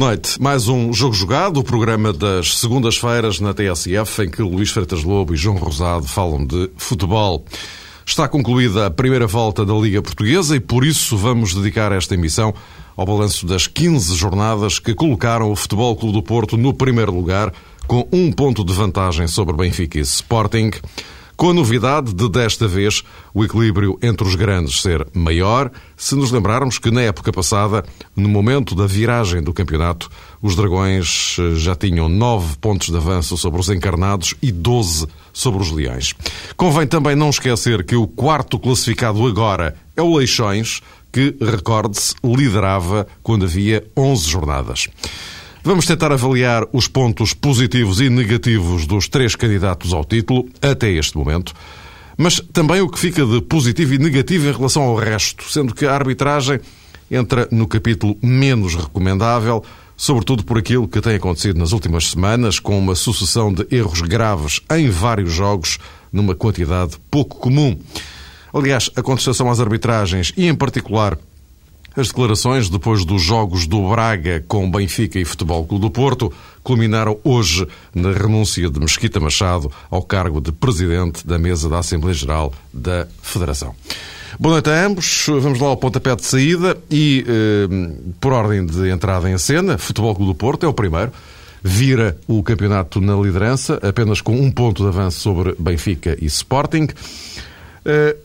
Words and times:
Boa 0.00 0.12
noite. 0.12 0.40
Mais 0.40 0.66
um 0.66 0.94
Jogo 0.94 1.12
Jogado, 1.12 1.60
o 1.60 1.62
programa 1.62 2.10
das 2.10 2.56
segundas-feiras 2.56 3.38
na 3.38 3.52
TSF, 3.52 4.22
em 4.22 4.30
que 4.30 4.40
Luís 4.40 4.70
Freitas 4.70 5.04
Lobo 5.04 5.34
e 5.34 5.36
João 5.36 5.58
Rosado 5.58 6.08
falam 6.08 6.42
de 6.42 6.70
futebol. 6.74 7.44
Está 8.06 8.26
concluída 8.26 8.86
a 8.86 8.90
primeira 8.90 9.26
volta 9.26 9.62
da 9.62 9.74
Liga 9.74 10.00
Portuguesa 10.00 10.56
e 10.56 10.60
por 10.60 10.86
isso 10.86 11.18
vamos 11.18 11.52
dedicar 11.52 11.92
esta 11.92 12.14
emissão 12.14 12.54
ao 12.96 13.04
balanço 13.04 13.44
das 13.44 13.66
15 13.66 14.14
jornadas 14.14 14.78
que 14.78 14.94
colocaram 14.94 15.52
o 15.52 15.54
Futebol 15.54 15.94
Clube 15.94 16.14
do 16.14 16.22
Porto 16.22 16.56
no 16.56 16.72
primeiro 16.72 17.12
lugar, 17.14 17.52
com 17.86 18.08
um 18.10 18.32
ponto 18.32 18.64
de 18.64 18.72
vantagem 18.72 19.28
sobre 19.28 19.54
Benfica 19.54 19.98
e 19.98 20.00
Sporting 20.00 20.70
com 21.40 21.48
a 21.48 21.54
novidade 21.54 22.12
de, 22.12 22.28
desta 22.28 22.68
vez, 22.68 23.02
o 23.32 23.42
equilíbrio 23.42 23.98
entre 24.02 24.28
os 24.28 24.34
grandes 24.34 24.82
ser 24.82 25.06
maior, 25.14 25.70
se 25.96 26.14
nos 26.14 26.30
lembrarmos 26.30 26.78
que 26.78 26.90
na 26.90 27.00
época 27.00 27.32
passada, 27.32 27.82
no 28.14 28.28
momento 28.28 28.74
da 28.74 28.86
viragem 28.86 29.42
do 29.42 29.54
campeonato, 29.54 30.10
os 30.42 30.54
Dragões 30.54 31.38
eh, 31.40 31.54
já 31.54 31.74
tinham 31.74 32.10
9 32.10 32.58
pontos 32.58 32.90
de 32.90 32.96
avanço 32.98 33.38
sobre 33.38 33.58
os 33.58 33.70
encarnados 33.70 34.34
e 34.42 34.52
12 34.52 35.06
sobre 35.32 35.62
os 35.62 35.70
Leões. 35.70 36.14
Convém 36.58 36.86
também 36.86 37.16
não 37.16 37.30
esquecer 37.30 37.86
que 37.86 37.96
o 37.96 38.06
quarto 38.06 38.58
classificado 38.58 39.26
agora 39.26 39.74
é 39.96 40.02
o 40.02 40.14
Leixões, 40.14 40.82
que, 41.10 41.34
recorde-se, 41.40 42.16
liderava 42.22 43.06
quando 43.22 43.46
havia 43.46 43.82
11 43.96 44.28
jornadas. 44.28 44.88
Vamos 45.62 45.84
tentar 45.84 46.10
avaliar 46.10 46.66
os 46.72 46.88
pontos 46.88 47.34
positivos 47.34 48.00
e 48.00 48.08
negativos 48.08 48.86
dos 48.86 49.08
três 49.08 49.36
candidatos 49.36 49.92
ao 49.92 50.06
título 50.06 50.48
até 50.62 50.88
este 50.90 51.18
momento, 51.18 51.52
mas 52.16 52.40
também 52.50 52.80
o 52.80 52.88
que 52.88 52.98
fica 52.98 53.26
de 53.26 53.42
positivo 53.42 53.92
e 53.92 53.98
negativo 53.98 54.48
em 54.48 54.52
relação 54.52 54.82
ao 54.82 54.96
resto, 54.96 55.44
sendo 55.52 55.74
que 55.74 55.84
a 55.84 55.94
arbitragem 55.94 56.60
entra 57.10 57.46
no 57.50 57.68
capítulo 57.68 58.16
menos 58.22 58.74
recomendável, 58.74 59.62
sobretudo 59.98 60.44
por 60.44 60.56
aquilo 60.56 60.88
que 60.88 60.98
tem 60.98 61.16
acontecido 61.16 61.58
nas 61.58 61.72
últimas 61.72 62.08
semanas, 62.08 62.58
com 62.58 62.78
uma 62.78 62.94
sucessão 62.94 63.52
de 63.52 63.66
erros 63.70 64.00
graves 64.00 64.62
em 64.70 64.88
vários 64.88 65.30
jogos, 65.30 65.78
numa 66.10 66.34
quantidade 66.34 66.96
pouco 67.10 67.36
comum. 67.36 67.78
Aliás, 68.52 68.90
a 68.96 69.02
contestação 69.02 69.50
às 69.50 69.60
arbitragens 69.60 70.32
e, 70.38 70.46
em 70.46 70.54
particular, 70.54 71.18
as 71.96 72.08
declarações, 72.08 72.68
depois 72.68 73.04
dos 73.04 73.22
jogos 73.22 73.66
do 73.66 73.88
Braga 73.88 74.44
com 74.46 74.70
Benfica 74.70 75.18
e 75.18 75.24
Futebol 75.24 75.64
Clube 75.64 75.86
do 75.86 75.90
Porto, 75.90 76.32
culminaram 76.62 77.18
hoje 77.24 77.66
na 77.94 78.12
renúncia 78.12 78.70
de 78.70 78.78
Mesquita 78.78 79.18
Machado 79.18 79.70
ao 79.90 80.02
cargo 80.02 80.40
de 80.40 80.52
presidente 80.52 81.26
da 81.26 81.38
mesa 81.38 81.68
da 81.68 81.78
Assembleia 81.78 82.14
Geral 82.14 82.52
da 82.72 83.06
Federação. 83.22 83.74
Boa 84.38 84.54
noite 84.54 84.70
a 84.70 84.86
ambos. 84.86 85.26
Vamos 85.28 85.58
lá 85.58 85.68
ao 85.68 85.76
pontapé 85.76 86.14
de 86.14 86.24
saída 86.24 86.78
e, 86.90 87.24
eh, 87.26 87.92
por 88.20 88.32
ordem 88.32 88.64
de 88.64 88.88
entrada 88.88 89.28
em 89.28 89.36
cena, 89.36 89.76
Futebol 89.76 90.14
Clube 90.14 90.32
do 90.32 90.34
Porto 90.34 90.64
é 90.64 90.68
o 90.68 90.72
primeiro. 90.72 91.12
Vira 91.62 92.16
o 92.26 92.42
campeonato 92.42 93.00
na 93.00 93.14
liderança, 93.16 93.78
apenas 93.82 94.20
com 94.20 94.34
um 94.34 94.50
ponto 94.50 94.82
de 94.82 94.88
avanço 94.88 95.20
sobre 95.20 95.54
Benfica 95.58 96.16
e 96.20 96.26
Sporting. 96.26 96.88
Eh, 97.84 98.16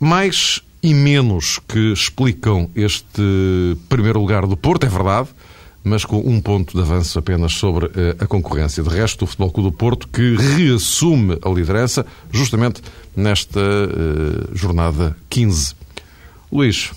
mais 0.00 0.62
e 0.82 0.94
menos 0.94 1.58
que 1.68 1.92
explicam 1.92 2.70
este 2.74 3.76
primeiro 3.88 4.20
lugar 4.20 4.46
do 4.46 4.56
Porto, 4.56 4.84
é 4.84 4.88
verdade, 4.88 5.28
mas 5.82 6.04
com 6.04 6.18
um 6.18 6.40
ponto 6.40 6.76
de 6.76 6.82
avanço 6.82 7.18
apenas 7.18 7.52
sobre 7.52 7.86
eh, 7.86 8.16
a 8.18 8.26
concorrência. 8.26 8.82
De 8.82 8.88
resto, 8.88 9.24
o 9.24 9.26
Futebol 9.26 9.50
Clube 9.50 9.70
do 9.70 9.76
Porto 9.76 10.08
que 10.08 10.36
reassume 10.36 11.38
a 11.42 11.48
liderança 11.48 12.04
justamente 12.30 12.82
nesta 13.16 13.60
uh, 13.60 14.56
jornada 14.56 15.16
15. 15.28 15.74
Luís, 16.52 16.90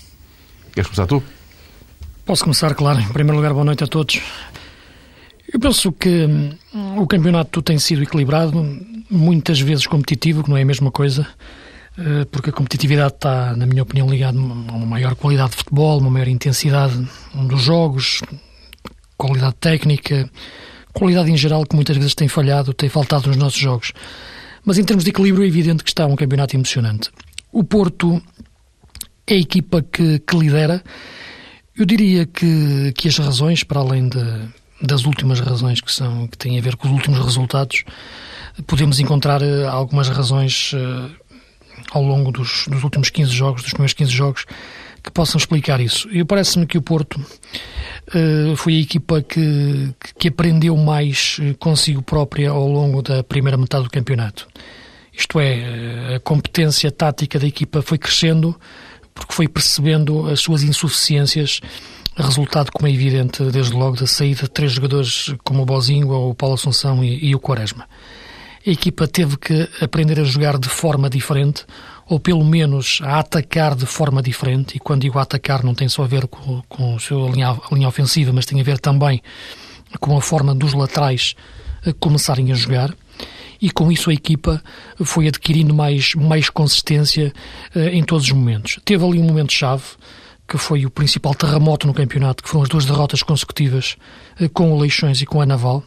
queres 0.73 0.89
começar 0.89 1.07
tu? 1.07 1.23
Posso 2.25 2.43
começar, 2.43 2.73
claro. 2.75 2.99
Em 2.99 3.07
primeiro 3.07 3.38
lugar, 3.38 3.53
boa 3.53 3.66
noite 3.66 3.83
a 3.83 3.88
todos. 3.88 4.22
Eu 5.51 5.59
penso 5.59 5.91
que 5.91 6.25
hum, 6.25 6.97
o 6.97 7.07
campeonato 7.07 7.61
tem 7.61 7.77
sido 7.77 8.03
equilibrado, 8.03 8.53
muitas 9.09 9.59
vezes 9.59 9.85
competitivo, 9.85 10.43
que 10.43 10.49
não 10.49 10.57
é 10.57 10.61
a 10.61 10.66
mesma 10.66 10.91
coisa. 10.91 11.27
Eh, 11.97 12.25
porque 12.31 12.49
a 12.49 12.53
competitividade 12.53 13.13
está, 13.13 13.55
na 13.55 13.65
minha 13.65 13.83
opinião, 13.83 14.09
ligada 14.09 14.37
a 14.37 14.41
uma 14.41 14.85
maior 14.85 15.15
qualidade 15.15 15.51
de 15.51 15.57
futebol, 15.57 15.99
uma 15.99 16.09
maior 16.09 16.27
intensidade 16.27 17.07
dos 17.35 17.61
jogos, 17.61 18.21
qualidade 19.15 19.55
técnica, 19.55 20.29
qualidade 20.91 21.31
em 21.31 21.37
geral 21.37 21.65
que 21.65 21.75
muitas 21.75 21.95
vezes 21.95 22.15
tem 22.15 22.27
falhado, 22.27 22.73
tem 22.73 22.89
faltado 22.89 23.27
nos 23.27 23.37
nossos 23.37 23.59
jogos. 23.59 23.93
Mas 24.65 24.77
em 24.77 24.83
termos 24.83 25.03
de 25.03 25.11
equilíbrio 25.11 25.43
é 25.43 25.47
evidente 25.47 25.83
que 25.83 25.89
está 25.89 26.05
um 26.07 26.15
campeonato 26.15 26.55
emocionante. 26.55 27.11
O 27.51 27.63
Porto 27.63 28.21
é 29.27 29.35
a 29.35 29.37
equipa 29.37 29.83
que, 29.83 30.19
que 30.19 30.35
lidera. 30.35 30.83
Eu 31.75 31.85
diria 31.85 32.25
que, 32.25 32.91
que 32.95 33.07
as 33.07 33.17
razões, 33.17 33.63
para 33.63 33.79
além 33.79 34.07
de, 34.07 34.19
das 34.81 35.05
últimas 35.05 35.39
razões 35.39 35.79
que, 35.79 35.91
são, 35.91 36.27
que 36.27 36.37
têm 36.37 36.57
a 36.57 36.61
ver 36.61 36.75
com 36.75 36.87
os 36.87 36.93
últimos 36.93 37.19
resultados, 37.19 37.83
podemos 38.67 38.99
encontrar 38.99 39.41
eh, 39.41 39.65
algumas 39.65 40.09
razões 40.09 40.71
eh, 40.75 41.09
ao 41.91 42.03
longo 42.03 42.31
dos, 42.31 42.66
dos 42.67 42.83
últimos 42.83 43.09
15 43.09 43.31
jogos, 43.31 43.61
dos 43.61 43.71
primeiros 43.71 43.94
15 43.94 44.11
jogos, 44.11 44.45
que 45.03 45.11
possam 45.11 45.38
explicar 45.38 45.81
isso. 45.81 46.07
E 46.11 46.23
parece-me 46.23 46.66
que 46.66 46.77
o 46.77 46.81
Porto 46.81 47.17
uh, 47.17 48.55
foi 48.55 48.77
a 48.77 48.79
equipa 48.79 49.21
que, 49.21 49.93
que 50.17 50.29
aprendeu 50.29 50.77
mais 50.77 51.38
eh, 51.41 51.53
consigo 51.59 52.01
própria 52.01 52.49
ao 52.51 52.66
longo 52.67 53.01
da 53.01 53.22
primeira 53.22 53.57
metade 53.57 53.83
do 53.83 53.89
campeonato. 53.89 54.47
Isto 55.11 55.41
é, 55.41 55.59
eh, 55.59 56.16
a 56.16 56.19
competência 56.22 56.89
tática 56.89 57.38
da 57.38 57.45
equipa 57.45 57.81
foi 57.81 57.97
crescendo 57.97 58.57
porque 59.13 59.33
foi 59.33 59.47
percebendo 59.47 60.27
as 60.27 60.39
suas 60.39 60.63
insuficiências, 60.63 61.59
resultado, 62.16 62.72
como 62.72 62.88
é 62.88 62.91
evidente, 62.91 63.43
desde 63.51 63.73
logo 63.73 63.97
da 63.97 64.07
saída 64.07 64.43
de 64.43 64.49
três 64.49 64.72
jogadores 64.72 65.35
como 65.43 65.61
o 65.61 65.66
Bozinho, 65.66 66.09
o 66.09 66.33
Paulo 66.33 66.55
Assunção 66.55 67.03
e, 67.03 67.25
e 67.25 67.35
o 67.35 67.39
Quaresma 67.39 67.85
a 68.66 68.69
equipa 68.69 69.07
teve 69.07 69.38
que 69.38 69.69
aprender 69.81 70.19
a 70.19 70.24
jogar 70.24 70.57
de 70.57 70.69
forma 70.69 71.09
diferente, 71.09 71.66
ou 72.07 72.19
pelo 72.19 72.44
menos 72.44 73.00
a 73.03 73.19
atacar 73.19 73.75
de 73.75 73.85
forma 73.85 74.22
diferente. 74.22 74.78
E 74.78 74.79
quando 74.79 75.01
digo 75.01 75.19
atacar, 75.19 75.63
não 75.63 75.75
tem 75.75 75.90
só 75.90 76.03
a 76.03 76.07
ver 76.07 76.28
com, 76.28 76.62
com 76.69 76.96
a 76.96 77.00
sua 77.00 77.29
linha, 77.29 77.50
a 77.50 77.75
linha 77.75 77.88
ofensiva, 77.88 78.31
mas 78.31 78.46
tem 78.46 78.59
a 78.59 78.63
ver 78.63 78.79
também 78.79 79.22
com 80.00 80.18
a 80.18 80.22
forma 80.22 80.56
dos 80.56 80.73
laterais 80.73 81.35
começarem 82.00 82.52
a 82.52 82.56
jogar. 82.56 82.96
E 83.62 83.72
com 83.72 83.91
isso 83.91 84.09
a 84.09 84.13
equipa 84.13 84.62
foi 85.03 85.28
adquirindo 85.28 85.73
mais, 85.73 86.16
mais 86.16 86.50
consistência 86.50 87.34
uh, 87.75 87.79
em 87.79 88.03
todos 88.03 88.25
os 88.25 88.31
momentos. 88.31 88.79
Teve 88.84 89.06
ali 89.06 89.19
um 89.19 89.23
momento-chave, 89.23 89.84
que 90.47 90.57
foi 90.57 90.85
o 90.85 90.90
principal 90.90 91.34
terremoto 91.34 91.88
no 91.88 91.94
campeonato, 91.94 92.44
que 92.44 92.50
foram 92.50 92.63
as 92.63 92.69
duas 92.69 92.85
derrotas 92.85 93.23
consecutivas 93.23 93.96
uh, 94.40 94.50
com 94.50 94.73
o 94.73 94.79
Leixões 94.79 95.22
e 95.22 95.25
com 95.25 95.40
a 95.40 95.46
Naval 95.46 95.84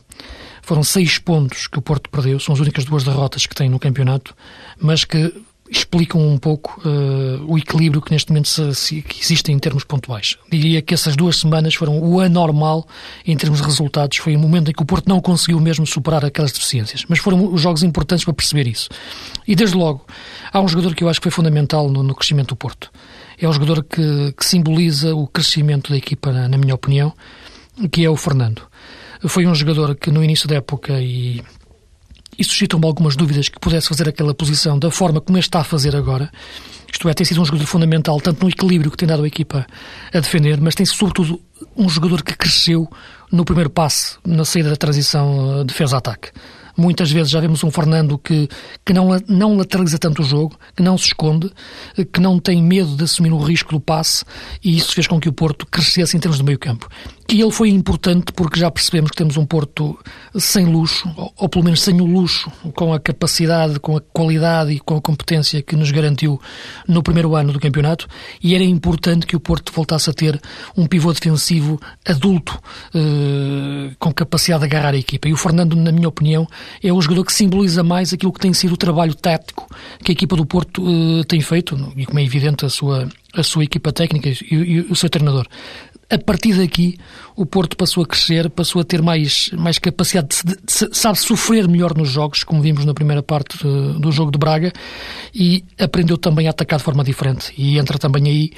foram 0.66 0.82
seis 0.82 1.16
pontos 1.16 1.68
que 1.68 1.78
o 1.78 1.82
Porto 1.82 2.10
perdeu, 2.10 2.40
são 2.40 2.52
as 2.52 2.58
únicas 2.58 2.84
duas 2.84 3.04
derrotas 3.04 3.46
que 3.46 3.54
tem 3.54 3.68
no 3.68 3.78
campeonato, 3.78 4.34
mas 4.80 5.04
que 5.04 5.32
explicam 5.70 6.20
um 6.20 6.36
pouco 6.38 6.80
uh, 6.84 7.44
o 7.46 7.56
equilíbrio 7.56 8.02
que 8.02 8.10
neste 8.10 8.30
momento 8.30 8.48
se, 8.48 8.74
se, 8.74 9.02
que 9.02 9.20
existe 9.20 9.52
em 9.52 9.58
termos 9.60 9.84
pontuais. 9.84 10.36
Diria 10.50 10.82
que 10.82 10.92
essas 10.92 11.14
duas 11.14 11.36
semanas 11.36 11.76
foram 11.76 12.00
o 12.00 12.20
anormal 12.20 12.84
em 13.24 13.36
termos 13.36 13.60
de 13.60 13.64
resultados. 13.64 14.18
Foi 14.18 14.34
o 14.34 14.38
momento 14.40 14.68
em 14.68 14.74
que 14.74 14.82
o 14.82 14.86
Porto 14.86 15.08
não 15.08 15.20
conseguiu 15.20 15.60
mesmo 15.60 15.86
superar 15.86 16.24
aquelas 16.24 16.50
deficiências. 16.50 17.04
Mas 17.08 17.20
foram 17.20 17.52
os 17.52 17.60
jogos 17.60 17.84
importantes 17.84 18.24
para 18.24 18.34
perceber 18.34 18.66
isso. 18.66 18.88
E 19.46 19.54
desde 19.54 19.76
logo, 19.76 20.04
há 20.52 20.60
um 20.60 20.66
jogador 20.66 20.96
que 20.96 21.04
eu 21.04 21.08
acho 21.08 21.20
que 21.20 21.24
foi 21.24 21.32
fundamental 21.32 21.88
no, 21.88 22.02
no 22.02 22.14
crescimento 22.14 22.48
do 22.48 22.56
Porto. 22.56 22.90
É 23.38 23.48
o 23.48 23.52
jogador 23.52 23.84
que, 23.84 24.34
que 24.36 24.44
simboliza 24.44 25.14
o 25.14 25.28
crescimento 25.28 25.90
da 25.90 25.96
equipa, 25.96 26.32
na, 26.32 26.48
na 26.48 26.58
minha 26.58 26.74
opinião, 26.74 27.12
que 27.90 28.04
é 28.04 28.10
o 28.10 28.16
Fernando. 28.16 28.62
Foi 29.26 29.46
um 29.46 29.54
jogador 29.54 29.94
que 29.94 30.10
no 30.10 30.22
início 30.22 30.48
da 30.48 30.56
época 30.56 31.00
e, 31.00 31.42
e 32.38 32.44
suscitam-me 32.44 32.86
algumas 32.86 33.16
dúvidas 33.16 33.48
que 33.48 33.58
pudesse 33.58 33.88
fazer 33.88 34.08
aquela 34.08 34.34
posição 34.34 34.78
da 34.78 34.90
forma 34.90 35.20
como 35.20 35.38
está 35.38 35.60
a 35.60 35.64
fazer 35.64 35.96
agora. 35.96 36.30
Isto 36.92 37.08
é, 37.08 37.14
tem 37.14 37.26
sido 37.26 37.42
um 37.42 37.44
jogador 37.44 37.66
fundamental, 37.66 38.20
tanto 38.20 38.42
no 38.42 38.48
equilíbrio 38.48 38.90
que 38.90 38.96
tem 38.96 39.08
dado 39.08 39.24
a 39.24 39.26
equipa 39.26 39.66
a 40.12 40.20
defender, 40.20 40.60
mas 40.60 40.74
tem 40.74 40.86
sobretudo 40.86 41.40
um 41.76 41.88
jogador 41.88 42.22
que 42.22 42.36
cresceu 42.36 42.88
no 43.30 43.44
primeiro 43.44 43.70
passe, 43.70 44.16
na 44.24 44.44
saída 44.44 44.70
da 44.70 44.76
transição 44.76 45.60
eh, 45.60 45.64
defesa-ataque. 45.64 46.30
Muitas 46.76 47.10
vezes 47.10 47.30
já 47.30 47.40
vemos 47.40 47.64
um 47.64 47.70
Fernando 47.70 48.18
que, 48.18 48.48
que 48.84 48.92
não, 48.92 49.08
não 49.26 49.56
lateraliza 49.56 49.98
tanto 49.98 50.20
o 50.20 50.24
jogo, 50.24 50.58
que 50.76 50.82
não 50.82 50.98
se 50.98 51.06
esconde, 51.06 51.50
que 52.12 52.20
não 52.20 52.38
tem 52.38 52.62
medo 52.62 52.94
de 52.94 53.04
assumir 53.04 53.32
o 53.32 53.38
risco 53.38 53.72
do 53.72 53.80
passe 53.80 54.24
e 54.62 54.76
isso 54.76 54.94
fez 54.94 55.06
com 55.06 55.18
que 55.18 55.28
o 55.28 55.32
Porto 55.32 55.66
crescesse 55.66 56.16
em 56.16 56.20
termos 56.20 56.38
de 56.38 56.44
meio 56.44 56.58
campo. 56.58 56.86
E 57.28 57.40
ele 57.40 57.50
foi 57.50 57.70
importante 57.70 58.32
porque 58.32 58.60
já 58.60 58.70
percebemos 58.70 59.10
que 59.10 59.16
temos 59.16 59.36
um 59.36 59.44
Porto 59.44 59.98
sem 60.38 60.64
luxo, 60.64 61.10
ou, 61.36 61.48
pelo 61.48 61.64
menos 61.64 61.82
sem 61.82 62.00
o 62.00 62.06
luxo, 62.06 62.50
com 62.74 62.92
a 62.92 63.00
capacidade, 63.00 63.80
com 63.80 63.96
a 63.96 64.00
qualidade 64.00 64.72
e 64.72 64.78
com 64.78 64.96
a 64.96 65.00
competência 65.00 65.60
que 65.60 65.74
nos 65.74 65.90
garantiu 65.90 66.40
no 66.86 67.02
primeiro 67.02 67.34
ano 67.34 67.52
do 67.52 67.58
campeonato 67.58 68.06
e 68.42 68.54
era 68.54 68.62
importante 68.62 69.26
que 69.26 69.34
o 69.34 69.40
Porto 69.40 69.72
voltasse 69.72 70.08
a 70.08 70.12
ter 70.12 70.40
um 70.76 70.86
pivô 70.86 71.12
defensivo 71.12 71.80
adulto, 72.04 72.60
eh, 72.94 73.90
com 73.98 74.12
capacidade 74.12 74.60
de 74.60 74.66
agarrar 74.66 74.94
a 74.94 74.98
equipa. 74.98 75.28
E 75.28 75.32
o 75.32 75.36
Fernando, 75.36 75.74
na 75.74 75.90
minha 75.90 76.08
opinião, 76.08 76.46
é 76.82 76.92
o 76.92 77.00
jogador 77.00 77.24
que 77.24 77.32
simboliza 77.32 77.82
mais 77.82 78.12
aquilo 78.12 78.32
que 78.32 78.40
tem 78.40 78.52
sido 78.52 78.74
o 78.74 78.76
trabalho 78.76 79.14
tático 79.14 79.68
que 80.02 80.12
a 80.12 80.14
equipa 80.14 80.36
do 80.36 80.46
Porto 80.46 80.82
eh, 80.86 81.24
tem 81.24 81.40
feito, 81.40 81.76
e 81.96 82.06
como 82.06 82.20
é 82.20 82.24
evidente, 82.24 82.64
a 82.64 82.68
sua, 82.68 83.08
a 83.34 83.42
sua 83.42 83.64
equipa 83.64 83.92
técnica 83.92 84.28
e, 84.28 84.36
e 84.50 84.80
o 84.82 84.94
seu 84.94 85.10
treinador 85.10 85.46
a 86.08 86.18
partir 86.18 86.54
daqui 86.54 86.98
o 87.34 87.44
Porto 87.44 87.76
passou 87.76 88.02
a 88.02 88.06
crescer, 88.06 88.48
passou 88.48 88.80
a 88.80 88.84
ter 88.84 89.02
mais, 89.02 89.50
mais 89.52 89.78
capacidade 89.78 90.28
de, 90.44 90.54
de, 90.54 90.88
de 90.88 90.96
sabe 90.96 91.18
sofrer 91.18 91.68
melhor 91.68 91.96
nos 91.96 92.08
jogos, 92.08 92.44
como 92.44 92.62
vimos 92.62 92.84
na 92.84 92.94
primeira 92.94 93.22
parte 93.22 93.58
de, 93.58 93.98
do 93.98 94.12
jogo 94.12 94.30
de 94.30 94.38
Braga, 94.38 94.72
e 95.34 95.64
aprendeu 95.78 96.16
também 96.16 96.46
a 96.46 96.50
atacar 96.50 96.78
de 96.78 96.84
forma 96.84 97.02
diferente. 97.02 97.52
E 97.58 97.76
entra 97.78 97.98
também 97.98 98.26
aí 98.26 98.52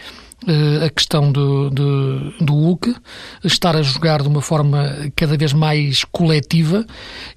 uh, 0.46 0.84
a 0.84 0.90
questão 0.90 1.32
do, 1.32 1.70
do, 1.70 2.30
do 2.38 2.52
Hulk, 2.52 2.94
estar 3.42 3.74
a 3.74 3.82
jogar 3.82 4.22
de 4.22 4.28
uma 4.28 4.42
forma 4.42 5.10
cada 5.16 5.36
vez 5.36 5.52
mais 5.54 6.04
coletiva 6.04 6.86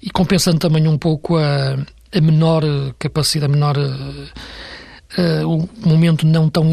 e 0.02 0.10
compensando 0.10 0.58
também 0.58 0.86
um 0.86 0.98
pouco 0.98 1.38
a, 1.38 1.78
a 2.14 2.20
menor 2.20 2.62
capacidade, 2.98 3.50
a 3.50 3.54
menor. 3.54 3.76
Uh, 3.78 5.46
o 5.46 5.68
momento 5.86 6.26
não 6.26 6.48
tão, 6.48 6.70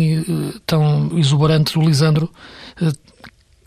tão 0.66 1.12
exuberante 1.18 1.74
do 1.74 1.82
Lisandro, 1.82 2.32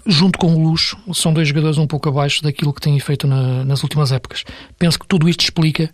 junto 0.07 0.39
com 0.39 0.55
o 0.55 0.63
Luz, 0.63 0.95
são 1.15 1.33
dois 1.33 1.49
jogadores 1.49 1.79
um 1.79 1.87
pouco 1.87 2.09
abaixo 2.09 2.43
daquilo 2.43 2.73
que 2.73 2.81
têm 2.81 2.99
feito 3.01 3.27
na, 3.27 3.65
nas 3.65 3.83
últimas 3.83 4.13
épocas. 4.13 4.45
Penso 4.79 4.99
que 4.99 5.07
tudo 5.07 5.29
isto 5.29 5.41
explica 5.41 5.91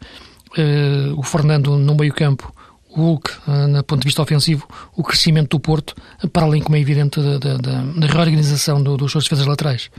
o 1.17 1.23
Fernando 1.23 1.77
no 1.77 1.95
meio-campo, 1.95 2.53
o 2.91 3.03
Hulk, 3.03 3.31
no 3.69 3.85
ponto 3.85 4.01
de 4.01 4.07
vista 4.07 4.23
ofensivo, 4.23 4.67
o 4.97 5.03
crescimento 5.03 5.51
do 5.51 5.61
Porto, 5.61 5.95
para 6.33 6.47
além, 6.47 6.63
como 6.63 6.77
é 6.77 6.81
evidente, 6.81 7.21
da, 7.21 7.39
da, 7.39 7.57
da 7.57 8.07
reorganização 8.07 8.83
do, 8.83 8.97
dos 8.97 9.13
seus 9.13 9.25
defesas 9.25 9.47
laterais. 9.47 9.91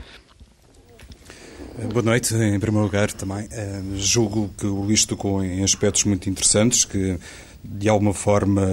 Boa 1.92 2.02
noite, 2.02 2.34
em 2.34 2.60
primeiro 2.60 2.84
lugar 2.84 3.10
também. 3.12 3.44
Uh, 3.44 3.96
julgo 3.96 4.50
que 4.58 4.66
o 4.66 4.82
Luís 4.82 5.04
tocou 5.06 5.42
em 5.42 5.62
aspectos 5.62 6.04
muito 6.04 6.28
interessantes 6.28 6.84
que, 6.84 7.16
de 7.64 7.88
alguma 7.88 8.12
forma, 8.12 8.66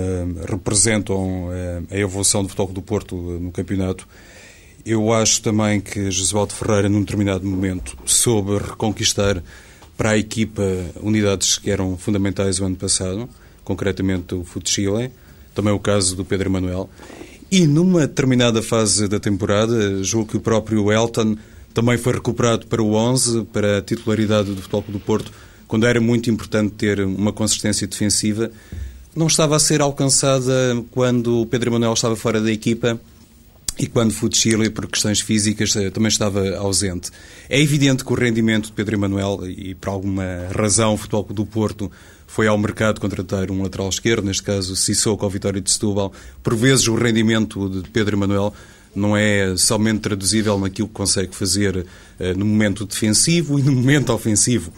representam 0.50 1.46
uh, 1.46 1.88
a 1.90 1.98
evolução 1.98 2.44
do 2.44 2.50
futebol 2.50 2.74
do 2.74 2.82
Porto 2.82 3.16
no 3.16 3.52
campeonato. 3.52 4.06
Eu 4.86 5.12
acho 5.12 5.42
também 5.42 5.82
que 5.82 6.10
Josualdo 6.10 6.54
Ferreira, 6.54 6.88
num 6.88 7.02
determinado 7.02 7.46
momento, 7.46 7.98
soube 8.06 8.58
reconquistar 8.58 9.44
para 9.98 10.12
a 10.12 10.18
equipa 10.18 10.64
unidades 11.02 11.58
que 11.58 11.70
eram 11.70 11.98
fundamentais 11.98 12.60
o 12.60 12.66
ano 12.66 12.76
passado, 12.76 13.28
concretamente 13.64 14.36
o 14.36 14.46
Chile, 14.64 15.12
também 15.54 15.74
o 15.74 15.80
caso 15.80 16.16
do 16.16 16.24
Pedro 16.24 16.50
Emanuel. 16.50 16.90
E 17.52 17.66
numa 17.66 18.02
determinada 18.02 18.62
fase 18.62 19.08
da 19.08 19.20
temporada, 19.20 20.04
julgo 20.04 20.32
que 20.32 20.38
o 20.38 20.40
próprio 20.40 20.92
Elton 20.92 21.36
também 21.74 21.98
foi 21.98 22.14
recuperado 22.14 22.68
para 22.68 22.82
o 22.82 22.94
11, 22.94 23.46
para 23.46 23.80
a 23.80 23.82
titularidade 23.82 24.54
do 24.54 24.62
Futebol 24.62 24.84
do 24.88 25.00
Porto, 25.00 25.32
quando 25.68 25.86
era 25.86 26.00
muito 26.00 26.30
importante 26.30 26.74
ter 26.74 27.02
uma 27.02 27.34
consistência 27.34 27.88
defensiva. 27.88 28.52
Não 29.16 29.28
estava 29.28 29.56
a 29.56 29.60
ser 29.60 29.82
alcançada 29.82 30.54
quando 30.92 31.42
o 31.42 31.46
Pedro 31.46 31.72
Manuel 31.72 31.94
estava 31.94 32.16
fora 32.16 32.40
da 32.40 32.52
equipa 32.52 33.00
e 33.80 33.86
quando 33.86 34.12
Futsili, 34.12 34.70
por 34.70 34.88
questões 34.88 35.20
físicas, 35.20 35.76
eh, 35.76 35.90
também 35.92 36.10
estava 36.10 36.58
ausente. 36.58 37.12
É 37.48 37.60
evidente 37.60 38.04
que 38.04 38.12
o 38.12 38.16
rendimento 38.16 38.68
de 38.68 38.72
Pedro 38.72 38.96
Emanuel, 38.96 39.42
e 39.48 39.76
por 39.76 39.90
alguma 39.90 40.48
razão 40.52 40.96
o 40.96 40.98
Futebol 40.98 41.24
do 41.24 41.46
Porto 41.46 41.92
foi 42.26 42.48
ao 42.48 42.58
mercado 42.58 43.00
contratar 43.00 43.52
um 43.52 43.62
lateral 43.62 43.88
esquerdo, 43.90 44.26
neste 44.26 44.44
caso 44.44 44.76
Sissoko 44.76 45.24
ao 45.24 45.30
Vitória 45.30 45.62
de 45.62 45.72
Setúbal. 45.72 46.12
Por 46.42 46.56
vezes 46.56 46.88
o 46.88 46.96
rendimento 46.96 47.70
de 47.70 47.90
Pedro 47.90 48.16
Emanuel 48.16 48.54
não 48.96 49.16
é 49.16 49.56
somente 49.56 50.00
traduzível 50.00 50.60
naquilo 50.60 50.88
que 50.88 50.94
consegue 50.94 51.36
fazer 51.36 51.86
no 52.36 52.46
momento 52.46 52.84
defensivo 52.84 53.60
e 53.60 53.62
no 53.62 53.72
momento 53.72 54.12
ofensivo. 54.12 54.74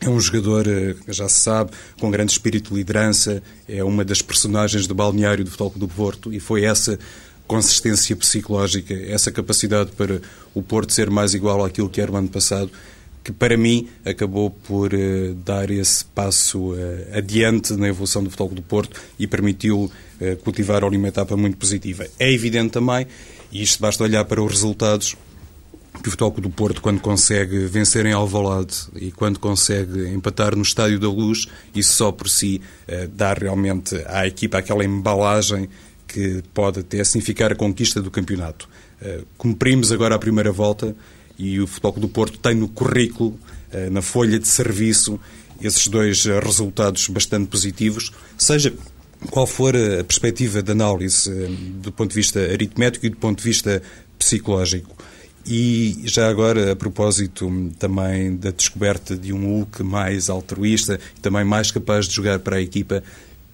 É 0.00 0.08
um 0.08 0.20
jogador, 0.20 0.66
já 1.08 1.28
se 1.28 1.40
sabe, 1.40 1.70
com 2.00 2.10
grande 2.10 2.32
espírito 2.32 2.70
de 2.70 2.76
liderança, 2.76 3.42
é 3.66 3.82
uma 3.82 4.04
das 4.04 4.20
personagens 4.20 4.86
do 4.86 4.94
balneário 4.94 5.44
do 5.44 5.50
Futebol 5.50 5.72
do 5.76 5.88
Porto 5.88 6.32
e 6.32 6.40
foi 6.40 6.64
essa 6.64 6.98
consistência 7.46 8.16
psicológica, 8.16 8.94
essa 8.94 9.30
capacidade 9.30 9.92
para 9.92 10.20
o 10.54 10.62
Porto 10.62 10.92
ser 10.92 11.10
mais 11.10 11.34
igual 11.34 11.64
àquilo 11.64 11.88
que 11.88 12.00
era 12.00 12.10
o 12.10 12.16
ano 12.16 12.28
passado, 12.28 12.70
que 13.24 13.32
para 13.32 13.56
mim 13.56 13.88
acabou 14.04 14.50
por 14.50 14.92
uh, 14.92 15.34
dar 15.34 15.70
esse 15.70 16.04
passo 16.04 16.74
uh, 16.74 16.76
adiante 17.16 17.72
na 17.72 17.88
evolução 17.88 18.22
do 18.22 18.30
futebol 18.30 18.54
do 18.54 18.62
Porto 18.62 19.00
e 19.18 19.26
permitiu 19.26 19.90
uh, 20.20 20.36
cultivar 20.44 20.84
uma 20.84 21.08
etapa 21.08 21.34
muito 21.34 21.56
positiva. 21.56 22.06
É 22.18 22.30
evidente 22.30 22.72
também 22.72 23.06
e 23.50 23.62
isto 23.62 23.80
basta 23.80 24.04
olhar 24.04 24.26
para 24.26 24.42
os 24.42 24.52
resultados 24.52 25.16
que 26.02 26.08
o 26.08 26.10
Futebol 26.10 26.32
do 26.32 26.50
Porto, 26.50 26.82
quando 26.82 27.00
consegue 27.00 27.66
vencer 27.66 28.04
em 28.04 28.12
Alvalade 28.12 28.74
e 28.96 29.12
quando 29.12 29.38
consegue 29.38 30.08
empatar 30.08 30.56
no 30.56 30.62
Estádio 30.62 30.98
da 30.98 31.08
Luz, 31.08 31.46
isso 31.72 31.92
só 31.92 32.10
por 32.10 32.28
si 32.28 32.60
dá 33.12 33.32
realmente 33.32 33.94
à 34.08 34.26
equipa 34.26 34.58
aquela 34.58 34.84
embalagem 34.84 35.68
que 36.14 36.44
pode 36.54 36.78
até 36.78 37.02
significar 37.02 37.50
a 37.50 37.56
conquista 37.56 38.00
do 38.00 38.08
campeonato. 38.08 38.68
Eh, 39.02 39.22
cumprimos 39.36 39.90
agora 39.90 40.14
a 40.14 40.18
primeira 40.18 40.52
volta 40.52 40.94
e 41.36 41.60
o 41.60 41.66
Futebol 41.66 41.92
do 41.94 42.08
Porto 42.08 42.38
tem 42.38 42.54
no 42.54 42.68
currículo, 42.68 43.36
eh, 43.72 43.90
na 43.90 44.00
folha 44.00 44.38
de 44.38 44.46
serviço, 44.46 45.18
esses 45.60 45.88
dois 45.88 46.24
resultados 46.24 47.08
bastante 47.08 47.48
positivos, 47.48 48.12
seja 48.38 48.72
qual 49.28 49.44
for 49.44 49.74
a 49.74 50.04
perspectiva 50.04 50.62
de 50.62 50.70
análise 50.70 51.28
eh, 51.28 51.48
do 51.82 51.90
ponto 51.90 52.10
de 52.10 52.14
vista 52.14 52.38
aritmético 52.38 53.06
e 53.06 53.08
do 53.08 53.16
ponto 53.16 53.38
de 53.38 53.44
vista 53.44 53.82
psicológico. 54.16 54.94
E 55.44 56.00
já 56.04 56.28
agora, 56.28 56.70
a 56.70 56.76
propósito 56.76 57.50
também 57.76 58.36
da 58.36 58.52
descoberta 58.52 59.16
de 59.16 59.32
um 59.32 59.58
Hulk 59.58 59.82
mais 59.82 60.30
altruísta 60.30 61.00
e 61.18 61.20
também 61.20 61.44
mais 61.44 61.72
capaz 61.72 62.06
de 62.06 62.14
jogar 62.14 62.38
para 62.38 62.56
a 62.56 62.62
equipa, 62.62 63.02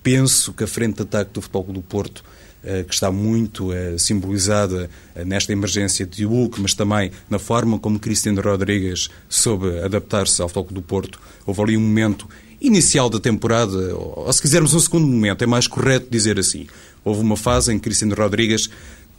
penso 0.02 0.52
que 0.52 0.64
a 0.64 0.66
frente 0.66 0.96
de 0.96 1.02
ataque 1.02 1.32
do 1.32 1.40
Futebol 1.40 1.64
do 1.72 1.82
Porto, 1.82 2.24
eh, 2.24 2.39
que 2.86 2.92
está 2.92 3.10
muito 3.10 3.72
eh, 3.72 3.96
simbolizada 3.96 4.90
nesta 5.24 5.52
emergência 5.52 6.04
de 6.04 6.24
Hulk, 6.24 6.60
mas 6.60 6.74
também 6.74 7.10
na 7.28 7.38
forma 7.38 7.78
como 7.78 7.98
Cristiano 7.98 8.40
Rodrigues 8.40 9.08
soube 9.28 9.80
adaptar-se 9.80 10.40
ao 10.42 10.48
Futebol 10.48 10.74
do 10.74 10.82
Porto, 10.82 11.18
houve 11.46 11.62
ali 11.62 11.76
um 11.76 11.80
momento 11.80 12.28
inicial 12.60 13.08
da 13.08 13.18
temporada, 13.18 13.96
ou 13.96 14.30
se 14.32 14.42
quisermos 14.42 14.74
um 14.74 14.80
segundo 14.80 15.06
momento, 15.06 15.42
é 15.42 15.46
mais 15.46 15.66
correto 15.66 16.08
dizer 16.10 16.38
assim. 16.38 16.66
Houve 17.02 17.22
uma 17.22 17.36
fase 17.36 17.72
em 17.72 17.78
que 17.78 17.84
Cristiano 17.84 18.14
Rodrigues 18.14 18.68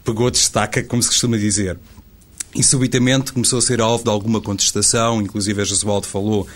pegou 0.03 0.29
destaca, 0.29 0.83
como 0.83 1.01
se 1.01 1.09
costuma 1.09 1.37
dizer. 1.37 1.77
E 2.53 2.61
subitamente 2.61 3.31
começou 3.31 3.59
a 3.59 3.61
ser 3.61 3.79
alvo 3.79 4.03
de 4.03 4.09
alguma 4.09 4.41
contestação, 4.41 5.21
inclusive 5.21 5.61
a 5.61 5.63
Jesualdo 5.63 6.05
falou 6.05 6.41
uh, 6.41 6.47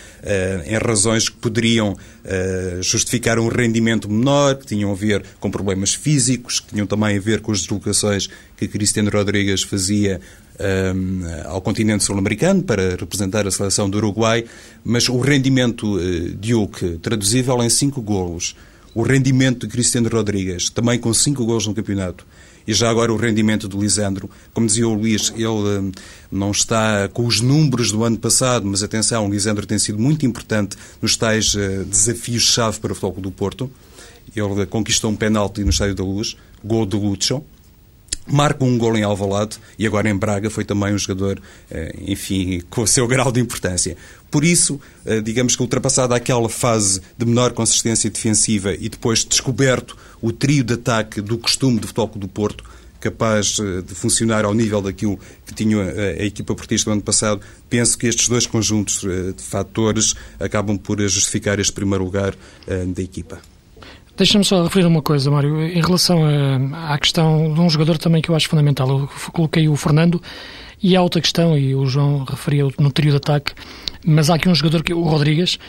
em 0.69 0.77
razões 0.77 1.29
que 1.29 1.37
poderiam 1.37 1.93
uh, 1.93 2.83
justificar 2.83 3.39
um 3.39 3.47
rendimento 3.47 4.11
menor, 4.11 4.55
que 4.55 4.65
tinham 4.65 4.91
a 4.91 4.95
ver 4.95 5.23
com 5.39 5.49
problemas 5.49 5.93
físicos, 5.93 6.59
que 6.59 6.73
tinham 6.73 6.85
também 6.85 7.15
a 7.15 7.21
ver 7.21 7.39
com 7.39 7.53
as 7.53 7.61
deslocações 7.61 8.27
que 8.57 8.67
Cristiano 8.67 9.09
Rodrigues 9.09 9.63
fazia 9.63 10.19
um, 10.59 11.21
ao 11.45 11.61
continente 11.61 12.03
sul-americano 12.03 12.61
para 12.61 12.97
representar 12.97 13.47
a 13.47 13.51
seleção 13.51 13.89
do 13.89 13.97
Uruguai, 13.97 14.43
mas 14.83 15.07
o 15.07 15.17
rendimento 15.19 15.97
de 16.37 16.53
Hulk, 16.53 16.99
traduzível 17.01 17.63
em 17.63 17.69
cinco 17.69 18.01
golos, 18.01 18.53
o 18.93 19.01
rendimento 19.01 19.65
de 19.65 19.71
Cristiano 19.71 20.09
Rodrigues, 20.09 20.69
também 20.69 20.99
com 20.99 21.13
cinco 21.13 21.45
golos 21.45 21.67
no 21.67 21.73
campeonato, 21.73 22.25
e 22.67 22.73
já 22.73 22.89
agora 22.89 23.13
o 23.13 23.17
rendimento 23.17 23.67
do 23.67 23.79
Lisandro, 23.79 24.29
como 24.53 24.67
dizia 24.67 24.87
o 24.87 24.93
Luís, 24.93 25.31
ele 25.35 25.47
uh, 25.47 25.91
não 26.31 26.51
está 26.51 27.07
com 27.09 27.25
os 27.25 27.41
números 27.41 27.91
do 27.91 28.03
ano 28.03 28.17
passado, 28.17 28.65
mas 28.65 28.83
atenção, 28.83 29.27
o 29.27 29.31
Lisandro 29.31 29.65
tem 29.65 29.77
sido 29.77 29.99
muito 29.99 30.25
importante 30.25 30.77
nos 31.01 31.15
tais 31.15 31.53
uh, 31.53 31.85
desafios-chave 31.85 32.79
para 32.79 32.91
o 32.91 32.95
Futebol 32.95 33.21
do 33.21 33.31
Porto. 33.31 33.71
Ele 34.35 34.65
conquistou 34.65 35.11
um 35.11 35.15
penalti 35.15 35.63
no 35.63 35.69
Estádio 35.69 35.95
da 35.95 36.03
Luz, 36.03 36.35
gol 36.63 36.85
de 36.85 36.97
Lucho, 36.97 37.43
marca 38.27 38.63
um 38.63 38.77
gol 38.77 38.97
em 38.97 39.03
Alvalade 39.03 39.57
e 39.77 39.85
agora 39.85 40.09
em 40.09 40.15
Braga 40.15 40.49
foi 40.49 40.65
também 40.65 40.93
um 40.93 40.97
jogador, 40.97 41.39
eh, 41.69 41.95
enfim, 42.07 42.61
com 42.69 42.81
o 42.81 42.87
seu 42.87 43.07
grau 43.07 43.31
de 43.31 43.39
importância. 43.39 43.95
Por 44.31 44.43
isso, 44.43 44.79
eh, 45.05 45.21
digamos 45.21 45.55
que 45.55 45.61
ultrapassada 45.61 46.15
aquela 46.15 46.49
fase 46.49 47.01
de 47.17 47.25
menor 47.25 47.53
consistência 47.53 48.09
defensiva 48.09 48.73
e 48.73 48.89
depois 48.89 49.23
descoberto 49.23 49.95
o 50.25 50.31
trio 50.31 50.63
de 50.63 50.73
ataque 50.73 51.21
do 51.21 51.37
costume 51.37 51.79
do 51.79 51.87
Futebol 51.87 52.11
do 52.15 52.27
Porto, 52.27 52.63
capaz 52.99 53.59
eh, 53.59 53.81
de 53.81 53.93
funcionar 53.93 54.45
ao 54.45 54.53
nível 54.53 54.81
daquilo 54.81 55.19
que 55.45 55.53
tinha 55.53 55.83
a 55.83 56.25
equipa 56.25 56.55
portista 56.55 56.89
no 56.89 56.93
ano 56.93 57.03
passado, 57.03 57.41
penso 57.69 57.95
que 57.97 58.07
estes 58.07 58.27
dois 58.27 58.47
conjuntos 58.47 59.01
de 59.01 59.43
fatores 59.43 60.15
acabam 60.39 60.77
por 60.77 60.99
justificar 61.01 61.59
este 61.59 61.73
primeiro 61.73 62.03
lugar 62.03 62.35
da 62.67 63.01
equipa. 63.03 63.39
Deixa-me 64.17 64.43
só 64.43 64.63
referir 64.63 64.87
uma 64.87 65.01
coisa, 65.01 65.29
Mário, 65.29 65.61
em 65.61 65.81
relação 65.81 66.21
à 66.73 66.97
questão 66.97 67.53
de 67.53 67.59
um 67.59 67.69
jogador 67.69 67.97
também 67.97 68.21
que 68.21 68.29
eu 68.29 68.35
acho 68.35 68.47
fundamental. 68.47 68.89
Eu 68.89 69.09
coloquei 69.31 69.67
o 69.67 69.75
Fernando 69.75 70.21
e 70.81 70.95
há 70.95 71.01
outra 71.01 71.21
questão, 71.21 71.57
e 71.57 71.75
o 71.75 71.85
João 71.85 72.23
referia 72.23 72.65
no 72.79 72.91
trio 72.91 73.11
de 73.11 73.17
ataque, 73.17 73.53
mas 74.05 74.29
há 74.29 74.35
aqui 74.35 74.47
um 74.47 74.55
jogador, 74.55 74.83
que 74.83 74.93
o 74.93 75.01
Rodrigues, 75.01 75.59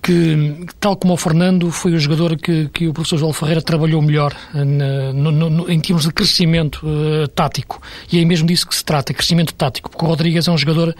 que, 0.00 0.66
tal 0.78 0.96
como 0.96 1.14
o 1.14 1.16
Fernando, 1.16 1.70
foi 1.70 1.92
o 1.92 1.98
jogador 1.98 2.36
que, 2.36 2.68
que 2.68 2.86
o 2.86 2.92
professor 2.92 3.18
João 3.18 3.32
Ferreira 3.32 3.60
trabalhou 3.60 4.00
melhor 4.00 4.34
na, 4.54 5.12
no, 5.12 5.30
no, 5.32 5.70
em 5.70 5.80
termos 5.80 6.04
de 6.04 6.12
crescimento 6.12 6.86
uh, 6.86 7.26
tático. 7.28 7.82
E 8.10 8.20
é 8.20 8.24
mesmo 8.24 8.46
disso 8.46 8.66
que 8.66 8.74
se 8.74 8.84
trata, 8.84 9.12
crescimento 9.12 9.52
tático, 9.54 9.90
porque 9.90 10.04
o 10.04 10.08
Rodrigues 10.08 10.46
é 10.46 10.50
um 10.50 10.58
jogador 10.58 10.94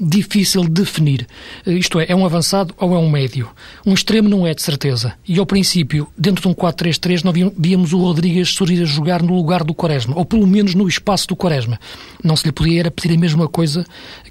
difícil 0.00 0.62
de 0.62 0.70
definir. 0.70 1.26
Isto 1.66 2.00
é, 2.00 2.06
é 2.08 2.16
um 2.16 2.24
avançado 2.24 2.74
ou 2.78 2.94
é 2.94 2.98
um 2.98 3.08
médio. 3.08 3.48
Um 3.84 3.94
extremo 3.94 4.28
não 4.28 4.46
é 4.46 4.54
de 4.54 4.62
certeza. 4.62 5.14
E 5.26 5.38
ao 5.38 5.46
princípio, 5.46 6.08
dentro 6.16 6.42
de 6.42 6.48
um 6.48 6.54
4-3-3, 6.54 7.24
nós 7.24 7.52
víamos 7.56 7.92
o 7.92 7.98
Rodrigues 7.98 8.50
surgir 8.50 8.82
a 8.82 8.84
jogar 8.84 9.22
no 9.22 9.34
lugar 9.34 9.64
do 9.64 9.74
Quaresma, 9.74 10.16
ou 10.16 10.24
pelo 10.24 10.46
menos 10.46 10.74
no 10.74 10.88
espaço 10.88 11.28
do 11.28 11.36
Quaresma. 11.36 11.78
Não 12.22 12.36
se 12.36 12.46
lhe 12.46 12.52
podia 12.52 12.80
era 12.80 12.90
pedir 12.90 13.14
a 13.14 13.18
mesma 13.18 13.48
coisa 13.48 13.84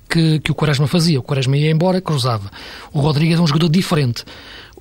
que, 0.10 0.40
que 0.40 0.52
o 0.52 0.56
Quaresma 0.56 0.88
fazia. 0.88 1.20
O 1.20 1.24
Quaresma 1.24 1.58
ia 1.58 1.72
embora, 1.72 2.02
cruzava. 2.02 2.52
O 2.94 3.00
Rodrigues 3.00 3.40
é 3.40 3.42
um 3.42 3.48
jogador 3.48 3.70
diferente. 3.70 4.24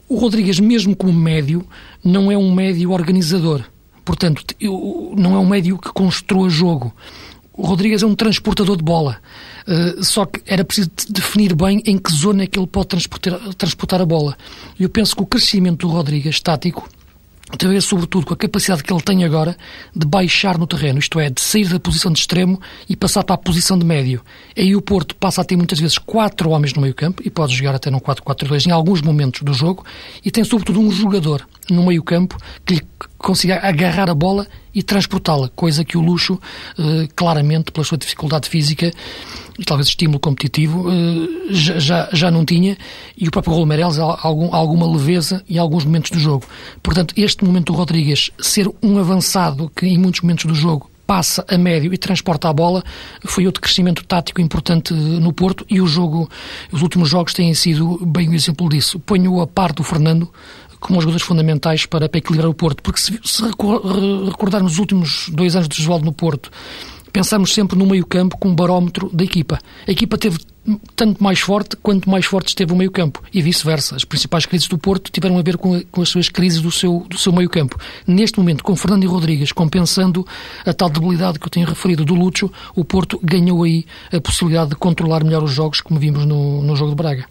O 0.09 0.17
Rodrigues, 0.19 0.61
mesmo 0.61 0.95
como 0.95 1.13
médio, 1.13 1.67
não 2.03 2.31
é 2.31 2.37
um 2.37 2.53
médio 2.53 2.91
organizador. 2.93 3.65
Portanto, 4.05 4.45
não 5.17 5.35
é 5.35 5.39
um 5.39 5.47
médio 5.47 5.79
que 5.79 5.91
construa 5.91 6.51
jogo. 6.51 6.95
O 7.57 7.67
Rodrigues 7.67 8.03
é 8.03 8.07
um 8.07 8.15
transportador 8.15 8.77
de 8.77 8.83
bola. 8.83 9.19
Uh, 9.67 10.05
só 10.05 10.27
que 10.27 10.43
era 10.47 10.65
preciso 10.65 10.91
definir 11.09 11.55
bem 11.55 11.83
em 11.87 11.97
que 11.97 12.13
zona 12.13 12.43
é 12.43 12.47
que 12.47 12.59
ele 12.59 12.67
pode 12.67 12.89
transportar, 12.89 13.39
transportar 13.55 14.03
a 14.03 14.05
bola. 14.05 14.37
Eu 14.79 14.91
penso 14.91 15.17
que 15.17 15.23
o 15.23 15.27
crescimento 15.27 15.87
do 15.87 15.93
Rodrigues, 15.93 16.35
estático, 16.35 16.87
tem 17.59 17.69
a 17.69 17.73
ver 17.73 17.83
sobretudo 17.83 18.27
com 18.27 18.35
a 18.35 18.37
capacidade 18.37 18.83
que 18.83 18.93
ele 18.93 19.03
tem 19.03 19.25
agora 19.25 19.57
de 19.95 20.07
baixar 20.07 20.57
no 20.59 20.67
terreno, 20.67 20.99
isto 20.99 21.21
é, 21.21 21.29
de 21.29 21.41
sair 21.41 21.69
da 21.69 21.79
posição 21.79 22.11
de 22.11 22.19
extremo 22.19 22.61
e 22.89 22.97
passar 22.97 23.23
para 23.23 23.35
a 23.35 23.39
posição 23.39 23.79
de 23.79 23.85
médio. 23.85 24.23
Aí 24.57 24.75
o 24.75 24.81
Porto 24.81 25.15
passa 25.15 25.43
a 25.43 25.45
ter 25.45 25.57
muitas 25.57 25.79
vezes 25.79 25.99
quatro 25.99 26.51
homens 26.51 26.73
no 26.73 26.81
meio 26.81 26.95
campo 26.95 27.23
e 27.25 27.31
pode 27.31 27.55
jogar 27.55 27.75
até 27.75 27.91
num 27.91 28.01
4-4-2 28.01 28.67
em 28.67 28.71
alguns 28.71 29.03
momentos 29.03 29.43
do 29.43 29.53
jogo 29.53 29.85
e 30.25 30.31
tem 30.31 30.43
sobretudo 30.43 30.81
um 30.81 30.91
jogador 30.91 31.47
no 31.71 31.85
meio 31.85 32.03
campo 32.03 32.37
que 32.65 32.75
lhe 32.75 32.83
consiga 33.19 33.59
agarrar 33.61 34.11
a 34.11 34.15
bola 34.15 34.47
e 34.75 34.83
transportá-la, 34.83 35.49
coisa 35.49 35.85
que 35.85 35.97
o 35.97 36.01
Luxo, 36.01 36.39
eh, 36.79 37.09
claramente, 37.15 37.71
pela 37.71 37.85
sua 37.85 37.97
dificuldade 37.97 38.49
física 38.49 38.93
e 39.59 39.65
talvez 39.65 39.89
estímulo 39.89 40.19
competitivo, 40.19 40.91
eh, 40.91 41.47
já, 41.51 42.09
já 42.13 42.31
não 42.31 42.45
tinha, 42.45 42.77
e 43.17 43.29
o 43.29 43.31
próprio 43.31 43.55
Raul 43.55 43.69
algum, 44.21 44.55
alguma 44.55 44.91
leveza 44.91 45.43
em 45.49 45.59
alguns 45.59 45.85
momentos 45.85 46.11
do 46.11 46.19
jogo. 46.19 46.45
Portanto, 46.83 47.15
este 47.17 47.45
momento 47.45 47.73
do 47.73 47.79
Rodrigues 47.79 48.31
ser 48.39 48.69
um 48.83 48.99
avançado 48.99 49.71
que 49.75 49.87
em 49.87 49.99
muitos 49.99 50.21
momentos 50.21 50.45
do 50.45 50.55
jogo 50.55 50.91
passa 51.07 51.45
a 51.49 51.59
médio 51.59 51.93
e 51.93 51.99
transporta 51.99 52.49
a 52.49 52.53
bola, 52.53 52.83
foi 53.27 53.47
outro 53.47 53.61
crescimento 53.61 54.05
tático 54.05 54.41
importante 54.41 54.93
no 54.93 55.33
Porto 55.33 55.65
e 55.69 55.81
o 55.81 55.87
jogo, 55.87 56.29
os 56.73 56.83
últimos 56.83 57.09
jogos 57.09 57.35
têm 57.35 57.53
sido 57.55 57.99
bem 58.07 58.31
um 58.31 58.35
exemplo 58.35 58.69
disso. 58.69 58.99
Ponho 58.99 59.41
a 59.41 59.47
par 59.47 59.73
do 59.73 59.83
Fernando 59.83 60.31
como 60.85 60.99
os 60.99 61.05
jogadores 61.05 61.27
fundamentais 61.27 61.87
para, 61.87 62.11
para 62.11 62.19
equilibrar 62.19 62.51
o 62.51 62.55
Porto, 62.55 62.83
porque 62.83 63.01
se, 63.01 63.19
se 63.25 63.43
recordarmos 63.43 64.75
os 64.75 64.79
últimos 64.79 65.31
dois 65.33 65.57
anos 65.57 65.67
de 65.67 65.77
Josualdo 65.79 66.05
no 66.05 66.13
Porto, 66.13 66.51
pensamos 67.11 67.55
sempre 67.55 67.79
no 67.79 67.87
meio-campo 67.87 68.37
como 68.37 68.55
barómetro 68.55 69.09
da 69.11 69.25
equipa. 69.25 69.59
A 69.89 69.91
equipa 69.91 70.19
teve 70.19 70.39
tanto 70.95 71.25
mais 71.25 71.41
forte 71.41 71.75
quanto 71.77 72.11
mais 72.11 72.27
forte 72.27 72.49
esteve 72.49 72.75
o 72.75 72.77
meio-campo 72.77 73.23
e 73.33 73.41
vice-versa. 73.41 73.97
As 73.97 74.05
principais 74.05 74.45
crises 74.45 74.69
do 74.69 74.77
Porto 74.77 75.11
tiveram 75.11 75.39
a 75.39 75.43
ver 75.43 75.57
com, 75.57 75.81
com 75.91 76.03
as 76.03 76.11
suas 76.11 76.29
crises 76.29 76.61
do 76.61 76.71
seu, 76.71 77.07
do 77.09 77.17
seu 77.17 77.33
meio-campo. 77.33 77.79
Neste 78.07 78.39
momento, 78.39 78.63
com 78.63 78.77
Fernando 78.77 79.05
e 79.05 79.07
Rodrigues 79.07 79.53
compensando 79.53 80.27
a 80.67 80.75
tal 80.75 80.91
debilidade 80.91 81.39
que 81.39 81.47
eu 81.47 81.51
tenho 81.51 81.67
referido 81.67 82.05
do 82.05 82.15
Lúcio, 82.15 82.53
o 82.77 82.85
Porto 82.85 83.19
ganhou 83.23 83.63
aí 83.63 83.87
a 84.13 84.21
possibilidade 84.21 84.71
de 84.71 84.77
controlar 84.77 85.25
melhor 85.25 85.43
os 85.43 85.53
jogos, 85.53 85.81
como 85.81 85.99
vimos 85.99 86.27
no, 86.27 86.61
no 86.61 86.77
jogo 86.77 86.91
de 86.91 86.97
Braga. 86.97 87.27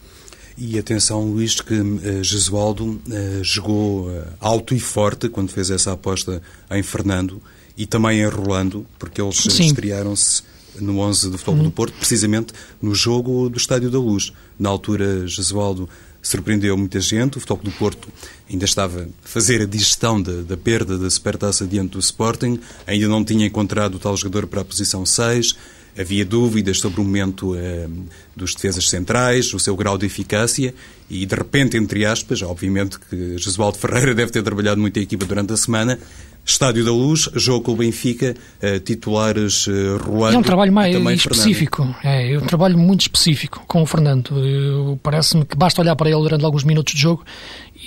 E 0.58 0.78
atenção, 0.78 1.26
Luís, 1.26 1.60
que 1.60 1.74
uh, 1.74 2.24
Gesualdo 2.24 2.86
uh, 2.86 3.44
jogou 3.44 4.08
uh, 4.08 4.24
alto 4.40 4.76
e 4.76 4.80
forte 4.80 5.28
quando 5.28 5.50
fez 5.50 5.72
essa 5.72 5.92
aposta 5.92 6.42
em 6.72 6.84
Fernando 6.84 7.42
e 7.78 7.86
também 7.86 8.22
em 8.22 8.28
Rolando, 8.28 8.86
porque 9.00 9.22
eles 9.22 9.46
estrearam-se 9.46 10.44
no 10.80 11.00
11 11.00 11.30
do 11.30 11.38
Futebol 11.38 11.56
uhum. 11.56 11.64
do 11.64 11.72
Porto, 11.72 11.94
precisamente 11.94 12.54
no 12.82 12.94
jogo 12.94 13.50
do 13.50 13.58
Estádio 13.58 13.90
da 13.90 14.00
Luz. 14.00 14.32
Na 14.58 14.70
altura, 14.70 15.28
Jesualdo 15.28 15.90
surpreendeu 16.22 16.78
muita 16.78 17.00
gente. 17.00 17.38
O 17.38 17.40
Futebol 17.40 17.64
do 17.64 17.72
Porto 17.72 18.08
ainda 18.50 18.66
estava 18.66 19.04
a 19.04 19.28
fazer 19.28 19.62
a 19.62 19.66
digestão 19.66 20.22
da, 20.22 20.42
da, 20.42 20.58
perda 20.58 20.98
da 20.98 21.10
supertaça 21.10 21.66
diante 21.66 21.92
do 21.92 22.00
Sporting, 22.00 22.60
ainda 22.88 23.08
não 23.08 23.24
tinha 23.24 23.46
encontrado 23.46 23.96
o 23.96 24.00
tal 24.00 24.16
jogador 24.16 24.48
para 24.48 24.62
a 24.62 24.66
posição 24.66 25.06
6. 25.06 25.56
Havia 25.98 26.26
dúvidas 26.26 26.80
sobre 26.80 27.02
o 27.02 27.04
momento 27.04 27.56
eh, 27.56 27.88
dos 28.36 28.56
defesas 28.56 28.90
centrais, 28.90 29.54
o 29.54 29.60
seu 29.60 29.76
grau 29.76 29.98
de 29.98 30.06
eficácia 30.06 30.74
e, 31.10 31.26
de 31.26 31.36
repente, 31.36 31.78
entre 31.78 32.06
aspas, 32.06 32.42
obviamente 32.42 32.98
que 33.00 33.38
Jesualdo 33.38 33.78
Ferreira 33.78 34.14
deve 34.16 34.32
ter 34.32 34.42
trabalhado 34.42 34.82
muito 34.82 35.00
a 35.00 35.02
equipa 35.04 35.26
durante 35.26 35.54
a 35.54 35.58
semana, 35.58 36.00
Estádio 36.46 36.84
da 36.84 36.92
Luz, 36.92 37.30
jogo 37.36 37.62
com 37.64 37.72
o 37.72 37.76
Benfica, 37.78 38.36
uh, 38.62 38.80
titulares 38.80 39.66
uh. 39.68 40.26
É 40.32 40.38
um 40.38 40.42
trabalho 40.42 40.74
mais 40.74 40.96
específico, 41.16 41.96
é, 42.04 42.34
é 42.34 42.38
um 42.38 42.46
trabalho 42.46 42.78
muito 42.78 43.02
específico 43.02 43.64
com 43.66 43.82
o 43.82 43.86
Fernando. 43.86 45.00
Parece-me 45.02 45.46
que 45.46 45.56
basta 45.56 45.82
olhar 45.82 45.96
para 45.96 46.10
ele 46.10 46.20
durante 46.20 46.44
alguns 46.44 46.66
minutos 46.66 46.94
de 46.94 47.00
jogo 47.00 47.24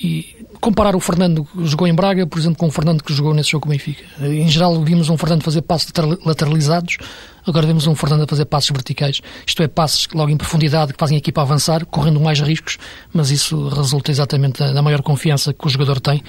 e 0.02 0.36
comparar 0.60 0.96
o 0.96 1.00
Fernando 1.00 1.44
que 1.44 1.66
jogou 1.66 1.86
em 1.86 1.94
Braga, 1.94 2.26
por 2.26 2.38
exemplo, 2.38 2.56
com 2.56 2.68
o 2.68 2.70
Fernando 2.70 3.02
que 3.02 3.12
jogou 3.12 3.34
nesse 3.34 3.50
jogo 3.50 3.64
com 3.64 3.68
o 3.68 3.72
Benfica. 3.72 4.04
Em 4.20 4.48
geral, 4.48 4.82
vimos 4.82 5.10
um 5.10 5.18
Fernando 5.18 5.42
fazer 5.42 5.60
passos 5.60 5.92
lateralizados, 6.25 6.96
agora 7.46 7.66
vemos 7.66 7.86
um 7.86 7.94
Fernando 7.94 8.24
a 8.24 8.26
fazer 8.26 8.44
passos 8.44 8.70
verticais. 8.70 9.20
Isto 9.46 9.62
é, 9.62 9.68
passos 9.68 10.08
logo 10.12 10.30
em 10.30 10.36
profundidade 10.36 10.92
que 10.92 10.98
fazem 10.98 11.16
a 11.16 11.18
equipa 11.18 11.42
avançar, 11.42 11.86
correndo 11.86 12.20
mais 12.20 12.40
riscos, 12.40 12.78
mas 13.12 13.30
isso 13.30 13.68
resulta 13.68 14.10
exatamente 14.10 14.58
da 14.58 14.82
maior 14.82 15.02
confiança 15.02 15.52
que 15.52 15.66
o 15.66 15.70
jogador 15.70 16.00
tem 16.00 16.22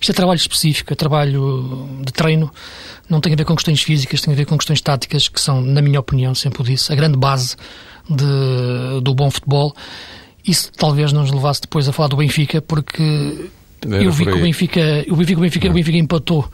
isto 0.00 0.12
é 0.12 0.14
trabalho 0.14 0.36
específico, 0.36 0.92
é 0.92 0.96
trabalho 0.96 1.88
de 2.04 2.12
treino, 2.12 2.50
não 3.08 3.20
tem 3.20 3.32
a 3.32 3.36
ver 3.36 3.44
com 3.44 3.54
questões 3.54 3.82
físicas, 3.82 4.20
tem 4.20 4.32
a 4.32 4.36
ver 4.36 4.46
com 4.46 4.56
questões 4.56 4.80
táticas, 4.80 5.28
que 5.28 5.40
são, 5.40 5.60
na 5.60 5.82
minha 5.82 5.98
opinião, 5.98 6.34
sempre 6.34 6.62
o 6.62 6.64
disse, 6.64 6.92
a 6.92 6.96
grande 6.96 7.18
base 7.18 7.56
de, 8.08 9.00
do 9.02 9.14
bom 9.14 9.30
futebol. 9.30 9.74
Isso 10.46 10.70
talvez 10.72 11.12
nos 11.12 11.30
levasse 11.32 11.62
depois 11.62 11.88
a 11.88 11.92
falar 11.92 12.08
do 12.08 12.16
Benfica, 12.16 12.62
porque 12.62 13.50
eu 13.82 14.12
vi 14.12 14.24
que 14.24 14.30
o 14.30 14.40
Benfica, 14.40 14.80
o 15.08 15.16
Benfica, 15.16 15.38
o 15.38 15.42
Benfica, 15.42 15.68
o 15.68 15.72
Benfica 15.72 15.98
empatou. 15.98 16.48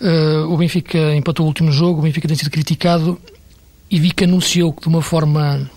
Uh, 0.00 0.52
o 0.52 0.56
Benfica 0.56 1.14
empatou 1.14 1.46
o 1.46 1.48
último 1.48 1.70
jogo, 1.70 2.00
o 2.00 2.02
Benfica 2.02 2.26
tem 2.26 2.36
sido 2.36 2.50
criticado 2.50 3.18
e 3.92 4.00
vi 4.00 4.10
que 4.10 4.24
anunciou 4.24 4.72
que 4.72 4.82
de 4.82 4.88
uma 4.88 5.02
forma 5.02 5.70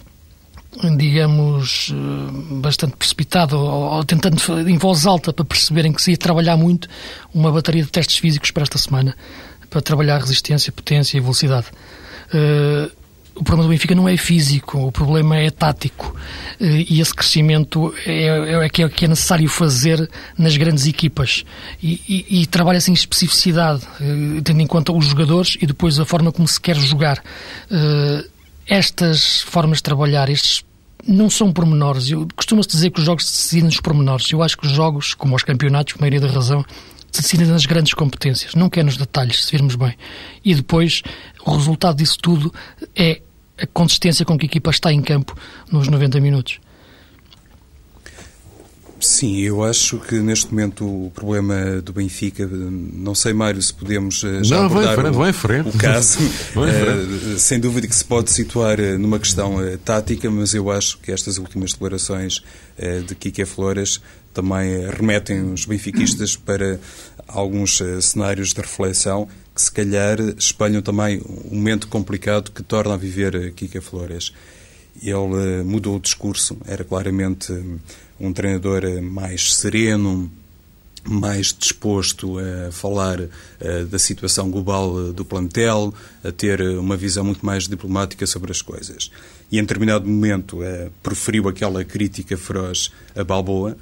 digamos, 0.98 1.90
eh, 1.94 2.56
bastante 2.60 2.98
precipitado, 2.98 3.58
ou, 3.58 4.04
tentando 4.04 4.38
em 4.70 4.78
voz 4.78 5.06
alta 5.06 5.32
para 5.32 5.46
perceberem 5.46 5.94
que 5.94 6.02
se 6.02 6.12
ia 6.12 6.18
trabalhar 6.18 6.58
muito 6.58 6.90
uma 7.34 7.50
bateria 7.50 7.82
de 7.82 7.90
testes 7.90 8.18
físicos 8.18 8.52
para 8.52 8.64
esta 8.64 8.78
semana, 8.78 9.16
para 9.70 9.82
trabalhar 9.82 10.20
resistência, 10.20 10.74
potência 10.74 11.18
e 11.18 11.22
velocidade. 11.22 11.68
Uh, 12.28 12.92
o 13.36 13.44
problema 13.44 13.64
do 13.64 13.70
Benfica 13.70 13.94
não 13.94 14.08
é 14.08 14.16
físico, 14.16 14.80
o 14.80 14.92
problema 14.92 15.36
é 15.38 15.50
tático. 15.50 16.16
Uh, 16.60 16.86
e 16.90 17.02
esse 17.02 17.14
crescimento 17.14 17.94
é, 18.06 18.28
é, 18.28 18.66
é, 18.66 18.70
que 18.70 18.82
é, 18.82 18.90
que 18.90 19.06
é 19.06 19.08
necessário 19.08 19.48
fazer 19.50 20.10
nas 20.38 20.56
grandes 20.56 20.88
equipas. 20.88 21.44
E, 21.84 22.02
e, 22.08 22.42
e 22.42 22.46
trabalha-se 22.46 22.90
em 22.90 22.94
especificidade, 22.94 23.84
uh, 24.00 24.42
tendo 24.42 24.62
em 24.62 24.68
conta 24.68 24.94
os 24.94 25.06
jogadores 25.06 25.58
e 25.62 25.66
depois 25.66 26.00
a 26.00 26.06
forma 26.06 26.32
como 26.32 26.48
se 26.48 26.60
quer 26.60 26.76
jogar 26.76 27.22
estas 28.68 29.42
formas 29.42 29.78
de 29.78 29.84
trabalhar, 29.84 30.30
estes 30.30 30.64
não 31.08 31.30
são 31.30 31.52
pormenores. 31.52 32.10
Costuma-se 32.36 32.70
dizer 32.70 32.90
que 32.90 33.00
os 33.00 33.06
jogos 33.06 33.28
se 33.28 33.44
decidem 33.44 33.66
nos 33.66 33.80
pormenores. 33.80 34.32
Eu 34.32 34.42
acho 34.42 34.58
que 34.58 34.66
os 34.66 34.72
jogos, 34.72 35.14
como 35.14 35.36
os 35.36 35.44
campeonatos, 35.44 35.94
a 35.96 36.00
maioria 36.00 36.22
da 36.22 36.28
razão, 36.28 36.66
decidem 37.22 37.48
nas 37.48 37.66
grandes 37.66 37.94
competências, 37.94 38.56
não 38.56 38.70
quer 38.70 38.84
nos 38.84 38.98
detalhes, 38.98 39.46
se 39.46 39.52
virmos 39.52 39.76
bem. 39.76 39.96
E 40.44 40.54
depois, 40.54 41.02
o 41.46 41.56
resultado 41.56 41.98
disso 41.98 42.18
tudo 42.20 42.54
é 42.96 43.22
a 43.58 43.68
consistência 43.68 44.26
com 44.26 44.38
que 44.38 44.46
a 44.46 44.48
equipa 44.48 44.70
está 44.70 44.92
em 44.92 45.02
campo 45.02 45.36
nos 45.72 45.88
90 45.88 46.20
minutos. 46.20 46.60
Sim, 49.00 49.40
eu 49.42 49.64
acho 49.64 50.00
que 50.00 50.16
neste 50.16 50.52
momento 50.52 50.86
o 50.86 51.12
problema 51.12 51.82
do 51.82 51.92
Benfica, 51.92 52.48
não 52.48 53.14
sei, 53.14 53.34
Mário, 53.34 53.62
se 53.62 53.74
podemos 53.74 54.24
eh, 54.24 54.44
já 54.44 54.58
não, 54.58 54.66
abordar 54.66 54.96
frente, 54.96 55.18
o, 55.18 55.34
frente. 55.34 55.70
o, 55.70 55.78
caso. 55.78 56.20
uh, 56.56 57.38
sem 57.38 57.60
dúvida 57.60 57.88
que 57.88 57.96
se 57.96 58.06
pode 58.06 58.32
situar 58.32 58.80
eh, 58.80 58.98
numa 58.98 59.20
questão 59.20 59.58
uh, 59.58 59.78
tática, 59.80 60.32
mas 60.32 60.54
eu 60.54 60.72
acho 60.72 60.98
que 61.00 61.12
estas 61.12 61.38
últimas 61.38 61.74
declarações 61.74 62.38
uh, 62.80 63.04
de 63.04 63.14
Kike 63.16 63.46
Flores 63.46 64.02
também 64.36 64.88
remetem 64.90 65.54
os 65.54 65.66
benfiquistas 65.66 66.36
para 66.36 66.78
alguns 67.26 67.82
cenários 68.02 68.54
de 68.54 68.60
reflexão 68.60 69.28
que 69.56 69.62
se 69.62 69.72
calhar 69.72 70.20
espelham 70.38 70.82
também 70.82 71.22
um 71.50 71.56
momento 71.56 71.88
complicado 71.88 72.52
que 72.52 72.62
torna 72.62 72.96
a 72.96 72.98
viver 72.98 73.54
Kike 73.54 73.80
Flores. 73.80 74.34
Ele 75.02 75.64
mudou 75.64 75.96
o 75.96 76.00
discurso, 76.00 76.58
era 76.68 76.84
claramente 76.84 77.54
um 78.20 78.34
treinador 78.34 78.84
eh, 78.84 79.00
mais 79.00 79.54
sereno, 79.56 80.30
mais 81.08 81.56
disposto 81.58 82.38
a 82.40 82.72
falar 82.72 83.20
da 83.90 84.00
situação 84.00 84.50
global 84.50 85.14
do 85.14 85.24
plantel, 85.24 85.94
a 86.24 86.32
ter 86.32 86.60
uma 86.80 86.98
visão 86.98 87.24
muito 87.24 87.46
mais 87.46 87.68
diplomática 87.68 88.26
sobre 88.26 88.52
as 88.52 88.62
coisas. 88.62 89.12
E 89.52 89.60
em 89.60 89.62
determinado 89.62 90.08
momento 90.08 90.60
proferiu 91.04 91.48
aquela 91.48 91.84
crítica 91.84 92.36
feroz 92.36 92.92
a 93.16 93.24
Balboa. 93.24 93.78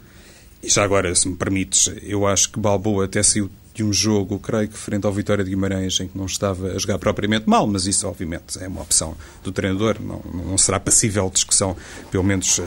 E 0.64 0.70
já 0.70 0.82
agora, 0.82 1.14
se 1.14 1.28
me 1.28 1.36
permites, 1.36 1.92
eu 2.02 2.26
acho 2.26 2.50
que 2.50 2.58
Balboa 2.58 3.04
até 3.04 3.22
saiu 3.22 3.52
de 3.74 3.84
um 3.84 3.92
jogo, 3.92 4.40
creio 4.40 4.70
que 4.70 4.78
frente 4.78 5.06
ao 5.06 5.12
Vitória 5.12 5.44
de 5.44 5.50
Guimarães, 5.50 6.00
em 6.00 6.08
que 6.08 6.18
não 6.18 6.26
estava 6.26 6.72
a 6.72 6.80
jogar 6.80 7.00
propriamente 7.00 7.50
mal, 7.50 7.68
mas 7.68 7.86
isso, 7.86 8.08
obviamente, 8.08 8.64
é 8.64 8.68
uma 8.68 8.82
opção 8.82 9.14
do 9.44 9.52
treinador, 9.52 9.98
não, 10.00 10.22
não 10.34 10.58
será 10.58 10.80
passível 10.80 11.26
de 11.28 11.34
discussão, 11.34 11.76
pelo 12.10 12.24
menos 12.24 12.60
uh, 12.60 12.64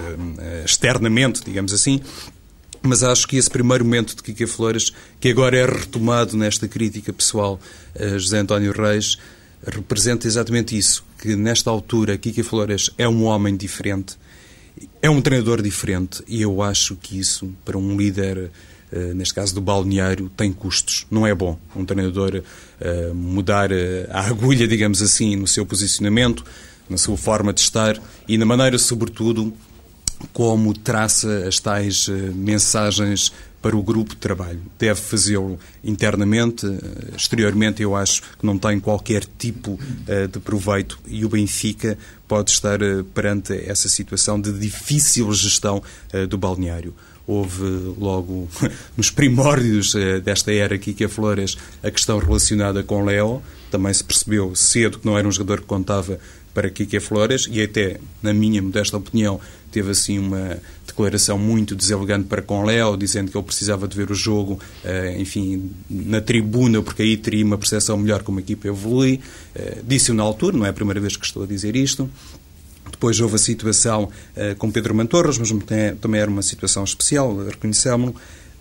externamente, 0.65 1.43
digamos 1.43 1.73
assim. 1.73 2.01
Mas 2.83 3.03
acho 3.03 3.27
que 3.27 3.37
esse 3.37 3.49
primeiro 3.49 3.85
momento 3.85 4.15
de 4.15 4.23
Kika 4.23 4.47
Flores, 4.47 4.93
que 5.19 5.31
agora 5.31 5.57
é 5.57 5.65
retomado 5.65 6.37
nesta 6.37 6.69
crítica 6.69 7.13
pessoal 7.13 7.59
a 7.99 8.19
José 8.19 8.39
António 8.39 8.73
Reis, 8.73 9.17
representa 9.67 10.27
exatamente 10.27 10.77
isso, 10.77 11.05
que 11.19 11.35
nesta 11.35 11.71
altura 11.71 12.19
Kika 12.19 12.45
Flores 12.45 12.91
é 12.99 13.09
um 13.09 13.25
homem 13.25 13.57
diferente, 13.57 14.17
é 15.01 15.09
um 15.09 15.21
treinador 15.21 15.63
diferente, 15.63 16.23
e 16.27 16.43
eu 16.43 16.63
acho 16.63 16.97
que 16.97 17.19
isso, 17.19 17.51
para 17.65 17.79
um 17.79 17.97
líder 17.97 18.51
eh, 18.93 19.13
neste 19.15 19.35
caso 19.35 19.55
do 19.55 19.61
balneário, 19.61 20.31
tem 20.37 20.53
custos. 20.53 21.07
Não 21.11 21.27
é 21.27 21.35
bom 21.35 21.59
um 21.75 21.85
treinador 21.85 22.43
uh, 22.81 23.15
mudar 23.15 23.73
eh, 23.73 24.09
a 24.11 24.21
agulha, 24.27 24.67
digamos 24.67 25.03
assim, 25.03 25.35
no 25.35 25.47
seu 25.47 25.67
posicionamento, 25.67 26.45
na 26.89 26.97
sua 26.97 27.17
forma 27.17 27.53
de 27.53 27.61
estar 27.61 28.01
e 28.29 28.39
na 28.39 28.47
maneira, 28.47 28.79
sobretudo, 28.79 29.53
como 30.33 30.73
traça 30.73 31.47
as 31.47 31.59
tais 31.59 32.09
mensagens 32.35 33.33
para 33.67 33.77
o 33.77 33.83
grupo 33.83 34.11
de 34.11 34.21
trabalho. 34.21 34.63
Deve 34.79 35.01
fazê-lo 35.01 35.59
internamente, 35.83 36.65
exteriormente 37.17 37.83
eu 37.83 37.97
acho 37.97 38.23
que 38.39 38.47
não 38.47 38.57
tem 38.57 38.79
qualquer 38.79 39.25
tipo 39.37 39.77
de 40.31 40.39
proveito 40.39 40.97
e 41.05 41.25
o 41.25 41.29
Benfica 41.29 41.99
pode 42.29 42.53
estar 42.53 42.79
perante 43.13 43.53
essa 43.69 43.89
situação 43.89 44.41
de 44.41 44.53
difícil 44.53 45.33
gestão 45.33 45.83
do 46.29 46.39
balneário 46.39 46.95
houve 47.27 47.65
logo 47.99 48.49
nos 48.97 49.11
primórdios 49.11 49.95
eh, 49.97 50.21
desta 50.21 50.53
era 50.53 50.79
Kika 50.79 51.09
Flores 51.09 51.59
a 51.83 51.91
questão 51.91 52.19
relacionada 52.19 52.83
com 52.85 53.05
Leo. 53.05 53.43
Também 53.69 53.93
se 53.93 54.05
percebeu 54.05 54.55
cedo 54.55 55.01
que 55.01 55.07
não 55.07 55.19
era 55.19 55.27
um 55.27 55.33
jogador 55.33 55.61
que 55.61 55.67
contava 55.67 56.21
para 56.55 56.71
Kika 56.71 57.01
Flores 57.01 57.49
e 57.51 57.61
até, 57.61 57.99
na 58.23 58.33
minha 58.33 58.63
modesta 58.63 58.97
opinião, 58.97 59.41
teve 59.77 59.91
assim 59.91 60.19
uma 60.19 60.59
declaração 60.87 61.39
muito 61.39 61.77
deselegante 61.77 62.27
para 62.29 62.41
com 62.41 62.65
Leo, 62.65 62.97
dizendo 62.97 63.31
que 63.31 63.37
ele 63.37 63.45
precisava 63.45 63.87
de 63.87 63.95
ver 63.95 64.11
o 64.11 64.15
jogo, 64.15 64.59
eh, 64.83 65.17
enfim, 65.19 65.71
na 65.91 66.19
tribuna, 66.19 66.81
porque 66.81 67.03
aí 67.03 67.15
teria 67.15 67.45
uma 67.45 67.59
percepção 67.59 67.99
melhor 67.99 68.23
como 68.23 68.39
a 68.39 68.41
equipa 68.41 68.69
evolui. 68.69 69.21
Eh, 69.55 69.83
disse-o 69.87 70.15
na 70.15 70.23
altura, 70.23 70.57
não 70.57 70.65
é 70.65 70.71
a 70.71 70.73
primeira 70.73 70.99
vez 70.99 71.15
que 71.15 71.27
estou 71.27 71.43
a 71.43 71.47
dizer 71.47 71.77
isto. 71.77 72.09
Depois 72.91 73.21
houve 73.21 73.35
a 73.35 73.39
situação 73.39 74.05
uh, 74.05 74.57
com 74.57 74.71
Pedro 74.71 74.95
Mantorras, 74.95 75.37
mas 75.37 75.51
também 76.01 76.21
era 76.21 76.31
uma 76.31 76.41
situação 76.41 76.85
especial, 76.85 77.37
reconhecemos-lo. 77.45 78.15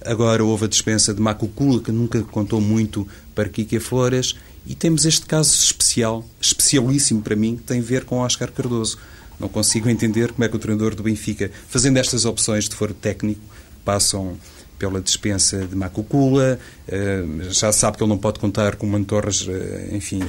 Agora 0.04 0.44
houve 0.44 0.66
a 0.66 0.68
dispensa 0.68 1.14
de 1.14 1.22
Macucula, 1.22 1.80
que 1.80 1.92
nunca 1.92 2.22
contou 2.24 2.60
muito 2.60 3.08
para 3.34 3.48
Kike 3.48 3.80
Flores. 3.80 4.36
E 4.66 4.76
temos 4.76 5.06
este 5.06 5.26
caso 5.28 5.54
especial, 5.54 6.26
especialíssimo 6.42 7.22
para 7.22 7.36
mim, 7.36 7.56
que 7.56 7.64
tem 7.64 7.80
a 7.80 7.84
ver 7.84 8.04
com 8.04 8.18
Oscar 8.18 8.52
Cardoso. 8.52 8.98
Não 9.40 9.48
consigo 9.48 9.90
entender 9.90 10.32
como 10.32 10.44
é 10.44 10.50
que 10.50 10.56
o 10.56 10.60
treinador 10.60 10.96
do 10.96 11.04
Benfica, 11.04 11.52
fazendo 11.68 11.98
estas 11.98 12.26
opções 12.26 12.70
de 12.70 12.76
foro 12.76 12.94
técnico, 12.94 13.42
passam 13.84 14.38
pela 14.78 15.00
dispensa 15.00 15.66
de 15.66 15.76
Macucula, 15.76 16.60
eh, 16.88 17.24
já 17.50 17.72
sabe 17.72 17.98
que 17.98 18.04
ele 18.04 18.10
não 18.10 18.18
pode 18.18 18.40
contar 18.40 18.76
com 18.76 18.86
Mantorras, 18.86 19.48
eh, 19.48 19.90
enfim, 19.94 20.22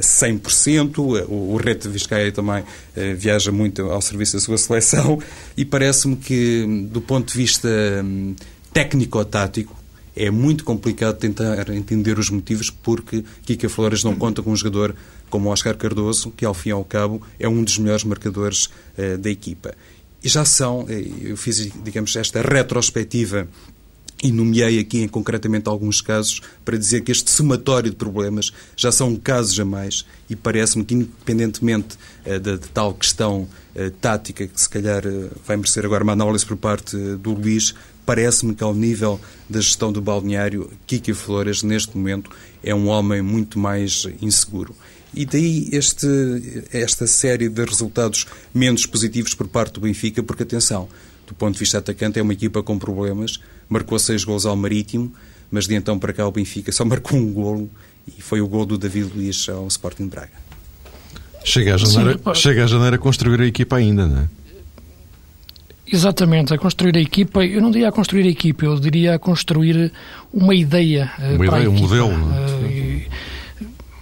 100%, 0.00 1.16
eh, 1.16 1.24
o 1.28 1.56
Rete 1.56 1.82
de 1.82 1.90
Vizcaya 1.90 2.32
também 2.32 2.64
viaja 3.16 3.52
muito 3.52 3.82
ao 3.82 4.00
serviço 4.00 4.34
da 4.34 4.40
sua 4.40 4.58
seleção. 4.58 5.20
E 5.56 5.64
parece-me 5.64 6.16
que, 6.16 6.88
do 6.90 7.00
ponto 7.00 7.30
de 7.32 7.38
vista 7.38 7.68
hum, 8.02 8.34
técnico-tático, 8.72 9.76
é 10.16 10.30
muito 10.30 10.64
complicado 10.64 11.16
tentar 11.16 11.68
entender 11.70 12.18
os 12.18 12.28
motivos 12.28 12.70
porque 12.70 13.24
Kika 13.44 13.68
Flores 13.68 14.02
não 14.02 14.16
conta 14.16 14.42
com 14.42 14.50
um 14.50 14.56
jogador 14.56 14.96
como 15.28 15.50
Oscar 15.50 15.76
Cardoso, 15.76 16.30
que 16.30 16.44
ao 16.44 16.54
fim 16.54 16.70
e 16.70 16.72
ao 16.72 16.84
cabo 16.84 17.22
é 17.38 17.48
um 17.48 17.62
dos 17.62 17.78
melhores 17.78 18.04
marcadores 18.04 18.68
da 19.20 19.30
equipa. 19.30 19.74
E 20.22 20.28
já 20.28 20.44
são, 20.44 20.84
eh, 20.88 21.04
eu 21.22 21.36
fiz, 21.36 21.70
digamos, 21.82 22.14
esta 22.16 22.42
retrospectiva 22.42 23.46
e 24.22 24.32
nomeei 24.32 24.80
aqui 24.80 25.02
em 25.02 25.06
concretamente 25.06 25.68
alguns 25.68 26.00
casos 26.00 26.40
para 26.64 26.76
dizer 26.76 27.02
que 27.02 27.12
este 27.12 27.30
somatório 27.30 27.90
de 27.90 27.96
problemas 27.96 28.52
já 28.76 28.90
são 28.90 29.14
casos 29.14 29.58
a 29.60 29.64
mais 29.64 30.04
e 30.28 30.34
parece-me 30.34 30.84
que, 30.84 30.94
independentemente 30.94 31.96
uh, 32.26 32.40
de 32.40 32.58
tal 32.70 32.92
questão 32.94 33.42
uh, 33.76 33.90
tática, 34.00 34.44
que 34.44 34.60
se 34.60 34.68
calhar 34.68 35.06
uh, 35.06 35.30
vai 35.46 35.56
merecer 35.56 35.84
agora 35.84 36.02
uma 36.02 36.14
análise 36.14 36.44
por 36.44 36.56
parte 36.56 36.96
do 36.96 37.32
Luís, 37.32 37.76
parece-me 38.04 38.56
que 38.56 38.64
ao 38.64 38.74
nível 38.74 39.20
da 39.48 39.60
gestão 39.60 39.92
do 39.92 40.00
balneário, 40.00 40.68
Kiki 40.84 41.14
Flores, 41.14 41.62
neste 41.62 41.96
momento, 41.96 42.28
é 42.60 42.74
um 42.74 42.88
homem 42.88 43.22
muito 43.22 43.56
mais 43.56 44.04
inseguro. 44.20 44.74
E 45.14 45.24
daí 45.24 45.68
este, 45.72 46.06
esta 46.72 47.06
série 47.06 47.48
de 47.48 47.64
resultados 47.64 48.26
menos 48.54 48.86
positivos 48.86 49.34
por 49.34 49.48
parte 49.48 49.74
do 49.74 49.80
Benfica, 49.80 50.22
porque, 50.22 50.42
atenção, 50.42 50.88
do 51.26 51.34
ponto 51.34 51.54
de 51.54 51.60
vista 51.60 51.78
atacante, 51.78 52.18
é 52.18 52.22
uma 52.22 52.32
equipa 52.32 52.62
com 52.62 52.78
problemas, 52.78 53.40
marcou 53.68 53.98
seis 53.98 54.24
gols 54.24 54.46
ao 54.46 54.56
Marítimo, 54.56 55.12
mas 55.50 55.66
de 55.66 55.74
então 55.74 55.98
para 55.98 56.12
cá 56.12 56.26
o 56.26 56.32
Benfica 56.32 56.70
só 56.72 56.84
marcou 56.84 57.18
um 57.18 57.32
golo 57.32 57.70
e 58.16 58.22
foi 58.22 58.40
o 58.40 58.48
gol 58.48 58.64
do 58.64 58.78
David 58.78 59.12
Luiz 59.14 59.48
ao 59.48 59.66
Sporting 59.68 60.04
de 60.04 60.10
Braga. 60.10 60.48
Chega 61.44 61.74
a 61.74 61.78
janeiro, 61.78 62.20
Sim, 62.24 62.34
chega 62.34 62.64
a, 62.64 62.66
janeiro 62.66 62.96
a 62.96 62.98
construir 62.98 63.40
a 63.40 63.46
equipa 63.46 63.76
ainda, 63.76 64.06
não 64.06 64.22
é? 64.22 64.28
Exatamente, 65.90 66.52
a 66.52 66.58
construir 66.58 66.96
a 66.98 67.00
equipa, 67.00 67.42
eu 67.44 67.62
não 67.62 67.70
diria 67.70 67.88
a 67.88 67.92
construir 67.92 68.24
a 68.24 68.28
equipa, 68.28 68.66
eu 68.66 68.78
diria 68.78 69.14
a 69.14 69.18
construir 69.18 69.90
uma 70.32 70.54
ideia. 70.54 71.10
Eh, 71.18 71.34
uma 71.34 71.46
ideia, 71.46 71.70
um 71.70 71.72
modelo. 71.72 72.10
Não 72.10 72.34
é? 72.34 72.46
Uh, 72.46 72.87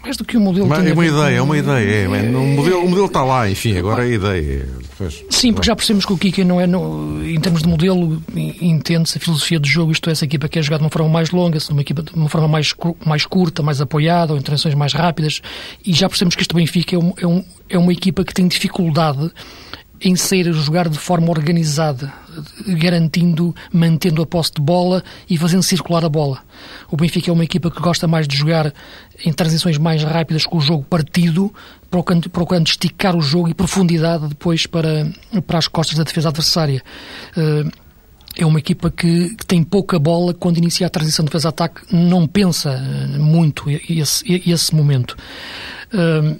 mais 0.07 0.17
do 0.17 0.25
que 0.25 0.37
o 0.37 0.41
modelo. 0.41 0.69
Mas 0.69 0.87
é 0.87 0.93
uma 0.93 1.07
ideia, 1.07 1.37
é 1.37 1.43
uma 1.43 1.59
ideia. 1.59 1.91
É, 1.91 2.05
é, 2.05 2.09
o, 2.09 2.47
modelo, 2.47 2.85
o 2.85 2.89
modelo 2.89 3.07
está 3.07 3.25
lá, 3.25 3.51
enfim, 3.51 3.77
agora 3.77 4.05
é 4.05 4.07
a 4.07 4.15
ideia. 4.15 4.69
Depois, 4.81 5.25
Sim, 5.31 5.53
porque 5.53 5.67
já 5.67 5.75
percebemos 5.75 6.07
que 6.07 6.13
o 6.13 6.17
Kika 6.17 6.45
não 6.45 6.61
é, 6.61 6.67
no, 6.67 7.23
em 7.25 7.39
termos 7.41 7.63
de 7.63 7.69
modelo, 7.69 8.23
entende-se 8.35 9.19
a 9.19 9.21
filosofia 9.21 9.59
do 9.59 9.67
jogo, 9.67 9.93
isto 9.93 10.09
é, 10.09 10.13
essa 10.13 10.25
equipa 10.25 10.49
quer 10.49 10.63
jogar 10.63 10.79
de 10.79 10.85
uma 10.85 10.91
forma 10.91 11.09
mais 11.09 11.31
longa, 11.31 11.59
uma 11.71 11.81
equipa 11.81 12.03
de 12.03 12.15
uma 12.15 12.29
forma 12.29 12.49
mais, 12.49 12.75
mais 13.05 13.27
curta, 13.27 13.63
mais 13.63 13.81
apoiada, 13.81 14.33
ou 14.33 14.39
intervenções 14.39 14.75
mais 14.75 14.93
rápidas, 14.93 15.43
e 15.85 15.93
já 15.93 16.09
percebemos 16.09 16.37
que 16.37 16.43
este 16.43 16.55
Benfica 16.55 16.95
é, 16.95 16.99
um, 16.99 17.13
é, 17.17 17.27
um, 17.27 17.45
é 17.69 17.79
uma 17.79 17.93
equipa 17.93 18.25
que 18.25 18.33
tem 18.33 18.47
dificuldade 18.47 19.31
em 20.01 20.15
sair 20.17 20.49
a 20.49 20.53
jogar 20.53 20.89
de 20.89 20.99
forma 20.99 21.31
organizada, 21.31 22.13
garantindo, 22.67 23.55
mantendo 23.73 24.23
a 24.23 24.27
posse 24.27 24.53
de 24.55 24.61
bola 24.61 25.03
e 25.29 25.37
fazendo 25.37 25.63
circular 25.63 26.05
a 26.05 26.09
bola. 26.09 26.43
O 26.91 26.97
Benfica 26.97 27.31
é 27.31 27.33
uma 27.33 27.45
equipa 27.45 27.71
que 27.71 27.81
gosta 27.81 28.07
mais 28.07 28.29
de 28.29 28.37
jogar 28.37 28.73
em 29.25 29.33
transições 29.33 29.79
mais 29.79 30.03
rápidas 30.03 30.45
com 30.45 30.59
o 30.59 30.61
jogo 30.61 30.85
partido, 30.85 31.53
procurando, 31.91 32.29
procurando 32.29 32.67
esticar 32.67 33.17
o 33.17 33.21
jogo 33.21 33.49
e 33.49 33.55
profundidade 33.55 34.29
depois 34.29 34.67
para, 34.67 35.11
para 35.47 35.59
as 35.59 35.69
costas 35.69 35.97
da 35.97 36.05
defesa 36.05 36.29
adversária. 36.29 36.83
Uh, 37.37 37.71
é 38.39 38.45
uma 38.45 38.59
equipa 38.59 38.91
que, 38.91 39.35
que, 39.35 39.47
tem 39.47 39.63
pouca 39.63 39.99
bola 39.99 40.35
quando 40.35 40.59
inicia 40.59 40.87
a 40.87 40.91
transição 40.91 41.25
de 41.25 41.31
defesa-ataque, 41.31 41.81
não 41.91 42.27
pensa 42.27 42.71
eh, 42.71 43.19
muito 43.19 43.65
esse, 43.71 44.43
esse 44.47 44.75
momento. 44.75 45.17
Uh, 45.91 46.39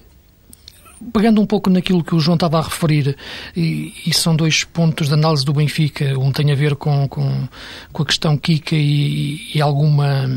pegando 1.13 1.41
um 1.41 1.47
pouco 1.47 1.69
naquilo 1.71 2.03
que 2.03 2.15
o 2.15 2.21
João 2.21 2.35
estava 2.35 2.59
a 2.59 2.63
referir, 2.63 3.17
e, 3.57 3.93
e, 4.07 4.15
são 4.15 4.35
dois 4.35 4.65
pontos 4.65 5.09
de 5.09 5.15
análise 5.15 5.45
do 5.45 5.53
Benfica, 5.53 6.19
um 6.19 6.33
tem 6.33 6.51
a 6.51 6.55
ver 6.55 6.77
com, 6.77 7.07
com, 7.09 7.49
com 7.93 8.03
a 8.03 8.07
questão 8.07 8.37
Kika 8.37 8.75
e, 8.75 9.41
e, 9.55 9.61
alguma 9.61 10.29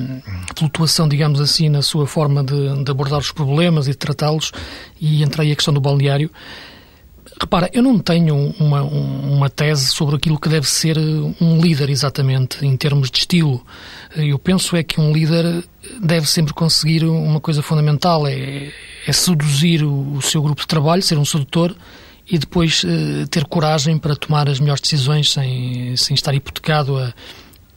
flutuação, 0.56 1.08
digamos 1.08 1.40
assim, 1.40 1.70
na 1.70 1.82
sua 1.82 2.06
forma 2.06 2.44
de, 2.44 2.84
de 2.84 2.92
abordar 2.92 3.20
os 3.20 3.32
problemas 3.32 3.88
e 3.88 3.92
de 3.92 3.98
tratá-los, 3.98 4.52
e 5.00 5.24
entra 5.24 5.44
aí 5.44 5.52
a 5.52 5.56
questão 5.56 5.74
do 5.74 5.82
balneário. 5.82 6.30
Repara, 7.40 7.70
eu 7.72 7.82
não 7.82 7.98
tenho 7.98 8.54
uma, 8.60 8.82
uma 8.84 9.50
tese 9.50 9.88
sobre 9.88 10.18
aquilo 10.18 10.38
que 10.38 10.50
deve 10.50 10.68
ser 10.68 10.98
um 10.98 11.62
líder 11.62 11.90
exatamente, 11.90 12.66
em 12.66 12.76
termos 12.76 13.10
de 13.10 13.20
estilo. 13.20 13.66
Eu 14.16 14.40
penso 14.40 14.76
é 14.76 14.84
que 14.84 15.00
um 15.00 15.14
líder 15.14 15.64
deve 16.02 16.28
sempre 16.28 16.54
conseguir 16.54 17.06
uma 17.06 17.40
coisa 17.40 17.62
fundamental, 17.62 18.26
é, 18.26 18.72
é 19.06 19.12
seduzir 19.12 19.84
o, 19.84 20.16
o, 20.16 20.22
seu 20.22 20.42
grupo 20.42 20.62
de 20.62 20.68
trabalho, 20.68 21.02
ser 21.04 21.18
um 21.18 21.26
sedutor 21.26 21.76
e 22.30 22.38
depois 22.38 22.84
uh, 22.84 23.28
ter 23.30 23.46
coragem 23.46 23.98
para 23.98 24.16
tomar 24.16 24.50
as 24.50 24.60
melhores 24.60 24.82
decisões 24.82 25.32
sem, 25.32 25.96
sem 25.96 26.16
estar 26.16 26.34
hipotecado 26.34 26.98
a, 26.98 27.14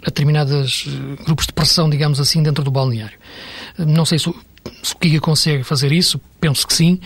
a 0.03 0.07
determinados 0.07 0.87
uh, 0.87 1.25
grupos 1.25 1.47
de 1.47 1.53
pressão, 1.53 1.89
digamos 1.89 2.19
assim, 2.19 2.43
dentro 2.43 2.65
do 2.65 2.71
balneário. 2.71 3.19
Não 3.79 4.05
sei 4.05 4.19
se 4.19 4.33
se 4.83 4.95
o 4.95 4.99
Kiga 4.99 5.21
consegue 5.21 5.63
fazer 5.63 5.93
isso, 5.93 6.21
penso 6.43 6.67
que 6.67 6.75
sim. 6.75 6.99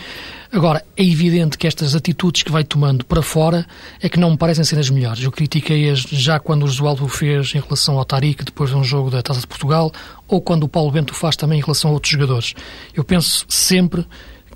Agora, 0.51 0.83
é 0.97 1.03
evidente 1.03 1.59
que 1.59 1.67
estas 1.67 1.93
atitudes 1.93 2.41
que 2.41 2.51
vai 2.51 2.63
tomando 2.63 3.05
para 3.05 3.21
fora 3.21 3.67
é 4.01 4.09
que 4.09 4.19
não 4.19 4.31
me 4.31 4.37
parecem 4.37 4.63
ser 4.63 4.79
as 4.79 4.89
melhores. 4.89 5.23
Eu 5.23 5.31
critiquei-as 5.31 5.99
já 5.99 6.39
quando 6.39 6.63
o 6.63 6.67
Josualdo 6.67 7.05
o 7.05 7.07
fez 7.07 7.53
em 7.53 7.59
relação 7.59 7.99
ao 7.99 8.03
Tariq, 8.03 8.43
depois 8.43 8.71
de 8.71 8.75
um 8.75 8.83
jogo 8.83 9.11
da 9.11 9.21
Taça 9.21 9.41
de 9.41 9.47
Portugal, 9.47 9.91
ou 10.27 10.41
quando 10.41 10.63
o 10.63 10.67
Paulo 10.67 10.89
Bento 10.89 11.11
o 11.11 11.15
faz 11.15 11.35
também 11.35 11.59
em 11.59 11.61
relação 11.61 11.91
a 11.91 11.93
outros 11.93 12.11
jogadores. 12.11 12.55
Eu 12.95 13.03
penso 13.03 13.45
sempre 13.47 14.07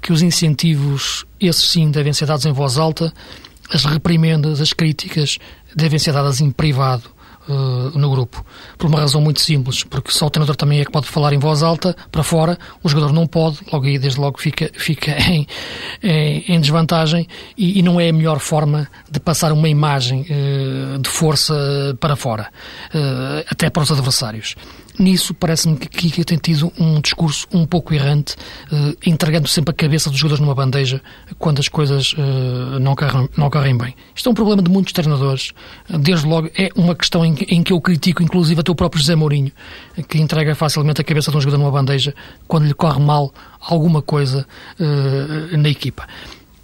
que 0.02 0.12
os 0.12 0.24
incentivos, 0.24 1.28
esses 1.40 1.70
sim, 1.70 1.92
devem 1.92 2.12
ser 2.12 2.26
dados 2.26 2.48
em 2.48 2.52
voz 2.52 2.80
alta, 2.80 3.14
as 3.72 3.86
reprimendas, 3.86 4.60
as 4.60 4.74
críticas 4.74 5.38
devem 5.76 6.00
ser 6.00 6.12
dadas 6.12 6.42
em 6.42 6.50
privado, 6.50 7.04
uh, 7.48 7.98
no 7.98 8.10
grupo. 8.10 8.44
Por 8.78 8.88
uma 8.88 9.00
razão 9.00 9.22
muito 9.22 9.42
simples, 9.42 9.84
porque 9.84 10.12
só 10.12 10.28
o 10.28 10.30
treinador 10.30 10.56
também 10.56 10.80
é 10.80 10.86
que 10.86 10.92
pode 10.92 11.08
falar 11.08 11.34
em 11.34 11.40
voz 11.40 11.64
alta 11.64 11.96
para 12.12 12.24
fora, 12.24 12.58
o 12.84 12.90
jogador 12.90 13.14
não 13.14 13.28
pode, 13.28 13.60
logo 13.72 13.86
aí 13.86 13.98
desde 13.98 14.20
logo 14.20 14.40
fica, 14.40 14.70
fica 14.74 15.12
em, 15.30 15.48
em, 16.02 16.44
em 16.48 16.60
desvantagem 16.60 17.28
e, 17.58 17.80
e, 17.80 17.82
não 17.82 18.00
é 18.00 18.10
a 18.10 18.14
melhor 18.14 18.40
forma 18.40 18.88
de 19.10 19.20
passar 19.20 19.52
uma 19.52 19.70
imagem 19.70 20.26
uh, 20.30 21.00
de 21.00 21.10
força 21.10 21.54
para 22.00 22.16
fora, 22.16 22.50
uh, 22.94 23.46
até 23.50 23.70
para 23.70 23.84
os 23.84 23.92
adversários. 23.92 24.56
Nisso 25.02 25.34
parece-me 25.34 25.78
que 25.78 25.90
Kika 25.90 26.24
tem 26.24 26.38
tido 26.38 26.72
um 26.80 27.02
discurso 27.02 27.48
um 27.52 27.66
pouco 27.66 27.92
errante, 27.92 28.36
eh, 28.72 28.96
entregando 29.08 29.48
sempre 29.48 29.72
a 29.72 29.74
cabeça 29.74 30.12
dos 30.12 30.20
jogadores 30.20 30.40
numa 30.40 30.54
bandeja 30.54 31.02
quando 31.40 31.58
as 31.58 31.68
coisas 31.68 32.14
eh, 32.16 32.78
não, 32.80 32.96
correm, 32.96 33.28
não 33.36 33.50
correm 33.50 33.76
bem. 33.76 33.96
Isto 34.14 34.30
é 34.30 34.32
um 34.32 34.36
problema 34.36 34.62
de 34.62 34.70
muitos 34.70 34.94
treinadores. 34.94 35.54
Desde 35.90 36.28
logo 36.28 36.52
é 36.56 36.70
uma 36.76 36.94
questão 36.94 37.26
em, 37.26 37.34
em 37.50 37.64
que 37.64 37.74
eu 37.74 37.82
critico, 37.82 38.22
inclusive, 38.22 38.62
até 38.62 38.72
o 38.72 38.76
próprio 38.76 39.02
José 39.02 39.16
Mourinho, 39.16 39.52
que 40.08 40.20
entrega 40.20 40.54
facilmente 40.54 41.02
a 41.02 41.04
cabeça 41.04 41.32
de 41.32 41.38
um 41.38 41.42
jogador 41.42 41.58
numa 41.58 41.72
bandeja 41.72 42.14
quando 42.48 42.68
lhe 42.68 42.74
corre 42.76 43.00
mal 43.00 43.34
alguma 43.60 44.04
coisa 44.04 44.46
eh, 44.80 45.58
na 45.58 45.70
equipa. 45.70 46.08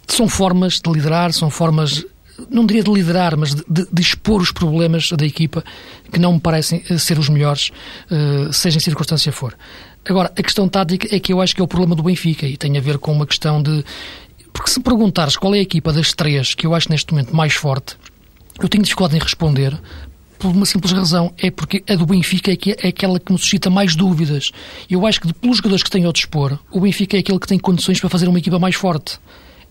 São 0.06 0.30
formas 0.30 0.80
de 0.80 0.91
liderar, 0.91 1.34
são 1.34 1.50
formas 1.50 2.06
não 2.50 2.65
diria 2.65 2.84
de 2.84 2.91
liderar, 2.91 3.36
mas 3.38 3.56
de, 3.56 3.63
de, 3.67 3.88
de, 3.91 4.02
expor 4.02 4.41
os 4.41 4.52
problemas 4.52 5.12
da 5.12 5.26
equipa 5.26 5.63
que 6.12 6.19
não 6.19 6.34
me 6.34 6.39
parecem 6.39 6.84
eh, 6.89 6.97
ser 6.97 7.17
os 7.17 7.30
melhores, 7.30 7.71
uh, 8.12 8.52
seja 8.54 8.78
em 8.78 8.80
circunstância 8.80 9.32
for. 9.32 9.58
Agora, 10.06 10.32
a 10.38 10.43
questão 10.43 10.69
tática 10.69 11.13
é 11.13 11.19
que 11.19 11.34
eu 11.34 11.41
acho 11.41 11.56
que 11.56 11.62
é 11.62 11.63
o 11.63 11.67
problema 11.67 11.95
do 11.95 12.04
Benfica 12.04 12.45
e 12.45 12.56
tem 12.56 12.78
a 12.78 12.82
ver 12.82 12.97
com 12.97 13.12
uma 13.12 13.26
questão 13.26 13.62
de. 13.62 13.84
Porque 14.54 14.69
se 14.69 14.80
perguntares 14.80 15.36
qual 15.36 15.54
é 15.54 15.60
a 15.60 15.62
equipa 15.62 15.91
das 15.91 16.13
três 16.13 16.56
que 16.56 16.65
eu 16.65 16.73
acho 16.73 16.89
neste 16.89 17.12
momento 17.12 17.36
mais 17.36 17.54
forte, 17.54 17.97
eu 18.60 18.69
tenho 18.69 18.84
dificuldade 18.84 19.17
em 19.17 19.19
responder 19.19 19.78
por 20.39 20.50
uma 20.50 20.65
simples 20.65 20.93
razão, 20.93 21.34
é 21.38 21.50
porque 21.50 21.84
a 21.89 21.95
do 21.95 22.06
Benfica 22.06 22.52
é, 22.52 22.56
que 22.56 22.71
é 22.71 22.88
aquela 22.88 23.19
que 23.19 23.32
me 23.32 23.38
suscita 23.38 23.69
mais 23.69 23.95
dúvidas. 23.95 24.52
Eu 24.89 25.06
acho 25.06 25.19
que, 25.19 25.34
pelos 25.34 25.58
jogadores 25.58 25.84
que 25.84 25.89
têm 25.89 26.06
ao 26.06 26.13
dispor, 26.13 26.58
o 26.71 26.80
Benfica 26.80 27.17
é 27.17 27.19
aquele 27.19 27.39
que 27.39 27.47
tem 27.47 27.60
condições 27.60 28.00
para 28.00 28.10
fazer 28.10 28.28
uma 28.28 28.39
equipa 28.39 28.60
mais 28.60 28.76
forte 28.76 29.19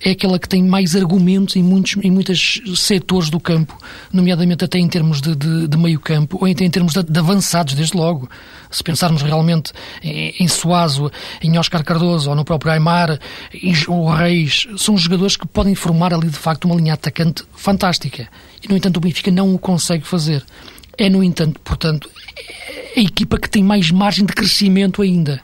é 0.01 0.11
aquela 0.11 0.39
que 0.39 0.49
tem 0.49 0.63
mais 0.63 0.95
argumentos 0.95 1.57
em 1.57 1.63
muitos 1.63 1.97
em 2.03 2.11
muitos 2.11 2.61
setores 2.77 3.31
do 3.31 3.41
campo, 3.41 3.77
nomeadamente 4.13 4.65
até 4.65 4.79
em 4.79 4.89
termos 4.89 5.21
de, 5.21 5.35
de, 5.35 5.69
de 5.69 5.77
meio 5.77 5.99
campo 5.99 6.39
ou 6.41 6.51
até 6.51 6.65
em 6.65 6.71
termos 6.71 6.93
de, 6.93 7.03
de, 7.03 7.19
avançados, 7.19 7.75
desde 7.75 7.97
logo. 7.97 8.29
Se 8.71 8.83
pensarmos 8.83 9.23
realmente 9.23 9.73
em, 10.03 10.35
em 10.39 10.49
Suazo, 10.49 11.11
em 11.41 11.59
Oscar 11.59 11.83
Cardoso 11.83 12.29
ou 12.29 12.37
no 12.37 12.45
próprio 12.45 12.73
Aymar, 12.73 13.19
em 13.55 13.75
o 13.89 14.11
Reis, 14.11 14.67
são 14.77 14.99
jogadores 14.99 15.37
que 15.37 15.47
podem 15.47 15.75
formar 15.75 16.13
ali 16.13 16.29
de 16.29 16.37
facto 16.37 16.67
uma 16.67 16.75
linha 16.75 16.95
atacante 16.95 17.45
fantástica. 17.55 18.29
E 18.63 18.69
no 18.69 18.77
entanto 18.77 18.99
o 18.99 19.01
Benfica 19.01 19.31
não 19.31 19.55
o 19.55 19.59
consegue 19.59 20.07
fazer. 20.07 20.45
É, 20.99 21.09
no 21.09 21.23
entanto, 21.23 21.61
portanto, 21.61 22.11
a 22.97 23.01
equipa 23.01 23.39
que 23.39 23.49
tem 23.49 23.63
mais 23.63 23.91
margem 23.91 24.25
de 24.25 24.33
crescimento 24.33 25.03
ainda. 25.03 25.41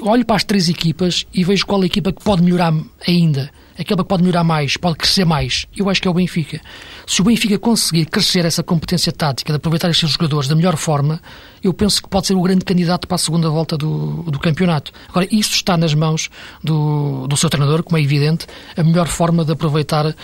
Olho 0.00 0.24
para 0.24 0.36
as 0.36 0.44
três 0.44 0.68
equipas 0.68 1.26
e 1.34 1.44
vejo 1.44 1.66
qual 1.66 1.80
é 1.80 1.84
a 1.84 1.86
equipa 1.86 2.12
que 2.12 2.22
pode 2.22 2.42
melhorar 2.42 2.72
ainda 3.06 3.50
aquela 3.78 4.02
que 4.02 4.08
pode 4.08 4.22
melhorar 4.22 4.44
mais, 4.44 4.76
pode 4.76 4.96
crescer 4.96 5.24
mais, 5.24 5.66
eu 5.76 5.88
acho 5.88 6.00
que 6.00 6.08
é 6.08 6.10
o 6.10 6.14
Benfica. 6.14 6.60
Se 7.06 7.20
o 7.20 7.24
Benfica 7.24 7.58
conseguir 7.58 8.06
crescer 8.06 8.44
essa 8.44 8.62
competência 8.62 9.12
tática, 9.12 9.52
de 9.52 9.56
aproveitar 9.56 9.90
os 9.90 9.98
seus 9.98 10.12
jogadores 10.12 10.48
da 10.48 10.54
melhor 10.54 10.76
forma, 10.76 11.20
eu 11.62 11.72
penso 11.72 12.02
que 12.02 12.08
pode 12.08 12.26
ser 12.26 12.34
o 12.34 12.42
grande 12.42 12.64
candidato 12.64 13.06
para 13.06 13.16
a 13.16 13.18
segunda 13.18 13.48
volta 13.48 13.76
do, 13.76 14.22
do 14.24 14.38
campeonato. 14.38 14.92
Agora, 15.08 15.26
isso 15.30 15.54
está 15.54 15.76
nas 15.76 15.94
mãos 15.94 16.30
do, 16.62 17.26
do 17.26 17.36
seu 17.36 17.50
treinador, 17.50 17.82
como 17.82 17.98
é 17.98 18.02
evidente, 18.02 18.46
a 18.76 18.82
melhor 18.82 19.06
forma 19.06 19.44
de 19.44 19.52
aproveitar 19.52 20.06
uh, 20.06 20.14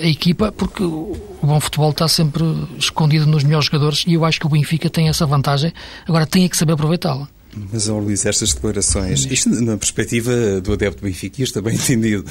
a 0.00 0.06
equipa, 0.06 0.52
porque 0.52 0.82
o, 0.82 1.16
bom 1.42 1.60
futebol 1.60 1.90
está 1.90 2.08
sempre 2.08 2.44
escondido 2.78 3.26
nos 3.26 3.44
melhores 3.44 3.66
jogadores 3.66 4.04
e 4.06 4.14
eu 4.14 4.24
acho 4.24 4.40
que 4.40 4.46
o 4.46 4.48
Benfica 4.48 4.90
tem 4.90 5.08
essa 5.08 5.26
vantagem. 5.26 5.72
Agora, 6.06 6.26
tem 6.26 6.48
que 6.48 6.56
saber 6.56 6.72
aproveitá-la. 6.72 7.28
Mas, 7.72 7.88
oh, 7.88 7.98
Luís, 7.98 8.26
estas 8.26 8.52
declarações, 8.52 9.26
isto 9.30 9.48
na 9.48 9.76
perspectiva 9.76 10.60
do 10.60 10.74
adepto 10.74 11.02
benfiquista, 11.02 11.62
bem 11.62 11.74
entendido, 11.76 12.24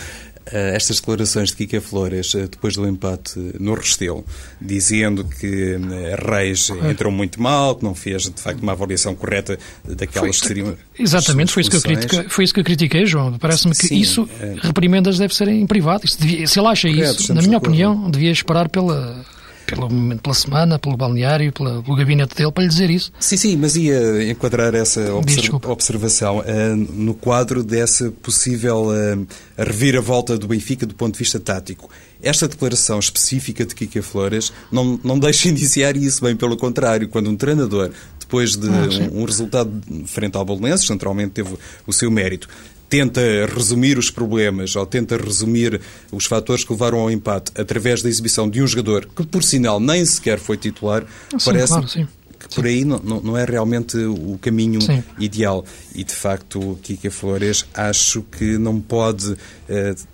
eh, 0.52 0.76
estas 0.76 1.00
declarações 1.00 1.50
de 1.50 1.56
Kika 1.56 1.82
Flores 1.82 2.36
eh, 2.36 2.48
depois 2.48 2.76
do 2.76 2.88
empate 2.88 3.40
no 3.60 3.74
Restelo, 3.74 4.24
dizendo 4.62 5.24
que 5.24 5.74
eh, 5.74 6.16
Reis 6.16 6.70
entrou 6.70 7.12
muito 7.12 7.42
mal, 7.42 7.76
que 7.76 7.84
não 7.84 7.96
fez 7.96 8.24
de 8.24 8.40
facto 8.40 8.62
uma 8.62 8.74
avaliação 8.74 9.16
correta 9.16 9.58
daquelas 9.84 10.38
foi, 10.38 10.42
que 10.42 10.48
seriam. 10.48 10.78
Exatamente, 11.00 11.52
foi 11.52 11.62
isso 11.62 11.72
que, 11.72 11.78
eu 11.78 11.82
critiquei, 11.82 12.30
foi 12.30 12.44
isso 12.44 12.54
que 12.54 12.60
eu 12.60 12.64
critiquei, 12.64 13.06
João. 13.08 13.38
Parece-me 13.40 13.74
que 13.74 13.88
Sim, 13.88 13.98
isso, 13.98 14.30
é... 14.40 14.56
reprimendas 14.62 15.18
deve 15.18 15.34
ser 15.34 15.48
em 15.48 15.66
privado. 15.66 16.04
Devia, 16.20 16.46
se 16.46 16.60
ele 16.60 16.68
acha 16.68 16.88
Correto, 16.88 17.22
isso, 17.22 17.34
na 17.34 17.42
minha 17.42 17.58
opinião, 17.58 18.12
devia 18.12 18.32
esperar 18.32 18.70
pela 18.70 19.26
pelo, 19.66 19.90
pela 20.18 20.34
semana, 20.36 20.80
pelo 20.80 20.96
balneário, 20.96 21.52
pela, 21.52 21.82
pelo 21.82 21.96
gabinete 21.96 22.36
dele, 22.36 22.52
para 22.52 22.64
lhe 22.64 22.70
dizer 22.70 22.90
isso. 22.90 23.12
Sim, 23.20 23.38
sim, 23.38 23.58
mas 23.58 23.76
ia 23.76 24.30
enquadrar 24.32 24.74
essa 24.76 25.14
observ 25.14 25.56
observação 25.66 26.40
uh, 26.40 26.44
no 26.76 27.14
quadro 27.14 27.64
dessa 27.64 28.12
possível 28.12 28.88
uh, 28.88 29.28
reviravolta 29.58 30.38
do 30.38 30.48
Benfica 30.48 30.86
do 30.86 30.96
ponto 30.96 31.14
de 31.14 31.20
vista 31.20 31.40
tático. 31.40 31.90
Esta 32.22 32.48
declaração 32.48 32.98
específica 33.00 33.66
de 33.66 33.76
Kika 33.76 34.02
Flores 34.02 34.52
não, 34.72 35.00
não 35.04 35.20
deixa 35.20 35.48
indiciar 35.50 35.96
isso, 35.96 36.24
bem 36.24 36.36
pelo 36.36 36.58
contrário, 36.58 37.08
quando 37.08 37.30
um 37.30 37.36
treinador 37.36 37.92
depois 38.20 38.56
de 38.56 38.68
ah, 38.68 39.12
um, 39.12 39.22
um, 39.22 39.26
resultado 39.26 39.72
frente 40.08 40.36
ao 40.36 40.44
Bolonenses, 40.44 40.90
naturalmente 40.90 41.32
teve 41.32 41.56
o 41.86 41.94
seu 41.94 42.10
mérito, 42.10 42.50
tenta 42.96 43.22
resumir 43.54 43.98
os 43.98 44.10
problemas 44.10 44.74
ou 44.74 44.86
tenta 44.86 45.18
resumir 45.18 45.82
os 46.14 46.26
fatores 46.26 46.64
que 46.64 46.72
levaram 46.72 47.00
ao 47.00 47.12
empate 47.12 47.52
através 47.60 48.02
da 48.02 48.08
exibição 48.08 48.50
de 48.50 48.64
um 48.64 48.68
jogador 48.68 49.06
que, 49.14 49.26
por 49.26 49.44
sinal, 49.44 49.82
nem 49.82 50.06
sequer 50.06 50.40
foi 50.40 50.56
titular, 50.56 51.04
sim, 51.32 51.38
parece 51.44 51.74
claro, 51.74 51.88
sim. 51.90 52.08
que 52.40 52.56
por 52.56 52.66
aí 52.66 52.86
não, 52.86 53.00
não, 53.00 53.38
é 53.38 53.44
realmente 53.44 53.98
o 53.98 54.40
caminho 54.42 54.82
sim. 54.82 55.04
ideal. 55.20 55.66
E, 55.94 56.06
de 56.06 56.14
facto, 56.14 56.80
Kika 56.82 57.12
Flores 57.12 57.66
acho 57.74 58.22
que 58.22 58.58
não 58.58 58.80
pode 58.80 59.32
uh, 59.32 59.38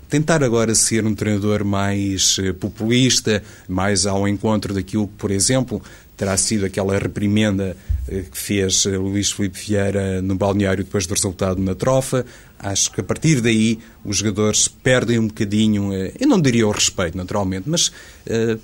tentar 0.08 0.42
agora 0.42 0.74
ser 0.74 1.06
um 1.06 1.14
treinador 1.14 1.64
mais 1.64 2.38
uh, 2.38 2.52
populista, 2.54 3.44
mais 3.68 4.06
ao 4.06 4.26
encontro 4.26 4.74
daquilo 4.74 5.06
que, 5.06 5.14
por 5.18 5.30
exemplo, 5.30 5.80
terá 6.16 6.36
sido 6.36 6.66
aquela 6.66 6.98
reprimenda 6.98 7.76
eh, 8.06 8.24
que 8.30 8.38
fez 8.38 8.84
Luís 8.84 9.32
Filipe 9.32 9.58
Vieira 9.58 10.22
no 10.22 10.36
balneário 10.36 10.84
depois 10.84 11.06
do 11.06 11.14
resultado 11.14 11.60
na 11.60 11.74
trofa. 11.74 12.24
Acho 12.62 12.92
que 12.92 13.00
a 13.00 13.04
partir 13.04 13.40
daí 13.40 13.80
os 14.04 14.18
jogadores 14.18 14.68
perdem 14.68 15.18
um 15.18 15.26
bocadinho, 15.26 15.92
eh, 15.92 16.12
eu 16.20 16.28
não 16.28 16.40
diria 16.40 16.66
o 16.66 16.70
respeito, 16.70 17.16
naturalmente, 17.16 17.68
mas 17.68 17.88
uh, 17.88 18.58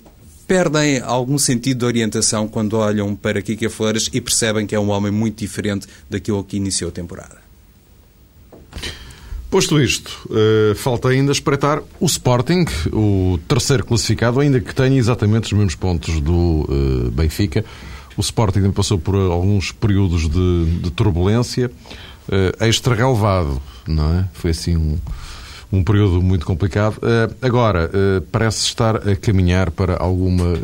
perdem 0.47 1.01
algum 1.01 1.37
sentido 1.37 1.81
de 1.81 1.85
orientação 1.85 2.47
quando 2.47 2.75
olham 2.75 3.15
para 3.17 3.43
Kika 3.43 3.69
Flores 3.69 4.09
e 4.13 4.21
percebem 4.21 4.67
que 4.67 4.75
é 4.75 4.81
um 4.81 4.91
homem 4.91 5.11
muito 5.11 5.39
diferente 5.41 5.89
daquilo 6.09 6.45
que 6.45 6.57
iniciou 6.57 6.91
a 6.91 6.93
temporada. 6.93 7.37
Posto 9.51 9.81
isto, 9.81 10.11
uh, 10.27 10.75
falta 10.75 11.09
ainda 11.09 11.33
espreitar 11.33 11.83
o 11.99 12.07
Sporting, 12.07 12.67
o 12.93 13.41
terceiro 13.49 13.85
classificado, 13.85 14.41
ainda 14.41 14.61
que 14.61 14.75
tenha 14.75 14.99
exatamente 14.99 15.47
os 15.47 15.53
mesmos 15.53 15.75
pontos 15.75 16.21
do 16.21 16.67
uh, 16.69 17.11
Benfica. 17.11 17.65
O 18.17 18.21
Sporting 18.21 18.71
passou 18.73 18.99
por 18.99 19.15
alguns 19.15 19.73
períodos 19.73 20.29
de, 20.29 20.81
de 20.83 20.91
turbulência, 20.91 21.71
uh, 22.29 22.65
extra 22.65 22.95
relevado, 22.95 23.61
não 23.87 24.19
é? 24.19 24.29
Foi 24.33 24.51
assim 24.51 24.77
um, 24.77 24.99
um 25.73 25.83
período 25.83 26.23
muito 26.23 26.47
complicado. 26.47 26.99
Uh, 26.99 27.35
agora, 27.43 27.91
uh, 27.93 28.21
parece 28.31 28.65
estar 28.65 28.97
a 29.09 29.17
caminhar 29.17 29.71
para 29.71 29.97
alguma, 29.97 30.55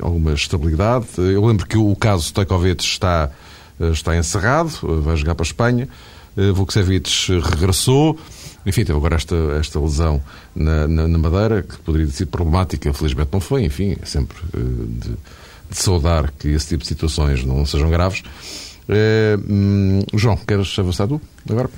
alguma 0.00 0.32
estabilidade. 0.32 1.06
Eu 1.16 1.44
lembro 1.44 1.66
que 1.66 1.78
o 1.78 1.94
caso 1.96 2.24
Stojkovic 2.24 2.82
está, 2.82 3.30
está 3.92 4.16
encerrado, 4.16 4.70
vai 5.02 5.16
jogar 5.16 5.34
para 5.34 5.44
a 5.44 5.48
Espanha. 5.48 5.88
Vukcevic 6.54 7.10
regressou. 7.50 8.16
Enfim, 8.64 8.84
teve 8.84 8.96
agora 8.96 9.16
esta, 9.16 9.34
esta 9.58 9.80
lesão 9.80 10.22
na, 10.54 10.86
na, 10.86 11.08
na 11.08 11.18
Madeira, 11.18 11.62
que 11.62 11.76
poderia 11.78 12.06
ser 12.08 12.26
problemática, 12.26 12.88
infelizmente 12.88 13.30
não 13.32 13.40
foi. 13.40 13.64
Enfim, 13.64 13.96
é 14.00 14.06
sempre 14.06 14.36
de, 14.54 15.10
de 15.70 15.76
saudar 15.76 16.30
que 16.38 16.48
esse 16.48 16.68
tipo 16.68 16.82
de 16.82 16.88
situações 16.88 17.44
não 17.44 17.66
sejam 17.66 17.90
graves. 17.90 18.22
Hum, 18.88 20.00
João, 20.14 20.36
queres 20.36 20.78
avançar 20.78 21.06
tu 21.06 21.20
agora? 21.48 21.68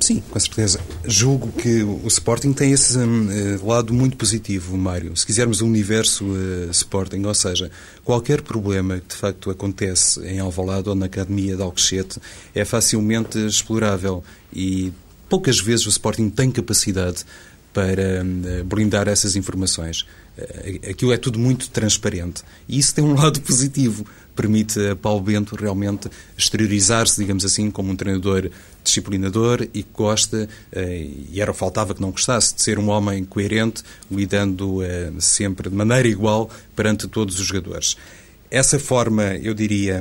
Sim, 0.00 0.22
com 0.30 0.38
certeza. 0.38 0.80
Julgo 1.04 1.50
que 1.52 1.82
o 1.82 2.06
Sporting 2.08 2.52
tem 2.52 2.72
esse 2.72 2.98
um, 2.98 3.30
eh, 3.30 3.58
lado 3.62 3.94
muito 3.94 4.16
positivo, 4.16 4.76
Mário. 4.76 5.16
Se 5.16 5.24
quisermos 5.24 5.62
um 5.62 5.66
universo 5.66 6.24
uh, 6.24 6.70
Sporting, 6.70 7.24
ou 7.24 7.34
seja, 7.34 7.70
qualquer 8.04 8.42
problema 8.42 8.98
que 9.00 9.08
de 9.08 9.14
facto 9.14 9.50
acontece 9.50 10.20
em 10.26 10.38
Alvalade 10.38 10.88
ou 10.88 10.94
na 10.94 11.06
Academia 11.06 11.56
de 11.56 11.62
Alcochete 11.62 12.20
é 12.54 12.64
facilmente 12.64 13.38
explorável 13.38 14.22
e 14.52 14.92
poucas 15.28 15.58
vezes 15.58 15.86
o 15.86 15.88
Sporting 15.88 16.28
tem 16.28 16.50
capacidade 16.50 17.24
para 17.72 18.22
uh, 18.22 18.64
blindar 18.64 19.08
essas 19.08 19.34
informações. 19.34 20.02
Uh, 20.36 20.90
aquilo 20.90 21.12
é 21.12 21.16
tudo 21.16 21.38
muito 21.38 21.70
transparente. 21.70 22.42
E 22.68 22.78
isso 22.78 22.94
tem 22.94 23.04
um 23.04 23.14
lado 23.20 23.40
positivo, 23.40 24.04
permite 24.36 24.90
a 24.90 24.94
Paulo 24.94 25.20
Bento 25.20 25.56
realmente 25.56 26.08
exteriorizar-se, 26.36 27.18
digamos 27.18 27.44
assim, 27.44 27.70
como 27.70 27.90
um 27.90 27.96
treinador 27.96 28.50
disciplinador 28.84 29.62
e 29.74 29.82
que 29.82 29.88
gosta, 29.92 30.48
eh, 30.70 31.08
e 31.32 31.40
era 31.40 31.52
faltava 31.52 31.94
que 31.94 32.00
não 32.00 32.12
gostasse, 32.12 32.54
de 32.54 32.62
ser 32.62 32.78
um 32.78 32.88
homem 32.88 33.24
coerente, 33.24 33.82
lidando 34.10 34.82
eh, 34.82 35.12
sempre 35.18 35.68
de 35.68 35.74
maneira 35.74 36.06
igual 36.06 36.48
perante 36.76 37.08
todos 37.08 37.40
os 37.40 37.46
jogadores. 37.46 37.96
essa 38.48 38.78
forma, 38.78 39.34
eu 39.42 39.52
diria, 39.52 40.00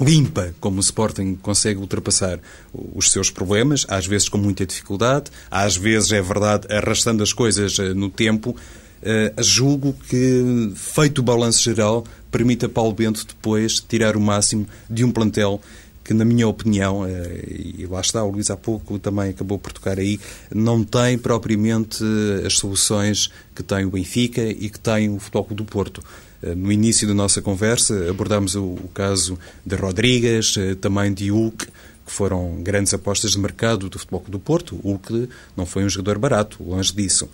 limpa 0.00 0.54
como 0.60 0.78
o 0.78 0.80
Sporting 0.80 1.34
consegue 1.42 1.80
ultrapassar 1.80 2.38
os 2.72 3.10
seus 3.10 3.30
problemas, 3.30 3.84
às 3.88 4.06
vezes 4.06 4.28
com 4.28 4.38
muita 4.38 4.64
dificuldade, 4.64 5.30
às 5.50 5.76
vezes, 5.76 6.12
é 6.12 6.22
verdade, 6.22 6.66
arrastando 6.72 7.22
as 7.22 7.32
coisas 7.32 7.78
eh, 7.78 7.92
no 7.92 8.08
tempo, 8.08 8.56
uh, 9.02 9.42
julgo 9.42 9.94
que, 10.08 10.72
feito 10.74 11.18
o 11.20 11.22
balanço 11.22 11.62
geral, 11.62 12.04
permite 12.30 12.64
a 12.64 12.68
Paulo 12.68 12.92
Bento 12.92 13.26
depois 13.26 13.80
tirar 13.80 14.16
o 14.16 14.20
máximo 14.20 14.66
de 14.88 15.04
um 15.04 15.12
plantel 15.12 15.60
que, 16.04 16.12
na 16.12 16.24
minha 16.24 16.48
opinião, 16.48 17.06
eh, 17.06 17.44
e 17.78 17.86
lá 17.86 18.00
está, 18.00 18.24
o 18.24 18.30
Luís 18.30 18.50
há 18.50 18.56
pouco 18.56 18.98
também 18.98 19.30
acabou 19.30 19.58
por 19.58 19.72
tocar 19.72 19.98
aí, 19.98 20.18
não 20.52 20.82
tem 20.82 21.16
propriamente 21.16 22.02
as 22.44 22.54
soluções 22.54 23.30
que 23.54 23.62
tem 23.62 23.84
o 23.84 23.90
Benfica 23.90 24.42
e 24.42 24.68
que 24.68 24.80
tem 24.80 25.14
o 25.14 25.18
Futebol 25.18 25.46
do 25.50 25.64
Porto. 25.64 26.02
Eh, 26.42 26.54
no 26.54 26.72
início 26.72 27.06
da 27.06 27.14
nossa 27.14 27.40
conversa 27.40 28.10
abordámos 28.10 28.56
o, 28.56 28.76
caso 28.92 29.38
de 29.64 29.76
Rodrigues, 29.76 30.56
eh, 30.56 30.74
também 30.74 31.12
de 31.14 31.30
Hulk, 31.30 31.66
que 32.04 32.12
foram 32.12 32.60
grandes 32.62 32.92
apostas 32.92 33.32
de 33.32 33.38
mercado 33.38 33.88
do 33.88 33.98
Futebol 33.98 34.24
do 34.26 34.38
Porto. 34.40 34.76
Hulk 34.76 35.28
não 35.56 35.64
foi 35.64 35.84
um 35.84 35.88
jogador 35.88 36.18
barato, 36.18 36.62
longe 36.64 36.92
disso. 36.92 37.28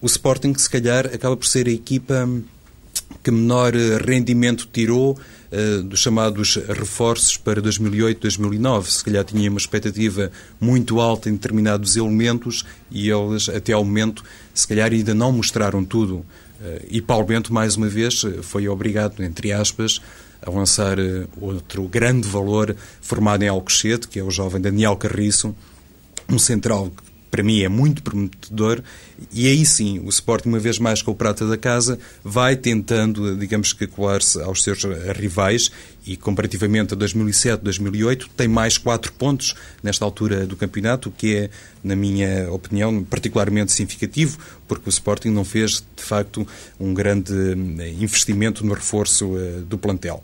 O 0.00 0.06
Sporting, 0.06 0.54
se 0.56 0.70
calhar, 0.70 1.06
acaba 1.06 1.36
por 1.36 1.46
ser 1.46 1.66
a 1.66 1.72
equipa 1.72 2.28
que 3.22 3.30
menor 3.30 3.74
rendimento 4.06 4.68
tirou 4.72 5.12
uh, 5.12 5.82
dos 5.82 6.00
chamados 6.00 6.56
reforços 6.56 7.36
para 7.36 7.60
2008-2009. 7.60 8.84
Se 8.86 9.04
calhar 9.04 9.24
tinha 9.24 9.50
uma 9.50 9.58
expectativa 9.58 10.30
muito 10.60 11.00
alta 11.00 11.28
em 11.28 11.32
determinados 11.32 11.96
elementos 11.96 12.64
e 12.90 13.10
eles, 13.10 13.48
até 13.48 13.72
ao 13.72 13.84
momento, 13.84 14.22
se 14.54 14.68
calhar 14.68 14.92
ainda 14.92 15.14
não 15.14 15.32
mostraram 15.32 15.84
tudo. 15.84 16.16
Uh, 16.16 16.24
e 16.88 17.02
Paulo 17.02 17.26
Bento, 17.26 17.52
mais 17.52 17.76
uma 17.76 17.88
vez, 17.88 18.22
foi 18.42 18.68
obrigado, 18.68 19.22
entre 19.22 19.52
aspas, 19.52 20.00
a 20.40 20.50
lançar 20.50 20.98
uh, 20.98 21.28
outro 21.40 21.88
grande 21.88 22.28
valor 22.28 22.76
formado 23.00 23.42
em 23.42 23.48
Alcochete, 23.48 24.06
que 24.06 24.18
é 24.18 24.22
o 24.22 24.30
jovem 24.30 24.60
Daniel 24.60 24.96
Carriço, 24.96 25.54
um 26.28 26.38
central 26.38 26.92
para 27.30 27.42
mim 27.42 27.60
é 27.60 27.68
muito 27.68 28.02
prometedor 28.02 28.82
e 29.32 29.46
aí 29.46 29.66
sim 29.66 30.00
o 30.00 30.08
Sporting, 30.08 30.48
uma 30.48 30.58
vez 30.58 30.78
mais 30.78 31.02
com 31.02 31.10
o 31.10 31.14
prata 31.14 31.46
da 31.46 31.56
casa, 31.56 31.98
vai 32.22 32.56
tentando, 32.56 33.36
digamos 33.36 33.72
que, 33.72 33.86
colar-se 33.86 34.40
aos 34.40 34.62
seus 34.62 34.84
rivais 35.16 35.70
e 36.06 36.16
comparativamente 36.16 36.94
a 36.94 36.96
2007, 36.96 37.62
2008, 37.62 38.30
tem 38.36 38.48
mais 38.48 38.78
quatro 38.78 39.12
pontos 39.12 39.54
nesta 39.82 40.04
altura 40.04 40.46
do 40.46 40.56
campeonato, 40.56 41.10
o 41.10 41.12
que 41.12 41.36
é, 41.36 41.50
na 41.84 41.94
minha 41.94 42.50
opinião, 42.50 43.04
particularmente 43.04 43.72
significativo, 43.72 44.38
porque 44.66 44.88
o 44.88 44.90
Sporting 44.90 45.28
não 45.28 45.44
fez, 45.44 45.84
de 45.96 46.02
facto, 46.02 46.46
um 46.80 46.94
grande 46.94 47.34
investimento 48.00 48.64
no 48.64 48.72
reforço 48.72 49.36
eh, 49.36 49.60
do 49.68 49.76
plantel. 49.76 50.22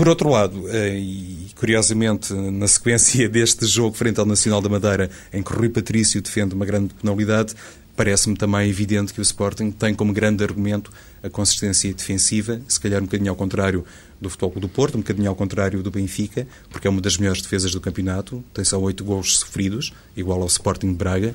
Por 0.00 0.08
outro 0.08 0.30
lado, 0.30 0.66
eh, 0.70 0.98
e 0.98 1.50
curiosamente, 1.54 2.32
na 2.32 2.66
sequência 2.66 3.28
deste 3.28 3.66
jogo 3.66 3.94
frente 3.94 4.18
ao 4.18 4.24
Nacional 4.24 4.62
da 4.62 4.68
Madeira, 4.70 5.10
em 5.30 5.42
que 5.42 5.52
Rui 5.52 5.68
Patrício 5.68 6.22
defende 6.22 6.54
uma 6.54 6.64
grande 6.64 6.94
penalidade, 6.94 7.54
parece-me 7.94 8.34
também 8.34 8.66
evidente 8.70 9.12
que 9.12 9.20
o 9.20 9.22
Sporting 9.22 9.70
tem 9.70 9.94
como 9.94 10.10
grande 10.10 10.42
argumento 10.42 10.90
a 11.22 11.28
consistência 11.28 11.92
defensiva, 11.92 12.62
se 12.66 12.80
calhar 12.80 13.02
um 13.02 13.04
bocadinho 13.04 13.28
ao 13.28 13.36
contrário 13.36 13.84
do 14.18 14.30
Futebol 14.30 14.58
do 14.58 14.70
Porto, 14.70 14.94
um 14.94 15.02
bocadinho 15.02 15.28
ao 15.28 15.36
contrário 15.36 15.82
do 15.82 15.90
Benfica, 15.90 16.46
porque 16.70 16.88
é 16.88 16.90
uma 16.90 17.02
das 17.02 17.18
melhores 17.18 17.42
defesas 17.42 17.70
do 17.72 17.78
campeonato, 17.78 18.42
tem 18.54 18.64
só 18.64 18.80
oito 18.80 19.04
gols 19.04 19.40
sofridos, 19.40 19.92
igual 20.16 20.40
ao 20.40 20.46
Sporting 20.46 20.92
de 20.92 20.94
Braga, 20.94 21.34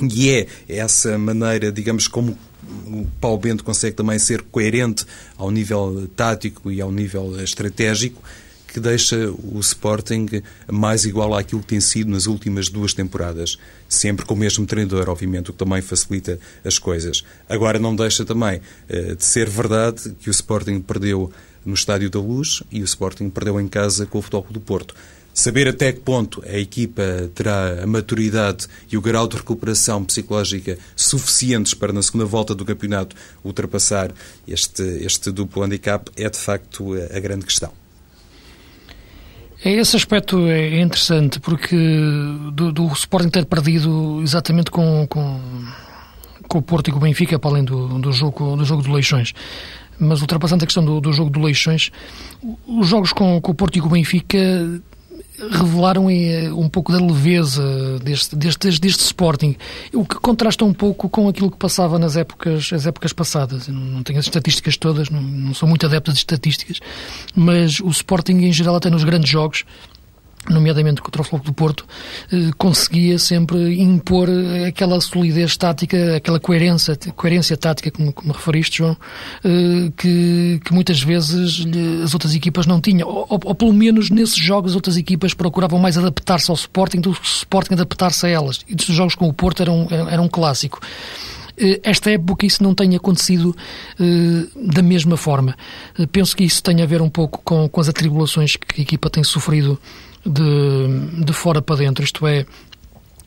e 0.00 0.30
é 0.30 0.46
essa 0.70 1.18
maneira, 1.18 1.70
digamos, 1.70 2.08
como 2.08 2.34
o 2.86 3.06
Paulo 3.20 3.38
Bento 3.38 3.64
consegue 3.64 3.96
também 3.96 4.18
ser 4.18 4.42
coerente 4.42 5.04
ao 5.36 5.50
nível 5.50 6.08
tático 6.16 6.70
e 6.70 6.80
ao 6.80 6.90
nível 6.90 7.40
estratégico, 7.42 8.22
que 8.74 8.80
deixa 8.80 9.30
o 9.30 9.60
Sporting 9.60 10.26
mais 10.66 11.04
igual 11.04 11.32
àquilo 11.32 11.60
que 11.60 11.68
tem 11.68 11.80
sido 11.80 12.10
nas 12.10 12.26
últimas 12.26 12.68
duas 12.68 12.92
temporadas. 12.92 13.56
Sempre 13.88 14.26
com 14.26 14.34
o 14.34 14.36
mesmo 14.36 14.66
treinador, 14.66 15.08
obviamente, 15.08 15.50
o 15.50 15.52
que 15.52 15.58
também 15.60 15.80
facilita 15.80 16.40
as 16.64 16.76
coisas. 16.76 17.24
Agora 17.48 17.78
não 17.78 17.94
deixa 17.94 18.24
também 18.24 18.60
uh, 18.90 19.14
de 19.14 19.24
ser 19.24 19.48
verdade 19.48 20.16
que 20.18 20.28
o 20.28 20.32
Sporting 20.32 20.80
perdeu 20.80 21.30
no 21.64 21.74
Estádio 21.74 22.10
da 22.10 22.18
Luz 22.18 22.64
e 22.70 22.82
o 22.82 22.84
Sporting 22.84 23.30
perdeu 23.30 23.60
em 23.60 23.68
casa 23.68 24.06
com 24.06 24.18
o 24.18 24.22
Futebol 24.22 24.46
do 24.50 24.60
Porto. 24.60 24.94
Saber 25.34 25.66
até 25.66 25.92
que 25.92 25.98
ponto 25.98 26.40
a 26.46 26.56
equipa 26.56 27.02
terá 27.34 27.82
a 27.82 27.86
maturidade 27.88 28.68
e 28.90 28.96
o 28.96 29.00
grau 29.00 29.26
de 29.26 29.36
recuperação 29.36 30.04
psicológica 30.04 30.78
suficientes 30.94 31.74
para, 31.74 31.92
na 31.92 32.00
segunda 32.02 32.24
volta 32.24 32.54
do 32.54 32.64
campeonato, 32.64 33.16
ultrapassar 33.44 34.12
este, 34.46 34.82
este 35.04 35.32
duplo 35.32 35.64
handicap 35.64 36.08
é, 36.16 36.30
de 36.30 36.38
facto, 36.38 36.94
a 36.94 37.18
grande 37.18 37.44
questão. 37.44 37.72
É, 39.64 39.72
esse 39.72 39.96
aspecto 39.96 40.46
é 40.46 40.80
interessante, 40.80 41.40
porque 41.40 41.76
do, 42.52 42.70
do 42.70 42.86
Sporting 42.92 43.30
ter 43.30 43.44
perdido 43.44 44.20
exatamente 44.22 44.70
com, 44.70 45.04
com, 45.08 45.40
com 46.46 46.58
o 46.58 46.62
Porto 46.62 46.88
e 46.88 46.92
com 46.92 46.98
o 46.98 47.00
Benfica, 47.00 47.40
para 47.40 47.50
além 47.50 47.64
do, 47.64 47.98
do, 47.98 48.12
jogo, 48.12 48.56
do 48.56 48.64
jogo 48.64 48.84
de 48.84 48.90
Leixões. 48.90 49.34
Mas 49.98 50.20
ultrapassando 50.20 50.62
a 50.62 50.66
questão 50.66 50.84
do, 50.84 51.00
do 51.00 51.12
jogo 51.12 51.30
de 51.30 51.40
Leixões, 51.40 51.90
os 52.68 52.86
jogos 52.86 53.12
com, 53.12 53.40
com 53.40 53.50
o 53.50 53.54
Porto 53.54 53.78
e 53.78 53.80
com 53.80 53.88
o 53.88 53.90
Benfica 53.90 54.38
revelaram 55.38 56.08
eh, 56.08 56.52
um 56.52 56.68
pouco 56.68 56.92
da 56.92 56.98
leveza 56.98 57.98
deste, 58.02 58.36
deste, 58.36 58.80
deste 58.80 59.00
Sporting, 59.00 59.56
o 59.92 60.04
que 60.04 60.16
contrasta 60.16 60.64
um 60.64 60.72
pouco 60.72 61.08
com 61.08 61.28
aquilo 61.28 61.50
que 61.50 61.56
passava 61.56 61.98
nas 61.98 62.16
épocas, 62.16 62.72
as 62.72 62.86
épocas 62.86 63.12
passadas. 63.12 63.68
Eu 63.68 63.74
não 63.74 64.02
tenho 64.02 64.18
as 64.18 64.26
estatísticas 64.26 64.76
todas, 64.76 65.10
não, 65.10 65.20
não 65.20 65.54
sou 65.54 65.68
muito 65.68 65.84
adepto 65.86 66.12
de 66.12 66.18
estatísticas, 66.18 66.80
mas 67.34 67.80
o 67.80 67.88
Sporting 67.88 68.38
em 68.38 68.52
geral 68.52 68.76
até 68.76 68.88
nos 68.90 69.04
grandes 69.04 69.28
jogos 69.28 69.64
nomeadamente 70.48 71.00
contra 71.00 71.22
o 71.22 71.24
Floco 71.24 71.44
do 71.44 71.52
Porto, 71.52 71.86
eh, 72.32 72.50
conseguia 72.58 73.18
sempre 73.18 73.80
impor 73.80 74.28
aquela 74.66 75.00
solidez 75.00 75.56
tática, 75.56 76.16
aquela 76.16 76.38
coerência, 76.38 76.96
coerência 77.16 77.56
tática, 77.56 77.90
como, 77.90 78.12
como 78.12 78.32
referiste, 78.32 78.78
João, 78.78 78.96
eh, 79.44 79.92
que, 79.96 80.60
que 80.64 80.72
muitas 80.72 81.02
vezes 81.02 81.66
as 82.02 82.12
outras 82.12 82.34
equipas 82.34 82.66
não 82.66 82.80
tinham. 82.80 83.08
Ou, 83.08 83.26
ou, 83.30 83.54
pelo 83.54 83.72
menos 83.72 84.10
nesses 84.10 84.36
jogos 84.36 84.72
as 84.72 84.76
outras 84.76 84.96
equipas 84.96 85.34
procuravam 85.34 85.78
mais 85.78 85.96
adaptar-se 85.96 86.50
ao 86.50 86.54
Sporting 86.54 87.00
do 87.00 87.12
que 87.12 87.20
o 87.20 87.24
Sporting 87.24 87.74
adaptar-se 87.74 88.26
a 88.26 88.28
elas. 88.28 88.60
E 88.68 88.74
esses 88.74 88.94
jogos 88.94 89.14
com 89.14 89.28
o 89.28 89.32
Porto 89.32 89.62
eram, 89.62 89.86
eram 90.10 90.24
um 90.24 90.28
clássico 90.28 90.80
eh, 91.56 91.80
esta 91.82 92.10
época 92.10 92.44
isso 92.44 92.62
não 92.62 92.74
tenha 92.74 92.96
acontecido 92.96 93.56
da 94.56 94.82
mesma 94.82 95.16
forma. 95.16 95.56
penso 96.10 96.36
que 96.36 96.44
isso 96.44 96.62
tem 96.62 96.82
a 96.82 96.86
ver 96.86 97.00
um 97.00 97.08
pouco 97.08 97.40
com, 97.44 97.68
com 97.68 97.80
as 97.80 97.88
atribulações 97.88 98.56
que 98.56 98.80
a 98.80 98.82
equipa 98.82 99.08
tem 99.08 99.22
sofrido 99.22 99.78
de, 100.24 101.24
de 101.24 101.32
fora 101.32 101.60
para 101.60 101.76
dentro, 101.76 102.04
isto 102.04 102.26
é, 102.26 102.46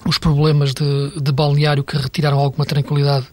os 0.06 0.18
problemas 0.18 0.74
de, 0.74 1.12
de 1.22 1.32
balneário 1.32 1.84
que 1.84 1.98
retiraram 1.98 2.40
alguma 2.40 2.66
tranquilidade 2.66 3.26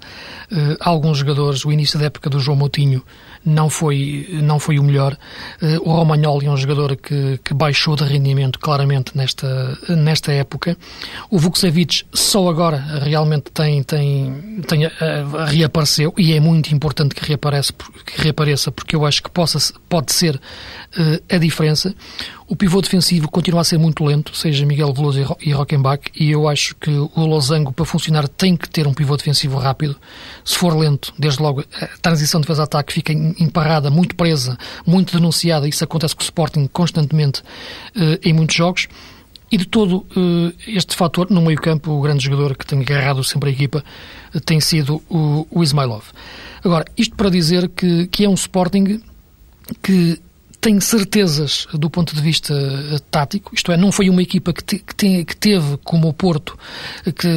uh, 0.51 0.77
a 0.81 0.89
alguns 0.89 1.19
jogadores. 1.19 1.65
O 1.65 1.71
início 1.71 1.99
da 1.99 2.07
época 2.07 2.29
do 2.29 2.41
João 2.41 2.57
Moutinho 2.57 3.03
não 3.45 3.69
foi, 3.69 4.29
não 4.43 4.59
foi 4.59 4.79
o 4.79 4.83
melhor. 4.83 5.17
Uh, 5.63 5.89
o 5.89 5.93
Romagnoli 5.93 6.47
é 6.47 6.51
um 6.51 6.57
jogador 6.57 6.97
que, 6.97 7.39
que 7.45 7.55
baixou 7.55 7.95
de 7.95 8.05
rendimento 8.05 8.59
claramente 8.59 9.17
nesta, 9.17 9.79
nesta 9.89 10.33
época. 10.33 10.77
O 11.31 11.39
Vukcevic 11.39 12.05
só 12.13 12.49
agora 12.49 12.79
realmente 13.03 13.53
tem, 13.53 13.83
tem, 13.83 14.63
tem 14.67 14.87
uh, 14.87 14.91
reapareceu 15.47 16.13
e 16.19 16.33
é 16.33 16.41
muito 16.41 16.75
importante 16.75 17.15
que, 17.15 17.25
reaparece, 17.25 17.73
que 17.73 18.21
reapareça 18.21 18.73
porque 18.73 18.97
eu 18.97 19.07
acho 19.07 19.23
que 19.23 19.31
possa, 19.31 19.59
pode 19.89 20.13
ser 20.13 20.41
a 21.29 21.39
diferença. 21.39 21.95
O 22.47 22.55
pivô 22.55 22.83
defensivo 22.83 23.27
continua 23.31 23.63
a 23.63 23.65
ser 23.65 23.79
muito 23.79 24.05
lento, 24.05 24.37
seja 24.37 24.67
Miguel 24.67 24.93
Veloso 24.93 25.37
e 25.41 25.53
Rockenbach, 25.53 26.03
e 26.15 26.31
eu 26.31 26.47
acho 26.47 26.77
que 26.77 26.91
o 26.91 27.25
Losango, 27.25 27.73
para 27.73 27.87
funcionar, 27.87 28.29
tem 28.29 28.55
que 28.55 28.69
ter 28.69 28.87
um 28.87 28.93
pivô 28.93 29.17
defensivo 29.17 29.57
rápido. 29.57 29.97
Se 30.45 30.59
for 30.59 30.77
lento, 30.77 31.15
desde 31.19 31.41
logo, 31.41 31.65
a 31.81 31.87
transição 32.03 32.41
de 32.41 32.47
defesa-ataque 32.47 32.93
fica 32.93 33.15
emparrada, 33.15 33.91
muito 33.91 34.15
presa, 34.15 34.59
muito 34.87 35.17
denunciada. 35.17 35.67
Isso 35.67 35.83
acontece 35.83 36.15
com 36.15 36.21
o 36.21 36.25
Sporting 36.25 36.69
constantemente 36.71 37.41
uh, 37.41 38.19
em 38.23 38.35
muitos 38.35 38.55
jogos. 38.55 38.89
E 39.51 39.57
de 39.57 39.65
todo 39.65 40.07
uh, 40.15 40.53
este 40.67 40.95
fator, 40.97 41.31
no 41.31 41.41
meio-campo, 41.41 41.93
o 41.93 42.03
grande 42.03 42.25
jogador 42.25 42.57
que 42.57 42.67
tem 42.67 42.81
agarrado 42.81 43.25
sempre 43.25 43.51
a 43.51 43.53
equipa 43.55 43.83
uh, 44.35 44.41
tem 44.41 44.61
sido 44.61 45.03
o, 45.09 45.47
o 45.51 45.63
Ismailov. 45.63 46.05
Agora, 46.63 46.85
isto 46.95 47.17
para 47.17 47.31
dizer 47.31 47.71
que, 47.71 48.07
que 48.09 48.25
é 48.25 48.29
um 48.29 48.35
Sporting 48.35 49.01
que 49.83 50.21
tem 50.65 50.81
certezas 50.81 51.69
do 51.75 51.91
ponto 51.91 52.15
de 52.17 52.23
vista 52.23 52.55
eh, 52.55 52.99
tático, 53.11 53.55
isto 53.55 53.71
é, 53.71 53.77
não 53.77 53.93
foi 53.93 54.09
uma 54.09 54.23
equipa 54.23 54.51
que, 54.51 54.65
te, 54.65 54.79
que, 54.79 54.95
te, 54.95 55.23
que, 55.23 55.37
teve 55.37 55.77
como 55.85 56.09
o 56.09 56.13
Porto, 56.15 56.59
que, 57.05 57.29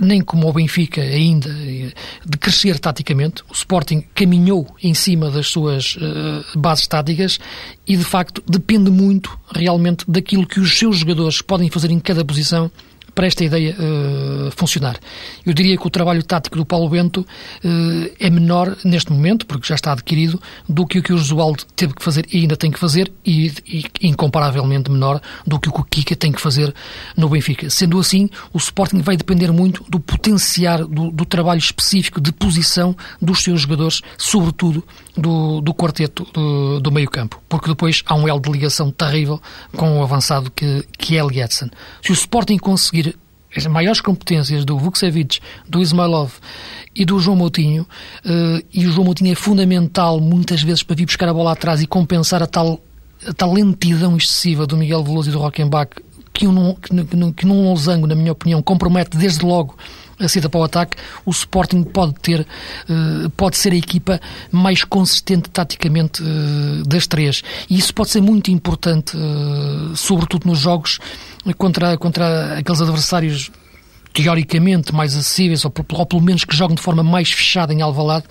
nem 0.00 0.20
como 0.20 0.48
o 0.48 0.52
Benfica 0.52 1.00
ainda, 1.00 1.48
eh, 1.48 1.90
de 2.24 2.38
crescer 2.38 2.78
taticamente. 2.78 3.42
O 3.50 3.52
Sporting 3.52 4.04
caminhou 4.14 4.72
em 4.80 4.94
cima 4.94 5.32
das 5.32 5.48
suas 5.48 5.96
uh, 5.96 6.56
bases 6.56 6.86
táticas 6.86 7.40
e, 7.84 7.96
de 7.96 8.04
facto, 8.04 8.40
depende 8.46 8.88
muito 8.88 9.36
realmente 9.52 10.04
daquilo 10.08 10.46
que 10.46 10.60
os 10.60 10.78
seus 10.78 10.98
jogadores 10.98 11.42
podem 11.42 11.68
fazer 11.68 11.90
em 11.90 11.98
cada 11.98 12.24
posição 12.24 12.70
para 13.18 13.26
esta 13.26 13.42
ideia 13.42 13.74
uh, 13.74 14.48
funcionar. 14.52 14.96
Eu 15.44 15.52
diria 15.52 15.76
que 15.76 15.84
o 15.84 15.90
trabalho 15.90 16.22
tático 16.22 16.56
do 16.56 16.64
Paulo 16.64 16.88
Bento 16.88 17.22
uh, 17.22 18.14
é 18.20 18.30
menor 18.30 18.76
neste 18.84 19.12
momento, 19.12 19.44
porque 19.44 19.66
já 19.66 19.74
está 19.74 19.90
adquirido, 19.90 20.40
do 20.68 20.86
que 20.86 21.00
o 21.00 21.02
que 21.02 21.12
o 21.12 21.18
Josualdo 21.18 21.64
teve 21.74 21.94
que 21.94 22.04
fazer 22.04 22.28
e 22.32 22.38
ainda 22.38 22.56
tem 22.56 22.70
que 22.70 22.78
fazer, 22.78 23.10
e, 23.26 23.52
e 23.66 24.06
incomparavelmente 24.06 24.88
menor 24.88 25.20
do 25.44 25.58
que 25.58 25.68
o 25.68 25.72
que 25.72 25.80
o 25.80 25.84
Kika 25.84 26.14
tem 26.14 26.30
que 26.30 26.40
fazer 26.40 26.72
no 27.16 27.28
Benfica. 27.28 27.68
Sendo 27.68 27.98
assim, 27.98 28.30
o 28.52 28.58
Sporting 28.58 29.00
vai 29.00 29.16
depender 29.16 29.50
muito 29.50 29.84
do 29.88 29.98
potenciar 29.98 30.84
do, 30.84 31.10
do 31.10 31.24
trabalho 31.24 31.58
específico 31.58 32.20
de 32.20 32.30
posição 32.30 32.96
dos 33.20 33.42
seus 33.42 33.62
jogadores, 33.62 34.00
sobretudo 34.16 34.84
do, 35.16 35.60
do 35.60 35.74
quarteto 35.74 36.24
do, 36.32 36.78
do 36.78 36.92
meio-campo, 36.92 37.42
porque 37.48 37.68
depois 37.68 38.04
há 38.06 38.14
um 38.14 38.28
elo 38.28 38.38
de 38.38 38.48
ligação 38.48 38.92
terrível 38.92 39.42
com 39.76 39.98
o 39.98 40.04
avançado 40.04 40.52
que, 40.52 40.84
que 40.96 41.16
é 41.16 41.26
Lietzen. 41.26 41.68
Se 42.00 42.12
o 42.12 42.14
Sporting 42.14 42.58
conseguir 42.58 43.07
as 43.54 43.66
maiores 43.66 44.00
competências 44.00 44.64
do 44.64 44.78
Vukcevic, 44.78 45.40
do 45.68 45.80
Ismailov 45.80 46.32
e 46.94 47.04
do 47.04 47.18
João 47.18 47.36
Moutinho, 47.36 47.86
uh, 48.24 48.64
e 48.72 48.86
o 48.86 48.92
João 48.92 49.04
Moutinho 49.04 49.32
é 49.32 49.34
fundamental 49.34 50.20
muitas 50.20 50.62
vezes 50.62 50.82
para 50.82 50.96
vir 50.96 51.06
buscar 51.06 51.28
a 51.28 51.34
bola 51.34 51.52
atrás 51.52 51.80
e 51.80 51.86
compensar 51.86 52.42
a 52.42 52.46
tal, 52.46 52.80
a 53.26 53.32
tal 53.32 53.52
lentidão 53.52 54.16
excessiva 54.16 54.66
do 54.66 54.76
Miguel 54.76 55.02
Veloso 55.02 55.30
e 55.30 55.32
do 55.32 55.38
Rockenbach, 55.38 55.90
que, 56.32 56.46
um, 56.46 56.74
que, 56.74 57.32
que 57.32 57.46
num 57.46 57.64
losango, 57.64 58.06
na 58.06 58.14
minha 58.14 58.32
opinião, 58.32 58.62
compromete 58.62 59.16
desde 59.16 59.44
logo 59.44 59.76
a 60.18 60.28
saída 60.28 60.48
para 60.48 60.60
o 60.60 60.64
ataque, 60.64 60.96
o 61.24 61.30
Sporting 61.30 61.82
pode 61.84 62.14
ter, 62.14 62.40
uh, 62.40 63.30
pode 63.30 63.56
ser 63.56 63.72
a 63.72 63.76
equipa 63.76 64.20
mais 64.50 64.84
consistente 64.84 65.48
taticamente 65.50 66.22
uh, 66.22 66.82
das 66.86 67.06
três. 67.06 67.42
E 67.68 67.78
isso 67.78 67.94
pode 67.94 68.10
ser 68.10 68.20
muito 68.20 68.50
importante, 68.50 69.16
uh, 69.16 69.96
sobretudo 69.96 70.46
nos 70.46 70.58
jogos 70.58 70.98
contra, 71.56 71.96
contra 71.96 72.58
aqueles 72.58 72.80
adversários 72.80 73.50
teoricamente 74.18 74.92
mais 74.92 75.14
acessíveis, 75.14 75.64
ou, 75.64 75.72
ou, 75.92 76.06
pelo 76.06 76.20
menos 76.20 76.44
que 76.44 76.56
jogam 76.56 76.74
de 76.74 76.82
forma 76.82 77.04
mais 77.04 77.30
fechada 77.30 77.72
em 77.72 77.82
Alvalade, 77.82 78.24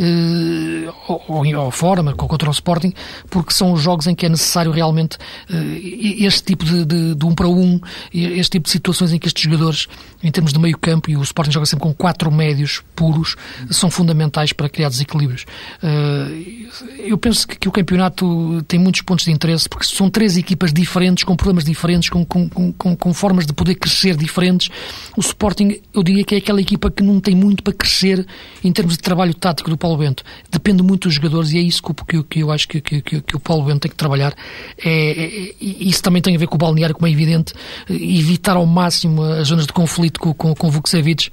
eh, 0.00 0.90
ou, 1.06 1.22
ou, 1.28 1.70
fora, 1.70 2.02
mas 2.02 2.14
contra 2.14 2.48
o 2.48 2.52
Sporting, 2.52 2.94
porque 3.28 3.52
são 3.52 3.74
os 3.74 3.82
jogos 3.82 4.06
em 4.06 4.14
que 4.14 4.24
é 4.24 4.28
necessário 4.30 4.72
realmente 4.72 5.18
eh, 5.50 6.24
este 6.24 6.44
tipo 6.44 6.64
de, 6.64 6.86
de, 6.86 7.14
de, 7.14 7.26
um 7.26 7.34
para 7.34 7.46
um, 7.46 7.78
este 8.10 8.52
tipo 8.52 8.64
de 8.64 8.70
situações 8.70 9.12
em 9.12 9.18
que 9.18 9.26
estes 9.26 9.42
jogadores, 9.42 9.86
em 10.22 10.30
termos 10.30 10.50
de 10.50 10.58
meio 10.58 10.78
campo, 10.78 11.10
e 11.10 11.16
o 11.16 11.22
Sporting 11.22 11.50
joga 11.52 11.66
sempre 11.66 11.82
com 11.82 11.92
quatro 11.92 12.32
médios 12.32 12.82
puros, 12.96 13.36
são 13.70 13.90
fundamentais 13.90 14.50
para 14.54 14.66
criar 14.70 14.88
desequilíbrios. 14.88 15.44
Eh, 15.82 16.60
eu 17.00 17.18
penso 17.18 17.46
que, 17.46 17.58
que, 17.58 17.68
o 17.68 17.72
campeonato 17.72 18.64
tem 18.66 18.80
muitos 18.80 19.02
pontos 19.02 19.26
de 19.26 19.30
interesse, 19.30 19.68
porque 19.68 19.84
são 19.84 20.08
três 20.08 20.38
equipas 20.38 20.72
diferentes, 20.72 21.22
com 21.22 21.36
problemas 21.36 21.64
diferentes, 21.64 22.08
com, 22.08 22.24
com, 22.24 22.48
com, 22.48 22.96
com 22.96 23.12
formas 23.12 23.44
de 23.44 23.52
poder 23.52 23.74
crescer 23.74 24.16
diferentes. 24.16 24.70
O 25.14 25.33
Sporting, 25.34 25.80
eu 25.92 26.02
diria 26.02 26.24
que 26.24 26.34
é 26.34 26.38
aquela 26.38 26.60
equipa 26.60 26.90
que 26.90 27.02
não 27.02 27.18
tem 27.18 27.34
muito 27.34 27.62
para 27.62 27.72
crescer 27.72 28.24
em 28.62 28.72
termos 28.72 28.96
de 28.96 29.02
trabalho 29.02 29.34
tático 29.34 29.68
do 29.68 29.76
Paulo 29.76 29.98
Bento. 29.98 30.22
Depende 30.50 30.82
muito 30.82 31.08
dos 31.08 31.14
jogadores 31.14 31.52
e 31.52 31.58
é 31.58 31.60
isso 31.60 31.82
que, 31.82 31.92
que, 31.92 32.22
que 32.22 32.40
eu 32.40 32.52
acho 32.52 32.68
que, 32.68 32.80
que, 32.80 33.02
que, 33.02 33.36
o 33.36 33.40
Paulo 33.40 33.64
Bento 33.64 33.80
tem 33.80 33.90
que 33.90 33.96
trabalhar. 33.96 34.34
É, 34.82 34.90
é, 34.90 35.50
é, 35.50 35.54
isso 35.60 36.02
também 36.02 36.22
tem 36.22 36.34
a 36.36 36.38
ver 36.38 36.46
com 36.46 36.54
o 36.54 36.58
balneário, 36.58 36.94
como 36.94 37.08
é 37.08 37.10
evidente, 37.10 37.52
evitar 37.90 38.56
ao 38.56 38.64
máximo 38.64 39.22
as 39.22 39.48
zonas 39.48 39.66
de 39.66 39.72
conflito 39.72 40.20
com, 40.20 40.32
com, 40.32 40.54
com 40.54 40.70
Vukcevic 40.70 41.30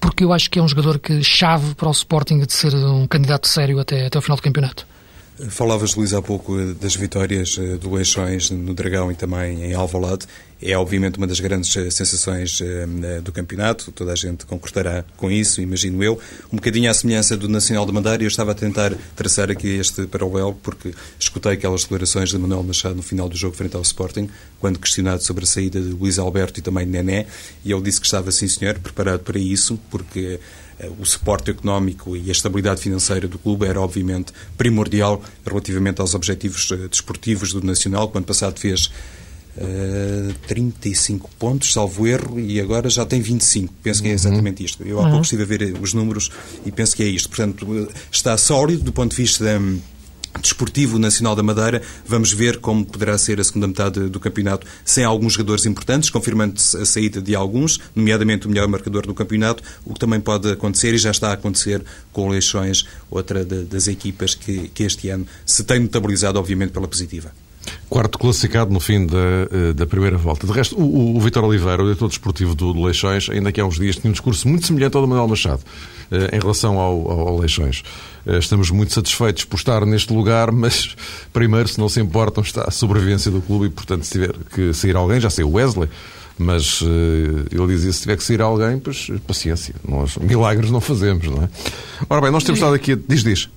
porque 0.00 0.24
eu 0.24 0.32
acho 0.32 0.50
que 0.50 0.58
é 0.58 0.62
um 0.62 0.66
jogador 0.66 0.98
que 0.98 1.22
chave 1.22 1.72
para 1.76 1.88
o 1.88 1.92
Sporting 1.92 2.40
de 2.40 2.52
ser 2.52 2.74
um 2.74 3.06
candidato 3.06 3.46
sério 3.46 3.78
até, 3.78 4.06
até 4.06 4.18
o 4.18 4.22
final 4.22 4.36
do 4.36 4.42
campeonato. 4.42 4.84
Falavas, 5.48 5.96
Luís, 5.96 6.14
há 6.14 6.22
pouco 6.22 6.56
das 6.74 6.94
vitórias 6.94 7.58
eh, 7.58 7.76
do 7.76 7.92
Leixões 7.92 8.50
no 8.50 8.72
Dragão 8.72 9.10
e 9.10 9.16
também 9.16 9.64
em 9.64 9.74
Alvalade. 9.74 10.28
É, 10.62 10.78
obviamente, 10.78 11.18
uma 11.18 11.26
das 11.26 11.40
grandes 11.40 11.76
eh, 11.76 11.90
sensações 11.90 12.60
eh, 12.60 13.20
do 13.20 13.32
campeonato. 13.32 13.90
Toda 13.90 14.12
a 14.12 14.14
gente 14.14 14.46
concordará 14.46 15.04
com 15.16 15.28
isso, 15.28 15.60
imagino 15.60 16.04
eu. 16.04 16.20
Um 16.52 16.56
bocadinho 16.56 16.88
à 16.88 16.94
semelhança 16.94 17.36
do 17.36 17.48
Nacional 17.48 17.84
de 17.84 17.90
Madeira, 17.90 18.22
eu 18.22 18.28
estava 18.28 18.52
a 18.52 18.54
tentar 18.54 18.94
traçar 19.16 19.50
aqui 19.50 19.66
este 19.76 20.06
paralelo, 20.06 20.54
porque 20.62 20.94
escutei 21.18 21.54
aquelas 21.54 21.82
declarações 21.82 22.30
de 22.30 22.38
Manuel 22.38 22.62
Machado 22.62 22.94
no 22.94 23.02
final 23.02 23.28
do 23.28 23.36
jogo 23.36 23.56
frente 23.56 23.74
ao 23.74 23.82
Sporting, 23.82 24.30
quando 24.60 24.78
questionado 24.78 25.20
sobre 25.24 25.42
a 25.42 25.46
saída 25.48 25.80
de 25.80 25.88
Luís 25.88 26.16
Alberto 26.16 26.60
e 26.60 26.62
também 26.62 26.86
de 26.86 26.92
Nené, 26.92 27.26
e 27.64 27.72
ele 27.72 27.82
disse 27.82 28.00
que 28.00 28.06
estava, 28.06 28.30
sim 28.30 28.46
senhor, 28.46 28.78
preparado 28.78 29.20
para 29.20 29.38
isso, 29.38 29.80
porque 29.90 30.38
eh, 30.38 30.63
o 30.98 31.04
suporte 31.04 31.50
económico 31.50 32.16
e 32.16 32.28
a 32.28 32.32
estabilidade 32.32 32.80
financeira 32.80 33.28
do 33.28 33.38
clube 33.38 33.66
era, 33.66 33.80
obviamente, 33.80 34.32
primordial 34.56 35.22
relativamente 35.46 36.00
aos 36.00 36.14
objetivos 36.14 36.70
eh, 36.72 36.88
desportivos 36.88 37.52
do 37.52 37.64
Nacional, 37.64 38.08
que 38.08 38.18
ano 38.18 38.26
passado 38.26 38.58
fez 38.58 38.90
uh, 39.56 40.34
35 40.46 41.30
pontos, 41.38 41.72
salvo 41.72 42.06
erro, 42.06 42.38
e 42.38 42.60
agora 42.60 42.88
já 42.88 43.04
tem 43.06 43.20
25. 43.20 43.72
Penso 43.82 44.02
que 44.02 44.08
é 44.08 44.12
exatamente 44.12 44.64
isto. 44.64 44.82
Eu 44.82 45.00
há 45.00 45.08
pouco 45.08 45.22
estive 45.22 45.42
a 45.42 45.46
ver 45.46 45.76
os 45.80 45.94
números 45.94 46.30
e 46.66 46.72
penso 46.72 46.96
que 46.96 47.02
é 47.02 47.06
isto. 47.06 47.28
Portanto, 47.28 47.88
está 48.10 48.36
sólido 48.36 48.82
do 48.82 48.92
ponto 48.92 49.10
de 49.14 49.22
vista 49.22 49.44
da 49.44 49.60
Desportivo 50.40 50.98
Nacional 50.98 51.34
da 51.34 51.42
Madeira. 51.42 51.82
Vamos 52.06 52.32
ver 52.32 52.58
como 52.58 52.84
poderá 52.84 53.16
ser 53.18 53.40
a 53.40 53.44
segunda 53.44 53.66
metade 53.66 54.08
do 54.08 54.20
campeonato 54.20 54.66
sem 54.84 55.04
alguns 55.04 55.34
jogadores 55.34 55.66
importantes, 55.66 56.10
confirmando-se 56.10 56.76
a 56.76 56.84
saída 56.84 57.20
de 57.20 57.34
alguns, 57.34 57.80
nomeadamente 57.94 58.46
o 58.46 58.50
melhor 58.50 58.68
marcador 58.68 59.06
do 59.06 59.14
campeonato, 59.14 59.62
o 59.84 59.94
que 59.94 60.00
também 60.00 60.20
pode 60.20 60.50
acontecer 60.50 60.94
e 60.94 60.98
já 60.98 61.10
está 61.10 61.30
a 61.30 61.34
acontecer 61.34 61.82
com 62.12 62.28
Leixões, 62.28 62.86
outra 63.10 63.44
das 63.44 63.88
equipas 63.88 64.34
que, 64.34 64.68
que 64.68 64.84
este 64.84 65.08
ano 65.08 65.26
se 65.44 65.64
tem 65.64 65.80
notabilizado, 65.80 66.38
obviamente, 66.38 66.72
pela 66.72 66.88
positiva. 66.88 67.32
Quarto 67.88 68.18
classificado 68.18 68.72
no 68.72 68.80
fim 68.80 69.06
da, 69.06 69.16
eh, 69.50 69.72
da 69.72 69.86
primeira 69.86 70.16
volta. 70.16 70.46
De 70.46 70.52
resto, 70.52 70.76
o, 70.76 71.16
o 71.16 71.20
Vitor 71.20 71.44
Oliveira, 71.44 71.82
o 71.82 71.86
diretor 71.86 72.08
desportivo 72.08 72.54
do, 72.54 72.72
do 72.72 72.82
Leixões, 72.82 73.28
ainda 73.30 73.52
que 73.52 73.60
há 73.60 73.64
uns 73.64 73.76
dias 73.76 73.96
tinha 73.96 74.08
um 74.08 74.12
discurso 74.12 74.48
muito 74.48 74.66
semelhante 74.66 74.96
ao 74.96 75.02
do 75.02 75.08
Manuel 75.08 75.28
Machado 75.28 75.62
eh, 76.10 76.36
em 76.36 76.40
relação 76.40 76.78
ao, 76.78 77.10
ao, 77.10 77.28
ao 77.28 77.38
Leixões. 77.38 77.82
Eh, 78.26 78.38
estamos 78.38 78.70
muito 78.70 78.92
satisfeitos 78.92 79.44
por 79.44 79.56
estar 79.56 79.86
neste 79.86 80.12
lugar, 80.12 80.50
mas 80.52 80.96
primeiro, 81.32 81.68
se 81.68 81.78
não 81.78 81.88
se 81.88 82.00
importam, 82.00 82.42
está 82.42 82.64
a 82.66 82.70
sobrevivência 82.70 83.30
do 83.30 83.40
clube 83.40 83.66
e, 83.66 83.70
portanto, 83.70 84.04
se 84.04 84.12
tiver 84.12 84.32
que 84.52 84.72
sair 84.72 84.96
alguém, 84.96 85.20
já 85.20 85.30
sei 85.30 85.44
o 85.44 85.52
Wesley, 85.52 85.88
mas 86.36 86.80
uh, 86.80 86.86
ele 87.50 87.66
dizia 87.68 87.92
se 87.92 88.00
tiver 88.00 88.16
que 88.16 88.24
sair 88.24 88.42
alguém, 88.42 88.78
pois 88.78 89.08
paciência, 89.26 89.74
nós 89.86 90.16
milagres 90.16 90.70
não 90.70 90.80
fazemos, 90.80 91.26
não 91.28 91.44
é? 91.44 91.48
Ora 92.10 92.20
bem, 92.20 92.30
nós 92.30 92.42
temos 92.42 92.58
estado 92.58 92.74
aqui, 92.74 92.96
diz, 92.96 93.22
diz. 93.22 93.48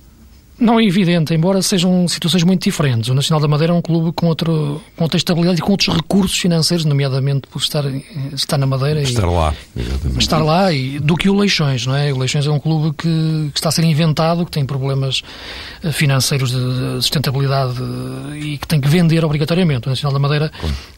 Não 0.60 0.80
é 0.80 0.84
evidente, 0.84 1.32
embora 1.32 1.62
sejam 1.62 2.08
situações 2.08 2.42
muito 2.42 2.64
diferentes. 2.64 3.08
O 3.08 3.14
Nacional 3.14 3.40
da 3.40 3.46
Madeira 3.46 3.72
é 3.72 3.76
um 3.76 3.80
clube 3.80 4.10
com, 4.12 4.26
outro, 4.26 4.82
com 4.96 5.04
outra 5.04 5.16
estabilidade 5.16 5.60
e 5.60 5.62
com 5.62 5.70
outros 5.70 5.94
recursos 5.94 6.36
financeiros, 6.36 6.84
nomeadamente 6.84 7.46
por 7.46 7.60
estar, 7.60 7.84
estar 8.32 8.58
na 8.58 8.66
Madeira. 8.66 9.00
Estar 9.00 9.22
e, 9.22 9.30
lá. 9.30 9.54
Exatamente. 9.76 10.18
Estar 10.20 10.38
lá 10.38 10.72
e, 10.72 10.98
do 10.98 11.16
que 11.16 11.30
o 11.30 11.38
Leixões, 11.38 11.86
não 11.86 11.94
é? 11.94 12.12
O 12.12 12.18
Leixões 12.18 12.44
é 12.44 12.50
um 12.50 12.58
clube 12.58 12.92
que, 12.96 13.50
que 13.52 13.58
está 13.58 13.68
a 13.68 13.72
ser 13.72 13.84
inventado, 13.84 14.44
que 14.44 14.50
tem 14.50 14.66
problemas 14.66 15.22
eh, 15.84 15.92
financeiros 15.92 16.50
de 16.50 17.02
sustentabilidade 17.02 17.76
eh, 17.80 18.38
e 18.38 18.58
que 18.58 18.66
tem 18.66 18.80
que 18.80 18.88
vender 18.88 19.24
obrigatoriamente. 19.24 19.86
O 19.86 19.90
Nacional 19.90 20.12
da 20.12 20.18
Madeira 20.18 20.52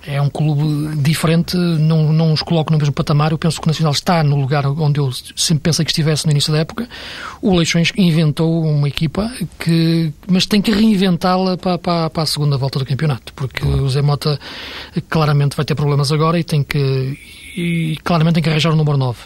é 0.06 0.22
um 0.22 0.30
clube 0.30 0.96
diferente, 1.02 1.54
não, 1.54 2.14
não 2.14 2.32
os 2.32 2.40
coloco 2.40 2.72
no 2.72 2.78
mesmo 2.78 2.94
patamar. 2.94 3.30
Eu 3.32 3.38
penso 3.38 3.60
que 3.60 3.66
o 3.66 3.68
Nacional 3.68 3.92
está 3.92 4.24
no 4.24 4.40
lugar 4.40 4.64
onde 4.66 5.00
eu 5.00 5.10
sempre 5.36 5.64
pensei 5.64 5.84
que 5.84 5.90
estivesse 5.90 6.24
no 6.24 6.32
início 6.32 6.50
da 6.50 6.60
época. 6.60 6.88
O 7.42 7.54
Leixões 7.54 7.92
inventou 7.94 8.64
uma 8.64 8.88
equipa 8.88 9.30
que, 9.58 10.12
mas 10.26 10.46
tem 10.46 10.62
que 10.62 10.70
reinventá-la 10.70 11.56
para, 11.56 11.78
para, 11.78 12.10
para, 12.10 12.22
a 12.22 12.26
segunda 12.26 12.56
volta 12.56 12.78
do 12.78 12.86
campeonato, 12.86 13.32
porque 13.34 13.60
claro. 13.60 13.84
o 13.84 13.88
Zé 13.88 14.02
Mota 14.02 14.38
claramente 15.08 15.56
vai 15.56 15.64
ter 15.64 15.74
problemas 15.74 16.12
agora 16.12 16.38
e 16.38 16.44
tem 16.44 16.62
que 16.62 17.18
e 17.56 17.98
claramente 18.04 18.34
tem 18.34 18.42
que 18.42 18.48
arranjar 18.48 18.72
o 18.72 18.76
número 18.76 18.96
9. 18.96 19.18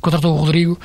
Contratou 0.00 0.34
o 0.34 0.38
Rodrigo, 0.38 0.78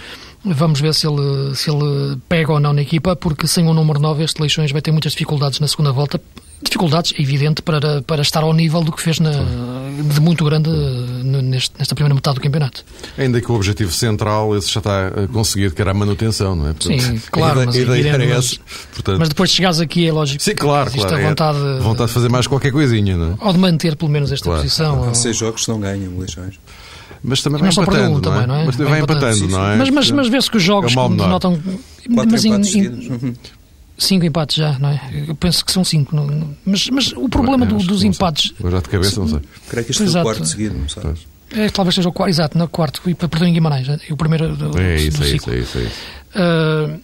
vamos 0.43 0.81
ver 0.81 0.93
se 0.93 1.07
ele, 1.07 1.55
se 1.55 1.69
ele 1.69 2.17
pega 2.27 2.51
ou 2.51 2.59
não 2.59 2.73
na 2.73 2.81
equipa, 2.81 3.15
porque 3.15 3.47
sem 3.47 3.67
o 3.67 3.73
número 3.73 3.99
9 3.99 4.23
este 4.23 4.41
Leixões 4.41 4.71
vai 4.71 4.81
ter 4.81 4.91
muitas 4.91 5.11
dificuldades 5.11 5.59
na 5.59 5.67
segunda 5.67 5.91
volta, 5.91 6.19
dificuldades, 6.61 7.13
é 7.17 7.21
evidente, 7.21 7.61
para, 7.61 8.01
para 8.01 8.21
estar 8.21 8.43
ao 8.43 8.53
nível 8.53 8.83
do 8.83 8.91
que 8.91 9.01
fez 9.01 9.19
na, 9.19 9.31
de 9.31 10.19
muito 10.19 10.43
grande 10.43 10.69
neste, 10.69 11.73
nesta 11.77 11.93
primeira 11.93 12.15
metade 12.15 12.35
do 12.35 12.41
campeonato. 12.41 12.83
Ainda 13.17 13.39
que 13.39 13.51
o 13.51 13.55
objetivo 13.55 13.91
central 13.91 14.55
esse 14.55 14.71
já 14.71 14.79
está 14.79 15.11
conseguido, 15.31 15.75
que 15.75 15.81
era 15.81 15.91
a 15.91 15.93
manutenção, 15.93 16.55
não 16.55 16.69
é? 16.69 16.73
Portanto, 16.73 17.01
Sim, 17.01 17.21
claro. 17.31 17.59
A 17.59 17.63
ideia, 17.63 17.87
mas, 17.87 18.05
era 18.05 18.25
essa. 18.25 18.55
Portanto, 18.93 19.19
mas 19.19 19.29
depois 19.29 19.49
de 19.49 19.55
chegares 19.55 19.79
aqui, 19.79 20.07
é 20.07 20.11
lógico. 20.11 20.41
Sim, 20.41 20.55
claro, 20.55 20.91
claro. 20.91 21.15
A 21.15 21.19
é 21.19 21.29
vontade, 21.29 21.57
é, 21.57 21.79
vontade 21.79 22.07
de 22.07 22.13
fazer 22.13 22.29
mais 22.29 22.47
qualquer 22.47 22.71
coisinha, 22.71 23.15
não 23.15 23.33
é? 23.33 23.35
Ou 23.39 23.53
de 23.53 23.59
manter 23.59 23.95
pelo 23.95 24.11
menos 24.11 24.31
esta 24.31 24.45
claro. 24.45 24.61
posição. 24.61 25.09
Há 25.09 25.13
seis 25.13 25.37
jogos 25.37 25.65
que 25.65 25.71
não 25.71 25.79
ganham, 25.79 26.17
Leixões. 26.17 26.55
Mas 27.23 27.41
também 27.41 27.59
vai 27.59 27.69
empatando, 27.71 28.17
um, 28.17 28.21
também, 28.21 28.47
não 28.47 28.55
é? 28.55 28.65
Mas 28.65 28.75
vai 28.75 28.99
empatando, 29.01 29.47
não 29.47 29.71
é? 29.71 29.75
Mas, 29.75 29.89
mas, 29.89 30.11
mas 30.11 30.27
vê-se 30.27 30.49
que 30.49 30.57
os 30.57 30.63
jogos 30.63 30.95
é 30.95 30.95
denotam... 30.95 31.59
Quatro 32.13 32.31
mas 32.31 32.45
em, 32.45 32.53
em, 32.53 33.35
Cinco 33.97 34.25
empates 34.25 34.57
já, 34.57 34.77
não 34.77 34.89
é? 34.89 35.01
Eu 35.27 35.35
penso 35.35 35.65
que 35.65 35.71
são 35.71 35.83
cinco. 35.83 36.15
Não, 36.15 36.27
não. 36.27 36.55
Mas, 36.65 36.89
mas 36.89 37.11
o 37.13 37.27
problema 37.27 37.65
é, 37.65 37.67
do, 37.67 37.77
dos 37.77 38.03
empates. 38.03 38.53
Já 38.63 38.79
de 38.79 38.89
cabeça, 38.89 39.19
não 39.19 39.27
sei. 39.27 39.39
Creio 39.67 39.85
que 39.85 39.91
este 39.91 40.05
foi 40.05 40.21
o 40.21 40.23
quarto 40.23 40.45
seguido, 40.45 40.77
não 40.77 40.87
sei. 40.87 41.03
É, 41.51 41.69
talvez 41.69 41.95
seja 41.95 42.09
o 42.09 42.11
quarto, 42.11 42.29
exato, 42.29 42.57
no 42.57 42.67
quarto, 42.67 43.01
e 43.09 43.15
perdeu 43.15 43.47
em 43.47 43.53
Guimarães, 43.53 43.87
é? 43.87 43.97
o 44.11 44.17
primeiro 44.17 44.53
do, 44.55 44.77
é 44.77 44.97
isso, 44.97 45.17
do 45.17 45.23
é 45.23 45.29
isso, 45.29 45.49
é 45.49 45.59
isso, 45.59 45.77
é 45.77 45.81
isso. 45.83 45.95
Uh, 46.35 46.99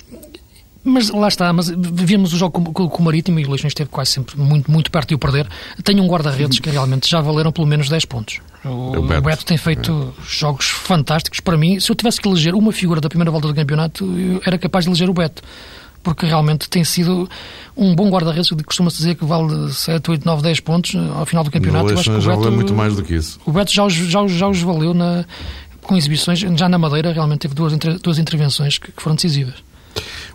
mas 0.83 1.09
lá 1.09 1.29
está, 1.29 1.53
mas 1.53 1.69
vimos 1.69 2.33
o 2.33 2.37
jogo 2.37 2.61
com, 2.61 2.73
com, 2.73 2.89
com, 2.89 3.01
o 3.01 3.05
Marítimo 3.05 3.39
e 3.39 3.45
o 3.45 3.49
Leixões 3.49 3.71
esteve 3.71 3.89
quase 3.89 4.11
sempre 4.11 4.37
muito, 4.37 4.69
muito 4.69 4.91
perto 4.91 5.09
de 5.09 5.15
o 5.15 5.17
perder. 5.17 5.47
Tem 5.81 5.99
um 6.01 6.07
guarda-redes 6.07 6.59
que 6.59 6.69
realmente 6.69 7.09
já 7.09 7.21
valeram 7.21 7.53
pelo 7.53 7.65
menos 7.65 7.87
10 7.87 8.03
pontos. 8.03 8.41
O, 8.65 8.97
o, 8.97 9.01
Beto. 9.01 9.19
o 9.19 9.21
Beto. 9.21 9.45
tem 9.45 9.57
feito 9.57 10.13
é. 10.17 10.21
jogos 10.27 10.67
fantásticos. 10.67 11.39
Para 11.39 11.55
mim, 11.55 11.79
se 11.79 11.89
eu 11.89 11.95
tivesse 11.95 12.19
que 12.19 12.27
eleger 12.27 12.53
uma 12.53 12.73
figura 12.73 12.99
da 12.99 13.07
primeira 13.07 13.31
volta 13.31 13.47
do 13.47 13.55
campeonato, 13.55 14.03
eu 14.19 14.41
era 14.45 14.57
capaz 14.57 14.83
de 14.83 14.91
eleger 14.91 15.09
o 15.09 15.13
Beto. 15.13 15.41
Porque 16.03 16.25
realmente 16.25 16.69
tem 16.69 16.83
sido 16.83 17.29
um 17.75 17.95
bom 17.95 18.09
guarda-redes, 18.09 18.49
costuma-se 18.65 18.97
dizer 18.97 19.15
que 19.15 19.23
vale 19.23 19.71
7, 19.71 20.11
8, 20.11 20.25
9, 20.25 20.43
10 20.43 20.59
pontos 20.59 20.95
ao 21.15 21.25
final 21.25 21.43
do 21.43 21.49
campeonato. 21.49 21.93
acho 21.93 22.03
que 22.03 22.17
o 22.17 22.21
Beto, 22.21 22.51
muito 22.51 22.73
mais 22.73 22.95
do 22.95 23.03
que 23.03 23.15
isso. 23.15 23.39
O 23.45 23.51
Beto 23.51 23.73
já 23.73 23.85
os, 23.85 23.93
já, 23.93 24.27
já 24.27 24.47
os 24.47 24.61
valeu 24.61 24.93
na, 24.93 25.25
com 25.81 25.95
exibições. 25.95 26.39
Já 26.39 26.67
na 26.67 26.77
Madeira, 26.77 27.13
realmente 27.13 27.39
teve 27.39 27.55
duas, 27.55 27.73
duas 28.01 28.19
intervenções 28.19 28.77
que, 28.77 28.91
que 28.91 29.01
foram 29.01 29.15
decisivas. 29.15 29.55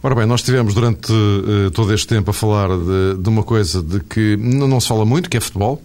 Ora 0.02 0.14
bem, 0.14 0.26
nós 0.26 0.40
estivemos 0.40 0.74
durante 0.74 1.12
uh, 1.12 1.70
todo 1.72 1.92
este 1.92 2.06
tempo 2.06 2.30
a 2.30 2.34
falar 2.34 2.68
de, 2.68 3.20
de 3.20 3.28
uma 3.28 3.42
coisa 3.42 3.82
de 3.82 4.00
que 4.00 4.36
não, 4.36 4.68
não, 4.68 4.80
se 4.80 4.88
fala 4.88 5.04
muito, 5.04 5.28
que 5.28 5.36
é 5.36 5.40
futebol. 5.40 5.82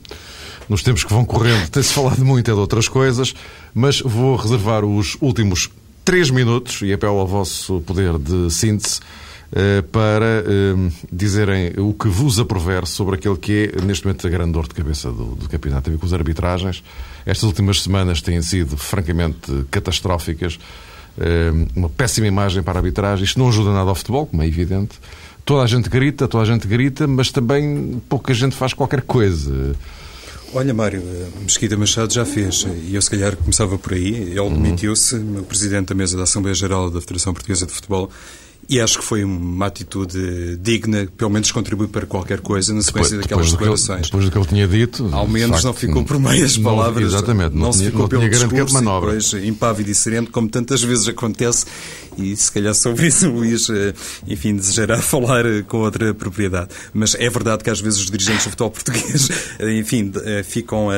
Nos 0.70 0.84
tempos 0.84 1.04
que 1.04 1.12
vão 1.12 1.26
correndo 1.26 1.68
tem-se 1.70 1.92
falado 1.94 2.24
muito 2.24 2.50
é 2.50 2.54
de 2.54 2.60
outras 2.60 2.88
coisas, 2.88 3.34
mas 3.74 4.00
vou 4.02 4.36
reservar 4.36 4.86
os 4.86 5.18
últimos 5.20 5.70
três 6.06 6.30
minutos, 6.30 6.82
e 6.82 6.94
apelo 6.94 7.20
ao 7.20 7.28
vosso 7.28 7.82
poder 7.82 8.18
de 8.20 8.52
síntese, 8.52 9.00
para 9.92 10.44
uh, 10.44 10.92
dizerem 11.12 11.74
o 11.78 11.94
que 11.94 12.08
vos 12.08 12.40
aprover 12.40 12.88
sobre 12.88 13.16
aquele 13.16 13.38
que 13.38 13.72
é, 13.72 13.82
neste 13.82 14.06
momento, 14.06 14.26
a 14.26 14.30
grande 14.30 14.52
dor 14.52 14.68
de 14.68 14.74
cabeça 14.74 15.12
do, 15.12 15.36
do 15.36 15.48
campeonato. 15.48 15.84
Tem 15.84 15.94
a 15.94 15.96
ver 15.96 16.00
com 16.00 16.08
as 16.08 16.14
arbitragens. 16.14 16.84
Estas 17.26 17.44
últimas 17.44 17.82
semanas 17.82 18.22
têm 18.22 18.42
sido 18.42 18.76
francamente 18.76 19.66
catastróficas. 19.70 20.58
Ehm, 21.20 21.68
uma 21.76 21.90
péssima 21.90 22.28
imagem 22.28 22.64
para 22.64 22.80
a 22.80 22.80
arbitragem. 22.80 23.24
Isto 23.24 23.40
não 23.40 23.50
ajuda 23.50 23.72
nada 23.72 23.90
ao 23.90 23.96
futebol, 23.96 24.26
como 24.26 24.42
é 24.42 24.48
evidente. 24.48 25.00
Toda 25.46 25.64
a 25.64 25.68
gente 25.68 25.90
grita, 25.90 26.28
toda 26.28 26.44
a 26.44 26.48
gente 26.48 26.68
grita, 26.68 27.06
mas 27.06 27.30
também 27.30 28.02
pouca 28.10 28.34
gente 28.34 28.56
faz 28.56 28.74
qualquer 28.74 29.02
coisa. 29.02 29.76
Olha, 30.54 30.74
Mário, 30.74 31.02
eh, 31.02 31.28
Mesquita 31.42 31.76
Machado 31.76 32.14
já 32.14 32.24
fez, 32.24 32.68
e 32.88 32.94
eu 32.94 33.02
se 33.02 33.10
calhar 33.10 33.36
começava 33.36 33.78
por 33.78 33.94
aí. 33.94 34.14
Ele 34.14 34.50
demitiu-se, 34.52 35.20
presidente 35.48 35.88
da 35.88 35.96
mesa 35.96 36.16
da 36.16 36.24
Assembleia 36.24 36.54
Geral 36.54 36.90
da 36.92 37.02
Federação 37.02 37.34
Portuguesa 37.34 37.66
de 37.66 37.74
Futebol, 37.74 38.10
e 38.70 38.80
acho 38.80 39.00
que 39.00 39.04
foi 39.04 39.24
uma 39.24 39.66
atitude 39.66 40.58
digna, 40.58 41.08
pelo 41.18 41.30
menos 41.32 41.52
contribui 41.52 41.88
para 41.88 42.06
qualquer 42.06 42.40
coisa 42.40 42.74
na 42.74 42.82
sequência 42.82 43.18
depois, 43.18 43.28
daquelas 43.28 43.52
declarações. 43.52 44.06
depois 44.06 44.26
do 44.26 44.32
que 44.32 44.38
ele 44.38 44.46
tinha 44.46 44.68
dito. 44.68 45.10
Ao 45.12 45.28
menos 45.28 45.58
facto, 45.58 45.66
não 45.66 45.74
ficou 45.74 46.04
por 46.04 46.20
meias 46.20 46.58
palavras. 46.58 47.12
Não, 47.12 47.18
exatamente, 47.18 47.56
não, 47.56 47.62
não 47.64 47.72
tinha, 47.72 47.84
se 47.84 47.86
ficou 47.86 48.02
não 48.02 48.10
pelo 48.10 48.30
grande 48.30 48.74
manobra. 48.74 49.12
Depois, 49.12 49.34
impávido 49.46 49.92
e 49.92 49.96
sereno, 49.96 50.28
como 50.28 50.48
tantas 50.50 50.82
vezes 50.82 51.08
acontece, 51.08 51.66
e 52.18 52.36
se 52.36 52.52
calhar 52.52 52.74
sobre 52.74 53.08
isso 53.08 53.28
o 53.28 53.34
Luís, 53.34 53.70
eh, 53.70 53.94
enfim, 54.28 54.56
desejará 54.56 55.02
falar 55.02 55.46
eh, 55.46 55.64
com 55.64 55.80
outra 55.80 56.14
propriedade. 56.14 56.70
Mas 56.94 57.16
é 57.16 57.30
verdade 57.30 57.64
que 57.64 57.70
às 57.70 57.82
vezes 57.82 58.00
os 58.00 58.10
dirigentes 58.10 58.46
do 58.46 58.50
futebol 58.52 58.72
português, 58.72 59.30
eh, 59.60 59.78
enfim, 59.78 60.12
ficam 60.44 60.90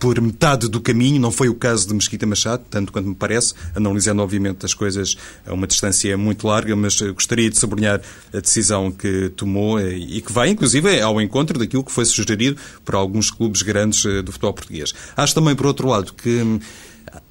por 0.00 0.18
metade 0.18 0.66
do 0.66 0.80
caminho, 0.80 1.20
não 1.20 1.30
foi 1.30 1.50
o 1.50 1.54
caso 1.54 1.86
de 1.86 1.92
Mesquita 1.92 2.26
Machado, 2.26 2.64
tanto 2.70 2.90
quanto 2.90 3.06
me 3.06 3.14
parece, 3.14 3.52
analisando 3.76 4.22
obviamente 4.22 4.64
as 4.64 4.72
coisas 4.72 5.16
a 5.46 5.52
uma 5.52 5.66
distância 5.66 6.16
muito 6.16 6.46
larga, 6.46 6.74
mas 6.74 6.98
gostaria 7.02 7.50
de 7.50 7.58
sublinhar 7.58 8.00
a 8.32 8.40
decisão 8.40 8.90
que 8.90 9.28
tomou 9.36 9.78
eh, 9.78 9.92
e 9.92 10.22
que 10.22 10.32
vai 10.32 10.48
inclusive 10.48 11.00
ao 11.02 11.20
encontro 11.20 11.58
daquilo 11.58 11.84
que 11.84 11.92
foi 11.92 12.06
sugerido 12.06 12.56
por 12.82 12.94
alguns 12.94 13.30
clubes 13.30 13.60
grandes 13.60 14.04
eh, 14.06 14.22
do 14.22 14.32
futebol 14.32 14.54
português. 14.54 14.94
Acho 15.14 15.34
também, 15.34 15.54
por 15.54 15.66
outro 15.66 15.86
lado, 15.86 16.14
que 16.14 16.30
hum, 16.30 16.58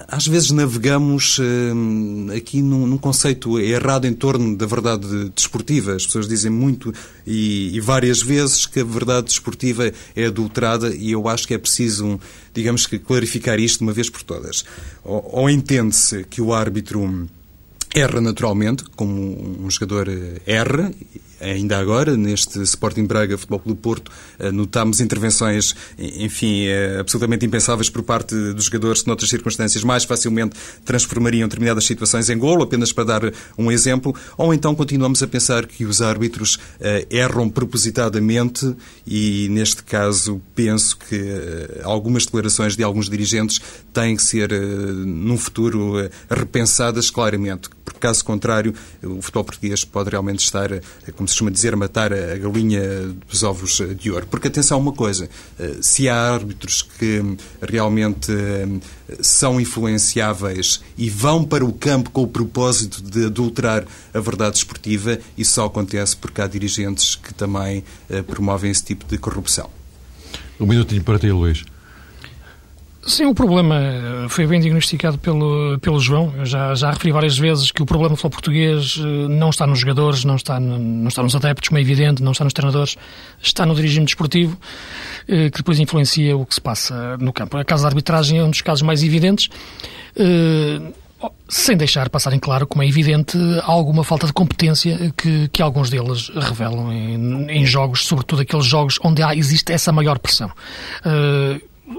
às 0.08 0.28
vezes 0.28 0.52
navegamos 0.52 1.38
uh, 1.40 2.36
aqui 2.36 2.62
num, 2.62 2.86
num, 2.88 2.98
conceito 2.98 3.60
errado 3.60 4.06
em 4.06 4.14
torno 4.14 4.56
da 4.56 4.66
verdade 4.66 5.30
desportiva. 5.36 5.96
As 5.96 6.06
pessoas 6.06 6.28
dizem 6.28 6.52
muito 6.52 6.94
e, 7.26 7.76
e, 7.76 7.80
várias 7.80 8.22
vezes 8.22 8.66
que 8.66 8.80
a 8.80 8.84
verdade 8.84 9.28
desportiva 9.28 9.92
é 10.16 10.26
adulterada 10.26 10.94
e 10.94 11.12
eu 11.12 11.28
acho 11.28 11.48
que 11.48 11.54
é 11.54 11.58
preciso, 11.58 12.20
digamos 12.54 12.86
que, 12.88 13.00
clarificar 13.00 13.60
isto 13.60 13.80
de 13.80 13.84
uma 13.84 13.94
vez 13.94 14.10
por 14.10 14.24
todas. 14.24 14.66
Ou, 15.04 15.30
ou 15.32 15.50
entende-se 15.50 16.24
que 16.24 16.42
o 16.42 16.54
árbitro 16.54 17.28
erra 17.94 18.22
naturalmente, 18.22 18.84
como 18.96 19.66
um 19.66 19.70
jogador 19.70 20.08
erra, 20.46 20.94
ainda 21.40 21.78
agora, 21.78 22.16
neste 22.16 22.62
Sporting 22.62 23.06
Braga 23.06 23.38
Futebol 23.38 23.60
Clube 23.60 23.82
Porto, 23.82 24.12
eh, 24.38 24.52
notámos 24.52 25.00
intervenções, 25.00 25.76
enfim, 25.98 26.66
eh, 26.66 26.98
absolutamente 27.00 27.46
impensáveis 27.46 27.90
por 27.90 28.04
parte 28.04 28.36
dos 28.54 28.66
jogadores 28.66 29.02
que, 29.02 29.08
noutras 29.08 29.30
circunstâncias, 29.30 29.84
mais 29.84 30.04
facilmente 30.04 30.56
transformariam 30.86 31.48
determinadas 31.48 31.86
situações 31.86 32.30
em 32.30 32.38
golo, 32.38 32.64
apenas 32.64 32.92
para 32.92 33.04
dar 33.04 33.34
um 33.58 33.72
exemplo, 33.72 34.16
ou 34.38 34.54
então 34.54 34.76
continuamos 34.76 35.22
a 35.24 35.28
pensar 35.28 35.66
que 35.66 35.86
os 35.86 36.02
árbitros 36.02 36.60
erram 37.10 37.50
propositadamente 37.50 38.76
e, 39.06 39.48
neste 39.50 39.84
caso, 39.84 40.42
penso 40.54 40.98
que 40.98 41.20
algumas 41.84 42.26
declarações 42.26 42.76
de 42.76 42.84
alguns 42.84 43.10
dirigentes 43.10 43.60
têm 43.94 44.16
que 44.16 44.24
ser, 44.24 44.52
num 44.52 45.38
futuro, 45.38 46.10
repensadas 46.30 47.10
claramente, 47.10 47.70
porque, 47.90 48.00
caso 48.00 48.24
contrário, 48.24 48.74
o 49.04 49.20
futebol 49.22 49.44
português 49.44 49.84
pode 49.84 50.12
realmente 50.12 50.40
estar, 50.40 50.70
como 51.16 51.28
se 51.28 51.34
costuma 51.34 51.50
dizer, 51.50 51.76
matar 51.76 52.14
a 52.14 52.38
galinha 52.38 52.82
dos 53.28 53.42
ovos 53.42 53.82
de 53.98 54.12
ouro. 54.12 54.28
Porque, 54.28 54.48
atenção 54.48 54.78
a 54.78 54.82
uma 54.82 54.94
coisa, 54.94 55.28
eh, 55.60 55.78
se 55.82 56.08
há 56.08 56.34
árbitros 56.34 56.84
que 56.84 57.22
realmente 57.62 58.32
eh, 58.32 59.18
são 59.22 59.60
influenciáveis 59.60 60.82
e 60.98 61.10
vão 61.10 61.44
para 61.44 61.66
o 61.66 61.74
campo 61.74 62.12
com 62.12 62.22
o 62.22 62.28
propósito 62.28 63.02
de 63.02 63.26
adulterar 63.26 63.86
a 64.14 64.20
verdade 64.20 64.58
esportiva, 64.58 65.18
isso 65.36 65.54
só 65.54 65.66
acontece 65.66 66.16
porque 66.16 66.42
há 66.42 66.48
dirigentes 66.48 67.16
que 67.16 67.34
também 67.34 67.84
eh, 68.10 68.22
promovem 68.22 68.70
esse 68.70 68.84
tipo 68.84 69.06
de 69.06 69.18
corrupção. 69.18 69.70
Um 70.60 70.68
minutinho 70.68 71.04
para 71.04 71.18
ti, 71.18 71.32
Luís. 71.32 71.64
Sim, 73.10 73.26
o 73.26 73.34
problema 73.34 74.28
foi 74.30 74.46
bem 74.46 74.60
diagnosticado 74.60 75.18
pelo, 75.18 75.80
pelo 75.80 76.00
João. 76.00 76.32
Eu 76.38 76.46
já, 76.46 76.76
já 76.76 76.92
referi 76.92 77.12
várias 77.12 77.36
vezes 77.36 77.72
que 77.72 77.82
o 77.82 77.86
problema 77.86 78.10
do 78.10 78.16
futebol 78.16 78.34
português 78.34 79.00
eh, 79.00 79.28
não 79.28 79.50
está 79.50 79.66
nos 79.66 79.80
jogadores, 79.80 80.24
não 80.24 80.36
está, 80.36 80.60
não 80.60 81.08
está 81.08 81.24
nos 81.24 81.36
adeptos, 81.36 81.70
como 81.70 81.80
é 81.80 81.82
evidente, 81.82 82.22
não 82.22 82.34
está 82.34 82.44
nos 82.44 82.54
treinadores, 82.54 82.98
está 83.42 83.66
no 83.66 83.74
dirigimento 83.74 84.10
desportivo, 84.10 84.56
eh, 85.28 85.50
que 85.50 85.58
depois 85.58 85.80
influencia 85.80 86.38
o 86.38 86.46
que 86.46 86.54
se 86.54 86.62
passa 86.62 87.18
no 87.18 87.34
campo. 87.34 87.58
A 87.58 87.66
casa 87.66 87.82
da 87.82 87.90
arbitragem 87.90 88.38
é 88.38 88.44
um 88.44 88.52
dos 88.52 88.62
casos 88.62 88.84
mais 88.84 89.02
evidentes, 89.02 89.50
eh, 90.16 90.80
sem 91.48 91.76
deixar 91.76 92.12
passar 92.12 92.32
em 92.34 92.40
claro, 92.40 92.68
como 92.68 92.84
é 92.84 92.88
evidente, 92.88 93.36
alguma 93.64 94.04
falta 94.04 94.28
de 94.28 94.34
competência 94.34 95.12
que, 95.18 95.48
que 95.48 95.64
alguns 95.64 95.90
deles 95.90 96.30
revelam 96.36 96.94
em, 96.94 97.50
em 97.50 97.66
jogos, 97.66 98.06
sobretudo 98.06 98.44
aqueles 98.44 98.68
jogos 98.68 99.00
onde 99.04 99.24
há, 99.24 99.36
existe 99.36 99.74
essa 99.74 99.92
maior 99.92 100.20
pressão 100.20 100.52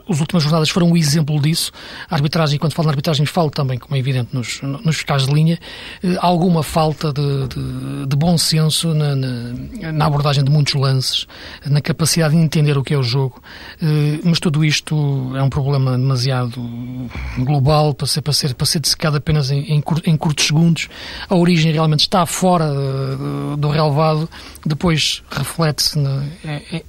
as 0.08 0.20
últimas 0.20 0.42
jornadas 0.42 0.70
foram 0.70 0.88
um 0.88 0.96
exemplo 0.96 1.40
disso. 1.40 1.72
A 2.08 2.14
arbitragem, 2.14 2.58
quando 2.58 2.74
falo 2.74 2.86
na 2.86 2.92
arbitragem, 2.92 3.26
falo 3.26 3.50
também, 3.50 3.78
como 3.78 3.96
é 3.96 3.98
evidente, 3.98 4.30
nos, 4.32 4.60
nos 4.62 4.96
fiscais 4.96 5.26
de 5.26 5.32
linha, 5.32 5.58
eh, 6.02 6.16
alguma 6.20 6.62
falta 6.62 7.12
de, 7.12 7.48
de, 7.48 8.06
de 8.06 8.16
bom 8.16 8.38
senso 8.38 8.94
na, 8.94 9.16
na, 9.16 9.92
na, 9.92 10.06
abordagem 10.06 10.44
de 10.44 10.50
muitos 10.50 10.74
lances, 10.74 11.26
na 11.66 11.80
capacidade 11.80 12.34
de 12.34 12.40
entender 12.40 12.78
o 12.78 12.84
que 12.84 12.94
é 12.94 12.98
o 12.98 13.02
jogo. 13.02 13.42
Eh, 13.82 14.20
mas 14.24 14.38
tudo 14.38 14.64
isto 14.64 15.32
é 15.36 15.42
um 15.42 15.50
problema 15.50 15.92
demasiado 15.92 16.60
global 17.38 17.94
para 17.94 18.06
ser, 18.06 18.22
para 18.22 18.32
ser, 18.32 18.54
para 18.54 18.66
ser 18.66 18.80
dessecado 18.80 19.16
apenas 19.16 19.50
em, 19.50 19.60
em, 19.60 19.82
em 20.06 20.16
curtos 20.16 20.46
segundos. 20.46 20.88
A 21.28 21.34
origem 21.34 21.72
realmente 21.72 22.00
está 22.00 22.24
fora 22.26 22.66
eh, 22.66 23.56
do 23.56 23.68
relevado, 23.68 24.28
depois 24.64 25.22
reflete-se 25.30 25.98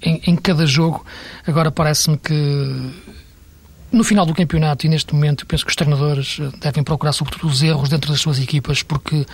em, 0.02 0.22
em 0.28 0.36
cada 0.36 0.66
jogo. 0.66 1.06
Agora 1.48 1.72
parece-me 1.72 2.18
que 2.18 2.91
no 3.92 4.04
final 4.04 4.26
do 4.26 4.34
campeonato 4.34 4.86
e 4.86 4.90
neste 4.90 5.14
momento, 5.14 5.44
eu 5.44 5.48
penso 5.48 5.66
que 5.66 5.70
os 5.70 5.76
treinadores 5.76 6.38
eh, 6.40 6.50
devem 6.60 6.84
procurar, 6.84 7.12
sobretudo, 7.12 7.48
os 7.48 7.62
erros 7.62 7.90
dentro 7.90 8.10
das 8.10 8.22
suas 8.22 8.40
equipas, 8.40 8.82
porque 8.82 9.26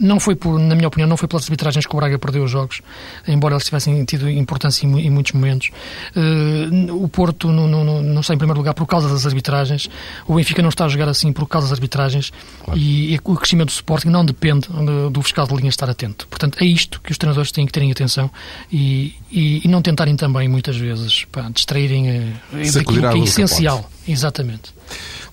não 0.00 0.18
foi, 0.18 0.34
por, 0.34 0.58
na 0.58 0.74
minha 0.74 0.88
opinião, 0.88 1.06
não 1.06 1.16
foi 1.16 1.28
pelas 1.28 1.44
arbitragens 1.44 1.86
que 1.86 1.94
o 1.94 1.98
Braga 1.98 2.18
perdeu 2.18 2.42
os 2.42 2.50
jogos, 2.50 2.80
embora 3.28 3.54
eles 3.54 3.64
tivessem 3.64 4.02
tido 4.04 4.28
importância 4.28 4.86
em, 4.86 5.06
em 5.06 5.10
muitos 5.10 5.32
momentos. 5.32 5.70
Uh, 6.16 7.04
o 7.04 7.08
Porto 7.08 7.52
não, 7.52 7.68
não, 7.68 8.02
não, 8.02 8.20
está 8.20 8.32
em 8.32 8.38
primeiro 8.38 8.58
lugar 8.58 8.72
por 8.72 8.86
causa 8.86 9.08
das 9.08 9.26
arbitragens, 9.26 9.88
o 10.26 10.36
Benfica 10.36 10.62
não 10.62 10.70
está 10.70 10.86
a 10.86 10.88
jogar 10.88 11.08
assim 11.08 11.32
por 11.32 11.46
causa 11.46 11.68
das 11.68 11.78
arbitragens 11.78 12.32
claro. 12.64 12.80
e, 12.80 13.14
e, 13.14 13.20
o 13.22 13.36
crescimento 13.36 13.68
do 13.68 13.72
Sporting 13.72 14.08
não 14.08 14.24
depende 14.24 14.68
do, 14.68 15.10
do, 15.10 15.22
fiscal 15.22 15.46
de 15.46 15.54
linha 15.54 15.68
estar 15.68 15.88
atento. 15.90 16.26
Portanto, 16.28 16.56
é 16.60 16.64
isto 16.64 17.00
que 17.02 17.12
os 17.12 17.18
treinadores 17.18 17.52
têm 17.52 17.66
que 17.66 17.72
terem 17.72 17.92
atenção 17.92 18.30
e, 18.72 19.14
e, 19.30 19.60
e 19.64 19.68
não 19.68 19.82
tentarem 19.82 20.16
também, 20.16 20.48
muitas 20.48 20.76
vezes, 20.76 21.26
pá, 21.26 21.50
distraírem 21.52 22.10
uh, 22.10 22.72
daquilo 22.72 23.10
que 23.10 23.18
é 23.18 23.24
essencial. 23.24 23.90
Exatamente. 24.08 24.79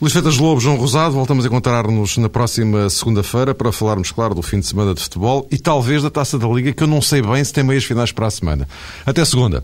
Luís 0.01 0.13
Feitas 0.13 0.37
Lobo, 0.37 0.59
João 0.59 0.75
Rosado, 0.75 1.13
voltamos 1.13 1.45
a 1.45 1.47
encontrar-nos 1.47 2.17
na 2.17 2.29
próxima 2.29 2.89
segunda-feira 2.89 3.55
para 3.55 3.71
falarmos, 3.71 4.11
claro, 4.11 4.35
do 4.35 4.41
fim 4.41 4.59
de 4.59 4.67
semana 4.67 4.93
de 4.93 5.01
futebol 5.01 5.47
e 5.51 5.57
talvez 5.57 6.03
da 6.03 6.09
Taça 6.09 6.37
da 6.37 6.47
Liga, 6.47 6.73
que 6.73 6.83
eu 6.83 6.87
não 6.87 7.01
sei 7.01 7.21
bem 7.21 7.43
se 7.43 7.53
tem 7.53 7.63
meias 7.63 7.83
finais 7.83 8.11
para 8.11 8.27
a 8.27 8.31
semana. 8.31 8.67
Até 9.05 9.23
segunda. 9.25 9.63